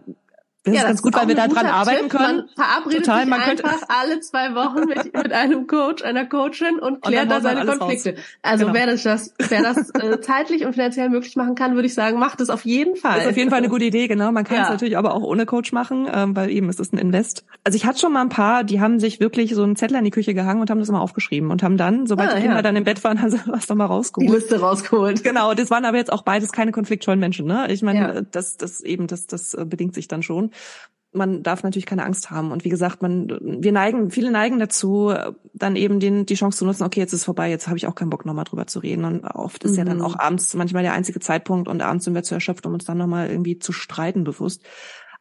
das 0.65 0.75
ja, 0.75 0.81
ist 0.81 0.87
ganz 0.87 1.01
gut, 1.01 1.15
weil 1.15 1.27
wir 1.27 1.35
da 1.35 1.49
dran 1.49 1.65
arbeiten 1.65 2.07
können. 2.07 2.37
Man 2.37 2.47
verabredet 2.55 3.05
Total, 3.05 3.25
man 3.25 3.41
einfach 3.41 3.81
alle 3.89 4.21
zwei 4.21 4.55
Wochen 4.55 4.87
mit, 4.87 5.13
mit 5.13 5.33
einem 5.33 5.67
Coach, 5.67 6.03
einer 6.03 6.25
Coachin 6.25 6.79
und 6.79 7.01
klärt 7.01 7.23
und 7.23 7.29
da 7.31 7.41
seine 7.41 7.65
Konflikte. 7.65 8.11
Raus. 8.11 8.19
Also 8.41 8.65
genau. 8.67 8.77
wer 8.77 8.85
das, 8.85 9.03
das, 9.03 9.33
wer 9.49 9.61
das 9.61 9.89
äh, 9.89 10.21
zeitlich 10.21 10.65
und 10.65 10.71
finanziell 10.71 11.09
möglich 11.09 11.35
machen 11.35 11.55
kann, 11.55 11.75
würde 11.75 11.87
ich 11.87 11.93
sagen, 11.93 12.17
macht 12.17 12.39
es 12.39 12.49
auf 12.49 12.63
jeden 12.63 12.95
Fall. 12.95 13.15
Das 13.15 13.23
ist 13.23 13.31
auf 13.31 13.37
jeden 13.37 13.49
Fall 13.49 13.59
eine 13.59 13.67
gute 13.67 13.83
Idee, 13.83 14.07
genau. 14.07 14.31
Man 14.31 14.45
kann 14.45 14.55
ja. 14.55 14.63
es 14.63 14.69
natürlich 14.69 14.97
aber 14.97 15.13
auch 15.15 15.23
ohne 15.23 15.45
Coach 15.45 15.73
machen, 15.73 16.07
ähm, 16.09 16.33
weil 16.33 16.49
eben 16.49 16.69
es 16.69 16.79
ist 16.79 16.93
ein 16.93 16.97
Invest. 16.97 17.43
Also 17.65 17.75
ich 17.75 17.85
hatte 17.85 17.99
schon 17.99 18.13
mal 18.13 18.21
ein 18.21 18.29
paar, 18.29 18.63
die 18.63 18.79
haben 18.79 19.01
sich 19.01 19.19
wirklich 19.19 19.53
so 19.55 19.63
einen 19.63 19.75
Zettel 19.75 19.97
an 19.97 20.05
die 20.05 20.11
Küche 20.11 20.33
gehangen 20.33 20.61
und 20.61 20.69
haben 20.69 20.79
das 20.79 20.89
mal 20.89 21.01
aufgeschrieben 21.01 21.51
und 21.51 21.61
haben 21.61 21.75
dann, 21.75 22.07
sobald 22.07 22.31
ah, 22.31 22.35
die 22.35 22.41
Kinder 22.41 22.55
ja. 22.55 22.61
dann 22.61 22.77
im 22.77 22.85
Bett 22.85 23.03
waren, 23.03 23.21
haben 23.21 23.29
sie 23.31 23.39
was 23.47 23.67
doch 23.67 23.75
mal 23.75 23.85
rausgeholt. 23.85 24.29
Die 24.29 24.33
Liste 24.33 24.61
rausgeholt. 24.61 25.25
Genau, 25.25 25.53
das 25.53 25.69
waren 25.71 25.83
aber 25.83 25.97
jetzt 25.97 26.13
auch 26.13 26.21
beides 26.21 26.53
keine 26.53 26.71
konfliktscheuen 26.71 27.19
Menschen. 27.19 27.47
Ne? 27.47 27.67
Ich 27.69 27.81
meine, 27.81 27.99
ja. 27.99 28.21
das, 28.21 28.55
das 28.55 28.79
eben, 28.79 29.07
das, 29.07 29.27
das 29.27 29.53
äh, 29.55 29.65
bedingt 29.65 29.93
sich 29.93 30.07
dann 30.07 30.23
schon 30.23 30.52
man 31.13 31.43
darf 31.43 31.63
natürlich 31.63 31.85
keine 31.85 32.03
Angst 32.03 32.31
haben. 32.31 32.51
Und 32.51 32.65
wie 32.65 32.69
gesagt, 32.69 33.01
man, 33.01 33.27
wir 33.41 33.71
neigen, 33.71 34.09
viele 34.09 34.31
neigen 34.31 34.59
dazu, 34.59 35.13
dann 35.53 35.75
eben 35.75 35.99
den, 35.99 36.25
die 36.25 36.33
Chance 36.33 36.59
zu 36.59 36.65
nutzen, 36.65 36.83
okay, 36.83 36.99
jetzt 36.99 37.13
ist 37.13 37.21
es 37.21 37.25
vorbei, 37.25 37.49
jetzt 37.49 37.67
habe 37.67 37.77
ich 37.77 37.87
auch 37.87 37.95
keinen 37.95 38.09
Bock, 38.09 38.25
nochmal 38.25 38.45
drüber 38.45 38.67
zu 38.67 38.79
reden. 38.79 39.05
Und 39.05 39.23
oft 39.23 39.63
ist 39.63 39.73
mhm. 39.73 39.77
ja 39.77 39.85
dann 39.85 39.97
mhm. 39.97 40.03
auch 40.03 40.17
abends 40.17 40.53
manchmal 40.55 40.83
der 40.83 40.93
einzige 40.93 41.19
Zeitpunkt 41.19 41.67
und 41.67 41.81
abends 41.81 42.05
sind 42.05 42.15
wir 42.15 42.23
zu 42.23 42.33
erschöpft, 42.33 42.65
um 42.65 42.73
uns 42.73 42.85
dann 42.85 42.97
nochmal 42.97 43.29
irgendwie 43.29 43.59
zu 43.59 43.71
streiten 43.71 44.23
bewusst. 44.23 44.63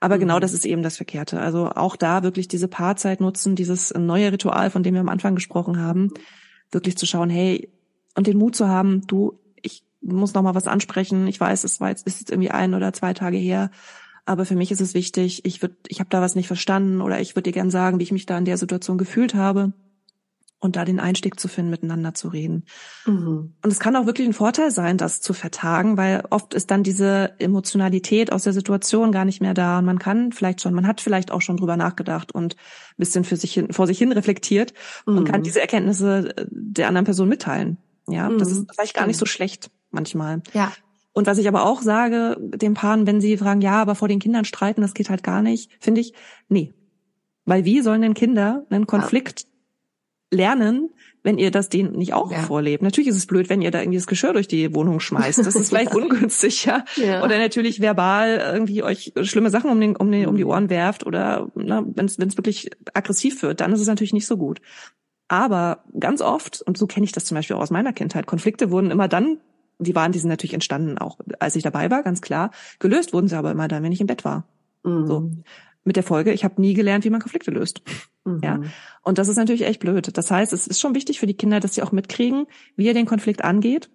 Aber 0.00 0.16
genau 0.16 0.16
mhm. 0.16 0.20
genau 0.20 0.40
das 0.40 0.52
ist 0.54 0.64
eben 0.64 0.82
das 0.82 0.96
Verkehrte. 0.96 1.40
Also 1.40 1.70
auch 1.70 1.96
da 1.96 2.22
wirklich 2.22 2.48
diese 2.48 2.68
Paarzeit 2.68 3.20
nutzen, 3.20 3.54
dieses 3.54 3.92
neue 3.94 4.32
Ritual, 4.32 4.70
von 4.70 4.82
dem 4.82 4.94
wir 4.94 5.00
am 5.00 5.08
Anfang 5.08 5.34
gesprochen 5.34 5.78
haben, 5.78 6.10
wirklich 6.70 6.96
zu 6.96 7.06
schauen, 7.06 7.30
hey, 7.30 7.70
und 8.14 8.26
den 8.26 8.38
Mut 8.38 8.56
zu 8.56 8.68
haben, 8.68 9.06
du, 9.06 9.38
ich 9.62 9.84
muss 10.00 10.34
noch 10.34 10.42
mal 10.42 10.54
was 10.54 10.66
ansprechen. 10.66 11.26
Ich 11.28 11.38
weiß, 11.38 11.64
es 11.64 11.80
war 11.80 11.90
jetzt, 11.90 12.06
ist 12.06 12.20
jetzt 12.20 12.30
irgendwie 12.30 12.50
ein 12.50 12.74
oder 12.74 12.92
zwei 12.92 13.14
Tage 13.14 13.36
her 13.36 13.70
aber 14.24 14.44
für 14.44 14.54
mich 14.54 14.70
ist 14.70 14.80
es 14.80 14.94
wichtig, 14.94 15.44
ich 15.44 15.62
würde, 15.62 15.76
ich 15.88 16.00
habe 16.00 16.10
da 16.10 16.20
was 16.20 16.34
nicht 16.34 16.46
verstanden 16.46 17.00
oder 17.00 17.20
ich 17.20 17.34
würde 17.34 17.50
dir 17.50 17.54
gern 17.54 17.70
sagen, 17.70 17.98
wie 17.98 18.04
ich 18.04 18.12
mich 18.12 18.26
da 18.26 18.38
in 18.38 18.44
der 18.44 18.56
Situation 18.56 18.98
gefühlt 18.98 19.34
habe 19.34 19.72
und 20.62 20.76
da 20.76 20.84
den 20.84 21.00
Einstieg 21.00 21.40
zu 21.40 21.48
finden, 21.48 21.72
miteinander 21.72 22.14
zu 22.14 22.28
reden. 22.28 22.64
Mhm. 23.04 23.54
Und 23.62 23.70
es 23.70 23.80
kann 23.80 23.96
auch 23.96 24.06
wirklich 24.06 24.28
ein 24.28 24.32
Vorteil 24.32 24.70
sein, 24.70 24.96
das 24.96 25.20
zu 25.20 25.32
vertagen, 25.32 25.96
weil 25.96 26.22
oft 26.30 26.54
ist 26.54 26.70
dann 26.70 26.84
diese 26.84 27.32
Emotionalität 27.40 28.30
aus 28.30 28.44
der 28.44 28.52
Situation 28.52 29.10
gar 29.10 29.24
nicht 29.24 29.42
mehr 29.42 29.54
da 29.54 29.80
und 29.80 29.84
man 29.84 29.98
kann 29.98 30.30
vielleicht 30.30 30.60
schon, 30.60 30.72
man 30.72 30.86
hat 30.86 31.00
vielleicht 31.00 31.32
auch 31.32 31.40
schon 31.40 31.56
drüber 31.56 31.76
nachgedacht 31.76 32.30
und 32.30 32.54
ein 32.54 32.96
bisschen 32.96 33.24
für 33.24 33.36
sich 33.36 33.52
hin, 33.52 33.72
vor 33.72 33.88
sich 33.88 33.98
hin 33.98 34.12
reflektiert 34.12 34.72
mhm. 35.04 35.18
und 35.18 35.24
kann 35.24 35.40
mhm. 35.40 35.44
diese 35.44 35.60
Erkenntnisse 35.60 36.32
der 36.48 36.86
anderen 36.86 37.06
Person 37.06 37.28
mitteilen. 37.28 37.78
Ja, 38.08 38.28
mhm. 38.28 38.38
das 38.38 38.52
ist 38.52 38.72
vielleicht 38.72 38.94
gar 38.94 39.08
nicht 39.08 39.18
so 39.18 39.26
schlecht 39.26 39.68
manchmal. 39.90 40.42
Ja. 40.52 40.72
Und 41.12 41.26
was 41.26 41.38
ich 41.38 41.48
aber 41.48 41.66
auch 41.66 41.82
sage 41.82 42.36
den 42.40 42.74
Paaren, 42.74 43.06
wenn 43.06 43.20
sie 43.20 43.36
fragen, 43.36 43.60
ja, 43.60 43.80
aber 43.80 43.94
vor 43.94 44.08
den 44.08 44.18
Kindern 44.18 44.44
streiten, 44.44 44.80
das 44.80 44.94
geht 44.94 45.10
halt 45.10 45.22
gar 45.22 45.42
nicht, 45.42 45.70
finde 45.78 46.00
ich, 46.00 46.14
nee. 46.48 46.72
Weil 47.44 47.64
wie 47.64 47.82
sollen 47.82 48.02
denn 48.02 48.14
Kinder 48.14 48.64
einen 48.70 48.86
Konflikt 48.86 49.46
lernen, 50.30 50.90
wenn 51.22 51.38
ihr 51.38 51.50
das 51.50 51.68
denen 51.68 51.92
nicht 51.92 52.14
auch 52.14 52.30
ja. 52.30 52.38
vorlebt? 52.38 52.82
Natürlich 52.82 53.08
ist 53.08 53.16
es 53.16 53.26
blöd, 53.26 53.50
wenn 53.50 53.60
ihr 53.60 53.70
da 53.70 53.80
irgendwie 53.80 53.98
das 53.98 54.06
Geschirr 54.06 54.32
durch 54.32 54.48
die 54.48 54.74
Wohnung 54.74 55.00
schmeißt. 55.00 55.40
Das 55.40 55.54
ist 55.54 55.68
vielleicht 55.68 55.94
ungünstig, 55.94 56.64
ja? 56.64 56.84
ja. 56.96 57.22
Oder 57.22 57.38
natürlich 57.38 57.80
verbal 57.80 58.40
irgendwie 58.54 58.82
euch 58.82 59.12
schlimme 59.22 59.50
Sachen 59.50 59.70
um, 59.70 59.80
den, 59.80 59.96
um, 59.96 60.10
den, 60.10 60.26
um 60.26 60.36
die 60.36 60.44
Ohren 60.44 60.70
werft 60.70 61.04
oder 61.04 61.50
wenn 61.54 62.06
es 62.06 62.18
wirklich 62.18 62.70
aggressiv 62.94 63.42
wird, 63.42 63.60
dann 63.60 63.72
ist 63.72 63.80
es 63.80 63.88
natürlich 63.88 64.14
nicht 64.14 64.26
so 64.26 64.36
gut. 64.36 64.60
Aber 65.28 65.84
ganz 65.98 66.20
oft, 66.20 66.62
und 66.62 66.78
so 66.78 66.86
kenne 66.86 67.04
ich 67.04 67.12
das 67.12 67.24
zum 67.24 67.34
Beispiel 67.34 67.56
auch 67.56 67.62
aus 67.62 67.70
meiner 67.70 67.92
Kindheit, 67.92 68.26
Konflikte 68.26 68.70
wurden 68.70 68.90
immer 68.90 69.08
dann 69.08 69.38
die 69.78 69.94
waren, 69.94 70.12
die 70.12 70.18
sind 70.18 70.28
natürlich 70.28 70.54
entstanden, 70.54 70.98
auch 70.98 71.18
als 71.38 71.56
ich 71.56 71.62
dabei 71.62 71.90
war, 71.90 72.02
ganz 72.02 72.20
klar. 72.20 72.50
Gelöst 72.78 73.12
wurden 73.12 73.28
sie 73.28 73.36
aber 73.36 73.50
immer 73.50 73.68
dann, 73.68 73.82
wenn 73.82 73.92
ich 73.92 74.00
im 74.00 74.06
Bett 74.06 74.24
war. 74.24 74.46
Mhm. 74.84 75.06
So. 75.06 75.30
Mit 75.84 75.96
der 75.96 76.04
Folge, 76.04 76.32
ich 76.32 76.44
habe 76.44 76.60
nie 76.60 76.74
gelernt, 76.74 77.04
wie 77.04 77.10
man 77.10 77.20
Konflikte 77.20 77.50
löst. 77.50 77.82
Mhm. 78.24 78.40
Ja. 78.44 78.60
Und 79.02 79.18
das 79.18 79.26
ist 79.28 79.36
natürlich 79.36 79.62
echt 79.62 79.80
blöd. 79.80 80.16
Das 80.16 80.30
heißt, 80.30 80.52
es 80.52 80.68
ist 80.68 80.80
schon 80.80 80.94
wichtig 80.94 81.18
für 81.18 81.26
die 81.26 81.34
Kinder, 81.34 81.58
dass 81.58 81.74
sie 81.74 81.82
auch 81.82 81.90
mitkriegen, 81.90 82.46
wie 82.76 82.86
er 82.86 82.94
den 82.94 83.06
Konflikt 83.06 83.42
angeht. 83.42 83.90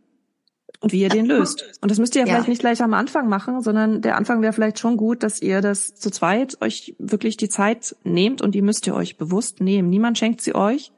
und 0.79 0.91
wie 0.91 1.01
ihr 1.01 1.09
den 1.09 1.25
löst. 1.25 1.79
Und 1.81 1.91
das 1.91 1.97
müsst 1.97 2.15
ihr 2.15 2.21
ja, 2.21 2.27
ja, 2.27 2.33
vielleicht 2.33 2.49
nicht 2.49 2.61
gleich 2.61 2.81
am 2.83 2.93
Anfang 2.93 3.29
machen, 3.29 3.61
sondern 3.61 4.01
der 4.01 4.17
Anfang 4.17 4.41
wäre 4.41 4.53
vielleicht 4.53 4.79
schon 4.79 4.97
gut, 4.97 5.23
dass 5.23 5.41
ihr 5.41 5.61
das 5.61 5.95
zu 5.95 6.11
zweit 6.11 6.61
euch 6.61 6.95
wirklich 6.99 7.37
die 7.37 7.49
Zeit 7.49 7.95
nehmt 8.03 8.41
und 8.41 8.53
die 8.53 8.61
müsst 8.61 8.85
ihr 8.87 8.95
euch 8.95 9.17
bewusst 9.17 9.61
nehmen. 9.61 9.89
Niemand 9.89 10.17
schenkt 10.17 10.41
sie 10.41 10.55
euch. 10.55 10.91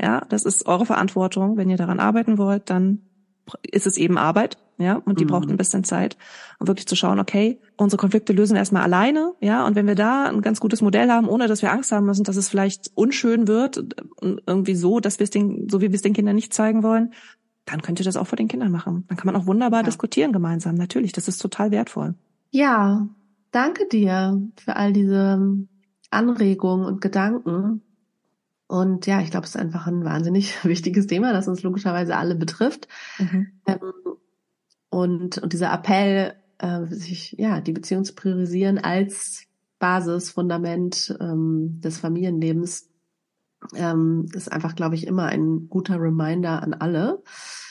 Ja, 0.00 0.24
das 0.28 0.44
ist 0.44 0.66
eure 0.66 0.86
Verantwortung. 0.86 1.56
Wenn 1.56 1.68
ihr 1.68 1.76
daran 1.76 2.00
arbeiten 2.00 2.38
wollt, 2.38 2.70
dann 2.70 3.02
ist 3.62 3.86
es 3.86 3.96
eben 3.96 4.18
Arbeit, 4.18 4.58
ja, 4.78 4.96
und 4.96 5.20
die 5.20 5.24
mhm. 5.24 5.28
braucht 5.28 5.50
ein 5.50 5.56
bisschen 5.56 5.84
Zeit, 5.84 6.16
um 6.58 6.66
wirklich 6.66 6.86
zu 6.86 6.96
schauen, 6.96 7.20
okay, 7.20 7.60
unsere 7.76 8.00
Konflikte 8.00 8.32
lösen 8.32 8.54
wir 8.54 8.60
erstmal 8.60 8.82
alleine, 8.82 9.34
ja, 9.40 9.66
und 9.66 9.76
wenn 9.76 9.86
wir 9.86 9.94
da 9.94 10.24
ein 10.24 10.40
ganz 10.42 10.60
gutes 10.60 10.80
Modell 10.80 11.10
haben, 11.10 11.28
ohne 11.28 11.48
dass 11.48 11.62
wir 11.62 11.72
Angst 11.72 11.92
haben 11.92 12.06
müssen, 12.06 12.24
dass 12.24 12.36
es 12.36 12.48
vielleicht 12.48 12.90
unschön 12.94 13.46
wird, 13.46 13.84
irgendwie 14.20 14.74
so, 14.74 15.00
dass 15.00 15.18
wir 15.18 15.24
es 15.24 15.30
den, 15.30 15.68
so 15.68 15.80
wie 15.80 15.88
wir 15.88 15.94
es 15.94 16.02
den 16.02 16.14
Kindern 16.14 16.34
nicht 16.34 16.54
zeigen 16.54 16.82
wollen, 16.82 17.12
dann 17.66 17.82
könnt 17.82 18.00
ihr 18.00 18.04
das 18.04 18.16
auch 18.16 18.26
vor 18.26 18.36
den 18.36 18.48
Kindern 18.48 18.72
machen. 18.72 19.04
Dann 19.08 19.16
kann 19.16 19.32
man 19.32 19.40
auch 19.40 19.46
wunderbar 19.46 19.80
ja. 19.80 19.84
diskutieren 19.84 20.32
gemeinsam. 20.32 20.74
Natürlich, 20.74 21.12
das 21.12 21.28
ist 21.28 21.38
total 21.38 21.70
wertvoll. 21.70 22.14
Ja, 22.50 23.06
danke 23.52 23.86
dir 23.86 24.42
für 24.56 24.76
all 24.76 24.92
diese 24.92 25.66
Anregungen 26.10 26.86
und 26.86 27.00
Gedanken. 27.00 27.82
Und 28.70 29.06
ja, 29.06 29.20
ich 29.20 29.32
glaube, 29.32 29.46
es 29.46 29.56
ist 29.56 29.60
einfach 29.60 29.88
ein 29.88 30.04
wahnsinnig 30.04 30.64
wichtiges 30.64 31.08
Thema, 31.08 31.32
das 31.32 31.48
uns 31.48 31.64
logischerweise 31.64 32.16
alle 32.16 32.36
betrifft. 32.36 32.86
Mhm. 33.18 33.48
Ähm, 33.66 33.92
und, 34.90 35.38
und 35.38 35.52
dieser 35.52 35.72
Appell, 35.72 36.34
äh, 36.58 36.86
sich 36.86 37.32
ja 37.32 37.60
die 37.60 37.72
Beziehung 37.72 38.04
zu 38.04 38.14
priorisieren 38.14 38.78
als 38.78 39.42
Basis, 39.80 40.30
Fundament 40.30 41.16
ähm, 41.20 41.80
des 41.80 41.98
Familienlebens, 41.98 42.88
ähm, 43.74 44.26
ist 44.34 44.52
einfach, 44.52 44.76
glaube 44.76 44.94
ich, 44.94 45.04
immer 45.04 45.24
ein 45.24 45.68
guter 45.68 46.00
Reminder 46.00 46.62
an 46.62 46.72
alle. 46.72 47.24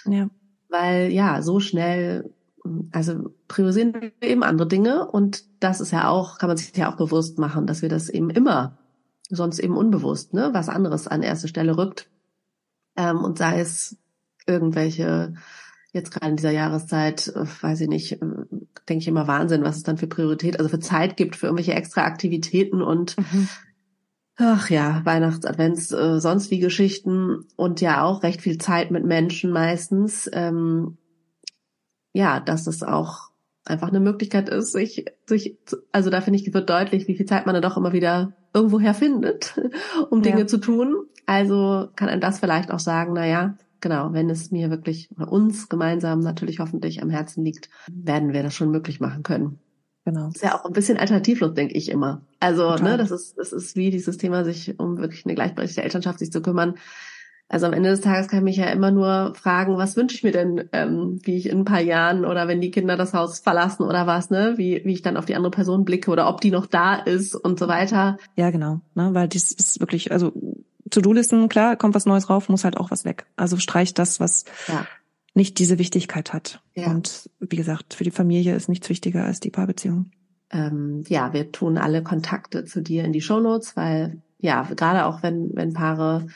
Ja. 0.04 0.30
Weil 0.68 1.14
ja, 1.14 1.41
so 1.41 1.62
schnell, 1.62 2.34
also 2.91 3.34
priorisieren 3.47 3.93
wir 3.93 4.12
eben 4.22 4.43
andere 4.43 4.68
Dinge 4.68 5.10
und 5.10 5.45
das 5.62 5.80
ist 5.80 5.91
ja 5.91 6.10
auch, 6.10 6.39
kann 6.39 6.50
man 6.50 6.58
sich 6.58 6.76
ja 6.76 6.91
auch 6.91 6.97
bewusst 6.97 7.39
machen, 7.39 7.68
dass 7.68 7.82
wir 7.82 7.88
das 7.88 8.10
eben 8.10 8.30
immer, 8.30 8.78
sonst 9.30 9.59
eben 9.59 9.77
unbewusst, 9.77 10.34
ne, 10.34 10.49
was 10.53 10.69
anderes 10.69 11.07
an 11.07 11.23
erste 11.23 11.47
Stelle 11.47 11.77
rückt. 11.77 12.09
Ähm, 12.97 13.23
und 13.23 13.38
sei 13.38 13.59
es 13.59 13.97
irgendwelche, 14.47 15.36
jetzt 15.93 16.11
gerade 16.11 16.32
in 16.32 16.36
dieser 16.36 16.51
Jahreszeit, 16.51 17.27
äh, 17.27 17.45
weiß 17.61 17.82
ich 17.82 17.88
nicht, 17.88 18.13
äh, 18.13 18.25
denke 18.89 19.01
ich 19.01 19.07
immer 19.07 19.27
Wahnsinn, 19.27 19.63
was 19.63 19.77
es 19.77 19.84
dann 19.84 19.97
für 19.97 20.07
Priorität, 20.07 20.57
also 20.57 20.69
für 20.69 20.80
Zeit 20.80 21.15
gibt, 21.15 21.36
für 21.36 21.47
irgendwelche 21.47 21.73
extra 21.73 22.03
Aktivitäten 22.03 22.82
und 22.82 23.17
mhm. 23.17 23.47
Ach 24.41 24.69
ja, 24.69 25.01
Weihnachts-, 25.03 25.45
Advents-, 25.45 25.91
äh, 25.91 26.21
sonst 26.21 26.49
wie 26.49 26.59
Geschichten 26.59 27.45
und 27.57 27.82
ja 27.82 28.03
auch 28.03 28.23
recht 28.23 28.41
viel 28.41 28.57
Zeit 28.57 28.89
mit 28.89 29.03
Menschen 29.03 29.51
meistens. 29.51 30.30
Ähm, 30.32 30.97
ja, 32.13 32.39
dass 32.39 32.65
es 32.65 32.82
auch 32.82 33.28
einfach 33.70 33.89
eine 33.89 33.99
Möglichkeit 33.99 34.49
ist, 34.49 34.72
sich, 34.72 35.05
sich, 35.26 35.57
also 35.91 36.09
da 36.09 36.22
finde 36.22 36.39
ich, 36.39 36.53
wird 36.53 36.70
deutlich, 36.70 37.07
wie 37.07 37.15
viel 37.15 37.26
Zeit 37.26 37.45
man 37.45 37.53
dann 37.53 37.61
doch 37.61 37.78
immer 37.78 37.93
wieder 37.93 38.34
irgendwoher 38.53 38.93
findet, 38.93 39.59
um 40.09 40.22
Dinge 40.22 40.41
ja. 40.41 40.47
zu 40.47 40.57
tun. 40.57 40.95
Also 41.26 41.89
kann 41.95 42.09
einem 42.09 42.22
das 42.22 42.39
vielleicht 42.39 42.72
auch 42.72 42.80
sagen, 42.80 43.13
na 43.13 43.28
ja, 43.28 43.55
genau, 43.82 44.13
wenn 44.13 44.30
es 44.30 44.51
mir 44.51 44.70
wirklich 44.70 45.09
oder 45.15 45.32
uns 45.32 45.70
gemeinsam 45.70 46.20
natürlich 46.20 46.59
hoffentlich 46.59 47.01
am 47.01 47.09
Herzen 47.09 47.43
liegt, 47.43 47.70
werden 47.91 48.34
wir 48.34 48.43
das 48.43 48.53
schon 48.53 48.72
möglich 48.72 48.99
machen 48.99 49.24
können. 49.24 49.59
Genau. 50.05 50.30
Ist 50.30 50.43
ja 50.43 50.57
auch 50.57 50.65
ein 50.65 50.74
bisschen 50.74 50.97
alternativlos, 50.97 51.53
denke 51.53 51.76
ich 51.76 51.89
immer. 51.89 52.26
Also, 52.39 52.70
ne, 52.70 52.78
Total. 52.78 52.91
ne, 52.91 52.97
das 52.97 53.11
ist, 53.11 53.38
das 53.38 53.53
ist 53.53 53.76
wie 53.76 53.91
dieses 53.91 54.17
Thema, 54.17 54.43
sich 54.43 54.80
um 54.80 54.97
wirklich 54.97 55.26
eine 55.26 55.36
gleichberechtigte 55.36 55.84
Elternschaft 55.84 56.20
sich 56.20 56.32
zu 56.32 56.41
kümmern. 56.41 56.76
Also 57.50 57.66
am 57.66 57.74
Ende 57.74 57.89
des 57.89 58.02
Tages 58.02 58.28
kann 58.28 58.39
ich 58.39 58.43
mich 58.43 58.58
ja 58.58 58.68
immer 58.68 58.91
nur 58.91 59.34
fragen, 59.36 59.78
was 59.78 59.97
wünsche 59.97 60.16
ich 60.16 60.24
mir 60.24 60.32
denn, 60.32 60.70
ähm, 60.72 61.20
wie 61.24 61.36
ich 61.36 61.50
in 61.50 61.60
ein 61.60 61.66
paar 61.66 61.82
Jahren 61.82 62.24
oder 62.24 62.47
wenn 62.47 62.62
die 62.62 62.72
Kinder 62.72 62.95
das 62.95 63.14
Haus 63.14 63.39
verlassen 63.39 63.84
oder 63.84 64.08
was, 64.08 64.30
ne, 64.30 64.54
wie, 64.58 64.82
wie 64.86 64.93
ich 64.93 65.02
dann 65.02 65.18
auf 65.18 65.26
die 65.26 65.36
andere 65.36 65.52
Person 65.52 65.84
blicke 65.84 66.12
oder 66.12 66.30
ob 66.30 66.41
die 66.41 66.52
noch 66.52 66.68
da 66.68 66.95
ist 66.95 67.36
und 67.36 67.60
so 67.60 67.68
weiter. 67.68 68.18
Ja, 68.36 68.52
genau, 68.52 68.82
ne, 68.93 69.10
weil 69.14 69.28
das 69.28 69.52
ist 69.52 69.80
wirklich, 69.80 70.12
also 70.12 70.32
To-Do-Listen, 70.91 71.50
klar, 71.50 71.76
kommt 71.76 71.95
was 71.95 72.06
Neues 72.06 72.30
rauf, 72.30 72.50
muss 72.50 72.64
halt 72.64 72.78
auch 72.78 72.91
was 72.91 73.04
weg. 73.04 73.26
Also 73.36 73.58
streicht 73.58 74.00
das, 74.00 74.20
was 74.20 74.45
ja 74.68 74.86
nicht 75.34 75.60
diese 75.60 75.80
Wichtigkeit 75.80 76.34
hat. 76.34 76.62
Ja. 76.76 76.88
Und 76.91 77.30
wie 77.39 77.56
gesagt, 77.56 77.93
für 77.93 78.04
die 78.04 78.12
Familie 78.12 78.56
ist 78.56 78.70
nichts 78.70 78.89
wichtiger 78.89 79.26
als 79.26 79.39
die 79.39 79.50
Paarbeziehung. 79.50 80.12
Ähm, 80.52 81.04
ja, 81.08 81.34
wir 81.34 81.52
tun 81.52 81.78
alle 81.78 82.04
Kontakte 82.04 82.66
zu 82.66 82.82
dir 82.82 83.04
in 83.06 83.14
die 83.14 83.22
Shownotes, 83.22 83.78
weil 83.78 84.22
ja, 84.39 84.64
gerade 84.64 85.06
auch 85.06 85.22
wenn, 85.22 85.52
wenn 85.54 85.74
Paare 85.74 86.28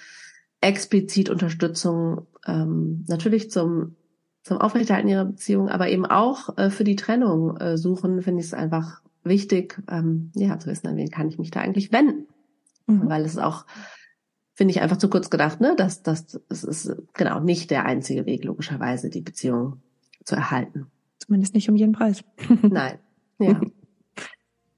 explizit 0.64 1.30
Unterstützung 1.30 2.28
ähm, 2.46 3.06
natürlich 3.08 3.52
zum, 3.52 3.96
zum 4.44 4.58
Aufrechterhalten 4.58 5.08
ihrer 5.08 5.26
Beziehung, 5.26 5.70
aber 5.70 5.90
eben 5.90 6.06
auch 6.06 6.58
äh, 6.58 6.70
für 6.70 6.84
die 6.84 6.96
Trennung 6.96 7.58
äh, 7.58 7.78
suchen, 7.78 8.22
finde 8.22 8.42
ich 8.42 8.48
es 8.48 8.54
einfach 8.54 9.02
wichtig, 9.24 9.82
ähm, 9.90 10.32
ja, 10.36 10.58
zu 10.60 10.70
wissen, 10.70 10.88
an 10.88 10.98
wen 10.98 11.10
kann 11.10 11.28
ich 11.28 11.38
mich 11.38 11.52
da 11.52 11.62
eigentlich 11.62 11.92
wenden. 11.92 12.28
Mhm. 12.88 13.10
Weil 13.10 13.24
es 13.24 13.38
auch 13.38 13.66
finde 14.56 14.72
ich 14.72 14.82
einfach 14.82 14.98
zu 14.98 15.10
kurz 15.10 15.30
gedacht, 15.30 15.62
ne? 15.62 15.74
Das, 15.76 16.04
das, 16.04 16.40
das 16.48 16.64
ist 16.64 16.96
genau 17.14 17.40
nicht 17.40 17.72
der 17.72 17.86
einzige 17.86 18.26
Weg, 18.26 18.44
logischerweise, 18.44 19.10
die 19.10 19.22
Beziehung 19.22 19.82
zu 20.24 20.36
erhalten. 20.36 20.88
Zumindest 21.20 21.56
nicht 21.56 21.70
um 21.70 21.76
jeden 21.76 21.94
Preis. 21.94 22.24
Nein. 22.62 23.00
Ja. 23.40 23.60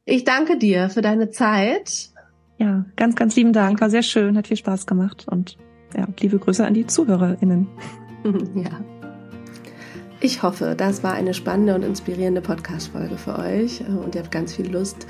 Ich 0.05 0.23
danke 0.23 0.57
dir 0.57 0.89
für 0.89 1.01
deine 1.01 1.29
Zeit. 1.29 2.11
Ja, 2.57 2.85
ganz, 2.95 3.15
ganz 3.15 3.35
lieben 3.35 3.53
Dank. 3.53 3.81
War 3.81 3.89
sehr 3.89 4.03
schön, 4.03 4.37
hat 4.37 4.47
viel 4.47 4.57
Spaß 4.57 4.85
gemacht 4.85 5.27
und 5.27 5.57
ja, 5.95 6.07
liebe 6.19 6.39
Grüße 6.39 6.65
an 6.65 6.73
die 6.73 6.87
ZuhörerInnen. 6.87 7.67
ja. 8.55 8.71
Ich 10.21 10.41
hoffe, 10.43 10.75
das 10.77 11.03
war 11.03 11.13
eine 11.13 11.33
spannende 11.33 11.75
und 11.75 11.83
inspirierende 11.83 12.41
Podcast-Folge 12.41 13.17
für 13.17 13.37
euch 13.37 13.81
und 13.81 14.15
ihr 14.15 14.21
habt 14.21 14.31
ganz 14.31 14.55
viel 14.55 14.71
Lust, 14.71 15.05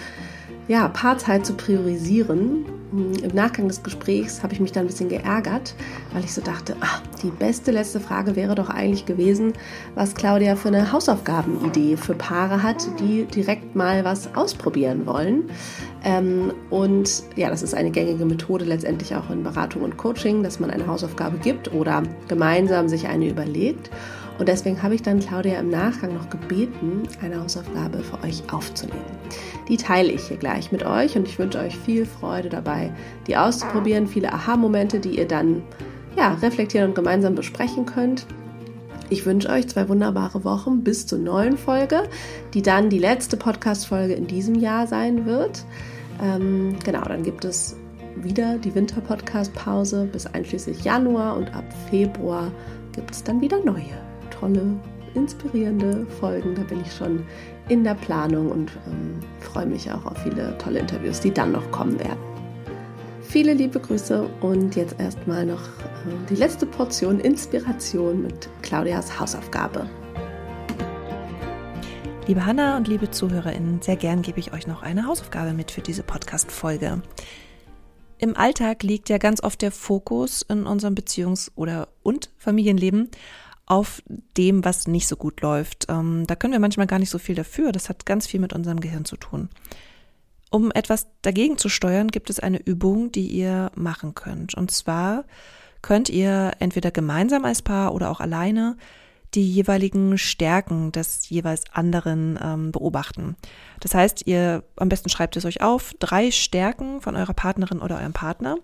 ja, 0.67 0.87
Paarzeit 0.87 1.45
zu 1.45 1.53
priorisieren. 1.53 2.65
Im 2.91 3.35
Nachgang 3.35 3.67
des 3.67 3.83
Gesprächs 3.83 4.41
habe 4.41 4.53
ich 4.53 4.59
mich 4.59 4.71
dann 4.71 4.85
ein 4.85 4.87
bisschen 4.87 5.09
geärgert, 5.09 5.75
weil 6.13 6.23
ich 6.23 6.33
so 6.33 6.41
dachte, 6.41 6.75
ach, 6.79 7.01
die 7.21 7.29
beste 7.29 7.71
letzte 7.71 7.99
Frage 7.99 8.35
wäre 8.35 8.55
doch 8.55 8.69
eigentlich 8.69 9.05
gewesen, 9.05 9.53
was 9.95 10.15
Claudia 10.15 10.55
für 10.55 10.69
eine 10.69 10.91
Hausaufgabenidee 10.91 11.97
für 11.97 12.13
Paare 12.13 12.63
hat, 12.63 12.87
die 12.99 13.25
direkt 13.25 13.75
mal 13.75 14.05
was 14.05 14.33
ausprobieren 14.35 15.05
wollen. 15.05 15.49
Ähm, 16.03 16.53
und 16.69 17.23
ja, 17.35 17.49
das 17.49 17.63
ist 17.63 17.75
eine 17.75 17.91
gängige 17.91 18.25
Methode 18.25 18.63
letztendlich 18.65 19.15
auch 19.15 19.29
in 19.29 19.43
Beratung 19.43 19.81
und 19.81 19.97
Coaching, 19.97 20.41
dass 20.41 20.59
man 20.59 20.69
eine 20.69 20.87
Hausaufgabe 20.87 21.37
gibt 21.39 21.73
oder 21.73 22.03
gemeinsam 22.27 22.87
sich 22.87 23.07
eine 23.07 23.27
überlegt. 23.27 23.89
Und 24.37 24.49
deswegen 24.49 24.81
habe 24.83 24.95
ich 24.95 25.01
dann 25.01 25.19
Claudia 25.19 25.59
im 25.59 25.69
Nachgang 25.69 26.13
noch 26.13 26.29
gebeten, 26.29 27.03
eine 27.21 27.41
Hausaufgabe 27.41 27.99
für 27.99 28.21
euch 28.23 28.43
aufzunehmen. 28.51 28.99
Die 29.69 29.77
teile 29.77 30.11
ich 30.11 30.27
hier 30.27 30.37
gleich 30.37 30.71
mit 30.71 30.85
euch 30.85 31.15
und 31.15 31.27
ich 31.27 31.39
wünsche 31.39 31.59
euch 31.59 31.77
viel 31.77 32.05
Freude 32.05 32.49
dabei, 32.49 32.91
die 33.27 33.37
auszuprobieren, 33.37 34.07
viele 34.07 34.33
Aha-Momente, 34.33 34.99
die 34.99 35.17
ihr 35.17 35.27
dann 35.27 35.63
ja, 36.17 36.33
reflektieren 36.33 36.89
und 36.89 36.95
gemeinsam 36.95 37.35
besprechen 37.35 37.85
könnt. 37.85 38.25
Ich 39.09 39.25
wünsche 39.25 39.49
euch 39.49 39.67
zwei 39.69 39.87
wunderbare 39.87 40.43
Wochen 40.43 40.83
bis 40.83 41.05
zur 41.05 41.19
neuen 41.19 41.57
Folge, 41.57 42.03
die 42.53 42.61
dann 42.61 42.89
die 42.89 42.99
letzte 42.99 43.37
Podcast-Folge 43.37 44.15
in 44.15 44.27
diesem 44.27 44.55
Jahr 44.55 44.87
sein 44.87 45.25
wird. 45.25 45.63
Ähm, 46.21 46.75
genau, 46.83 47.03
dann 47.03 47.23
gibt 47.23 47.45
es 47.45 47.77
wieder 48.15 48.57
die 48.57 48.73
Winter-Podcast-Pause 48.73 50.09
bis 50.11 50.25
einschließlich 50.25 50.83
Januar 50.83 51.37
und 51.37 51.53
ab 51.53 51.65
Februar 51.89 52.51
gibt 52.93 53.11
es 53.11 53.23
dann 53.23 53.41
wieder 53.41 53.63
neue 53.63 54.04
tolle, 54.39 54.79
inspirierende 55.13 56.05
Folgen. 56.19 56.55
Da 56.55 56.63
bin 56.63 56.81
ich 56.81 56.93
schon 56.93 57.25
in 57.69 57.83
der 57.83 57.95
Planung 57.95 58.51
und 58.51 58.71
ähm, 58.87 59.19
freue 59.39 59.65
mich 59.65 59.91
auch 59.91 60.05
auf 60.05 60.17
viele 60.23 60.57
tolle 60.57 60.79
Interviews, 60.79 61.19
die 61.19 61.31
dann 61.31 61.51
noch 61.51 61.69
kommen 61.71 61.99
werden. 61.99 62.19
Viele 63.21 63.53
liebe 63.53 63.79
Grüße 63.79 64.29
und 64.41 64.75
jetzt 64.75 64.99
erstmal 64.99 65.45
noch 65.45 65.61
äh, 65.61 66.29
die 66.29 66.35
letzte 66.35 66.65
Portion 66.65 67.19
Inspiration 67.19 68.21
mit 68.21 68.49
Claudias 68.61 69.19
Hausaufgabe. 69.19 69.89
Liebe 72.27 72.45
Hanna 72.45 72.77
und 72.77 72.87
liebe 72.87 73.11
ZuhörerInnen, 73.11 73.81
sehr 73.81 73.97
gern 73.97 74.21
gebe 74.21 74.39
ich 74.39 74.51
euch 74.51 74.65
noch 74.65 74.81
eine 74.81 75.05
Hausaufgabe 75.05 75.53
mit 75.53 75.69
für 75.69 75.81
diese 75.81 76.01
Podcast-Folge. 76.01 77.01
Im 78.17 78.35
Alltag 78.35 78.81
liegt 78.81 79.09
ja 79.09 79.17
ganz 79.17 79.43
oft 79.43 79.61
der 79.61 79.71
Fokus 79.71 80.41
in 80.41 80.65
unserem 80.65 80.95
Beziehungs- 80.95 81.51
oder 81.55 81.89
und 82.01 82.31
Familienleben 82.37 83.09
auf 83.65 84.01
dem, 84.37 84.63
was 84.63 84.87
nicht 84.87 85.07
so 85.07 85.15
gut 85.15 85.41
läuft. 85.41 85.87
Ähm, 85.89 86.25
da 86.27 86.35
können 86.35 86.53
wir 86.53 86.59
manchmal 86.59 86.87
gar 86.87 86.99
nicht 86.99 87.09
so 87.09 87.17
viel 87.17 87.35
dafür. 87.35 87.71
Das 87.71 87.89
hat 87.89 88.05
ganz 88.05 88.27
viel 88.27 88.39
mit 88.39 88.53
unserem 88.53 88.79
Gehirn 88.79 89.05
zu 89.05 89.17
tun. 89.17 89.49
Um 90.51 90.71
etwas 90.71 91.07
dagegen 91.21 91.57
zu 91.57 91.69
steuern, 91.69 92.09
gibt 92.09 92.29
es 92.29 92.39
eine 92.39 92.61
Übung, 92.61 93.11
die 93.11 93.27
ihr 93.27 93.71
machen 93.75 94.13
könnt. 94.13 94.53
Und 94.55 94.71
zwar 94.71 95.25
könnt 95.81 96.09
ihr 96.09 96.53
entweder 96.59 96.91
gemeinsam 96.91 97.45
als 97.45 97.61
Paar 97.61 97.93
oder 97.93 98.09
auch 98.11 98.19
alleine 98.19 98.77
die 99.33 99.51
jeweiligen 99.51 100.17
Stärken 100.17 100.91
des 100.91 101.29
jeweils 101.29 101.63
anderen 101.73 102.39
ähm, 102.41 102.71
beobachten. 102.71 103.35
Das 103.81 103.93
heißt, 103.93 104.25
ihr 104.27 104.63
am 104.77 104.89
besten 104.89 105.09
schreibt 105.09 105.35
es 105.35 105.45
euch 105.45 105.61
auf, 105.61 105.93
drei 105.99 106.31
Stärken 106.31 107.01
von 107.01 107.15
eurer 107.15 107.33
Partnerin 107.33 107.79
oder 107.79 107.97
eurem 107.97 108.13
Partner 108.13 108.55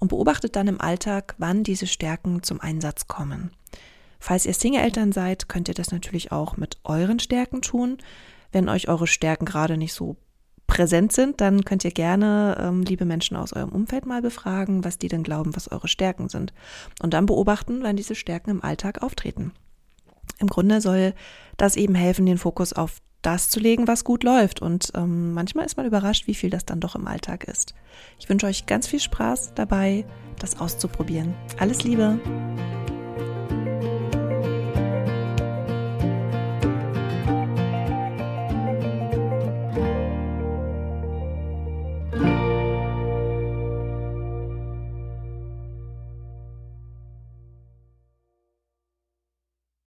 und 0.00 0.08
beobachtet 0.08 0.56
dann 0.56 0.66
im 0.66 0.80
Alltag, 0.80 1.34
wann 1.38 1.62
diese 1.62 1.86
Stärken 1.86 2.42
zum 2.42 2.60
Einsatz 2.60 3.06
kommen. 3.06 3.52
Falls 4.18 4.46
ihr 4.46 4.54
Single-Eltern 4.54 5.12
seid, 5.12 5.48
könnt 5.48 5.68
ihr 5.68 5.74
das 5.74 5.92
natürlich 5.92 6.32
auch 6.32 6.56
mit 6.56 6.78
euren 6.84 7.18
Stärken 7.20 7.62
tun. 7.62 7.98
Wenn 8.50 8.68
euch 8.68 8.88
eure 8.88 9.06
Stärken 9.06 9.44
gerade 9.44 9.76
nicht 9.76 9.92
so 9.92 10.16
präsent 10.66 11.12
sind, 11.12 11.40
dann 11.40 11.64
könnt 11.64 11.84
ihr 11.84 11.90
gerne 11.90 12.56
ähm, 12.60 12.82
liebe 12.82 13.04
Menschen 13.04 13.36
aus 13.36 13.52
eurem 13.52 13.70
Umfeld 13.70 14.06
mal 14.06 14.22
befragen, 14.22 14.84
was 14.84 14.98
die 14.98 15.08
denn 15.08 15.22
glauben, 15.22 15.56
was 15.56 15.72
eure 15.72 15.88
Stärken 15.88 16.28
sind. 16.28 16.52
Und 17.02 17.14
dann 17.14 17.26
beobachten, 17.26 17.82
wann 17.82 17.96
diese 17.96 18.14
Stärken 18.14 18.50
im 18.50 18.62
Alltag 18.62 19.02
auftreten. 19.02 19.52
Im 20.38 20.46
Grunde 20.46 20.80
soll 20.80 21.14
das 21.56 21.76
eben 21.76 21.94
helfen, 21.94 22.26
den 22.26 22.38
Fokus 22.38 22.72
auf 22.72 23.00
das 23.22 23.48
zu 23.48 23.60
legen, 23.60 23.88
was 23.88 24.04
gut 24.04 24.22
läuft. 24.22 24.62
Und 24.62 24.92
ähm, 24.94 25.32
manchmal 25.32 25.66
ist 25.66 25.76
man 25.76 25.86
überrascht, 25.86 26.26
wie 26.26 26.34
viel 26.34 26.50
das 26.50 26.64
dann 26.64 26.80
doch 26.80 26.94
im 26.94 27.06
Alltag 27.06 27.44
ist. 27.44 27.74
Ich 28.18 28.28
wünsche 28.28 28.46
euch 28.46 28.66
ganz 28.66 28.86
viel 28.86 29.00
Spaß 29.00 29.54
dabei, 29.54 30.04
das 30.38 30.60
auszuprobieren. 30.60 31.34
Alles 31.58 31.82
Liebe! 31.82 32.20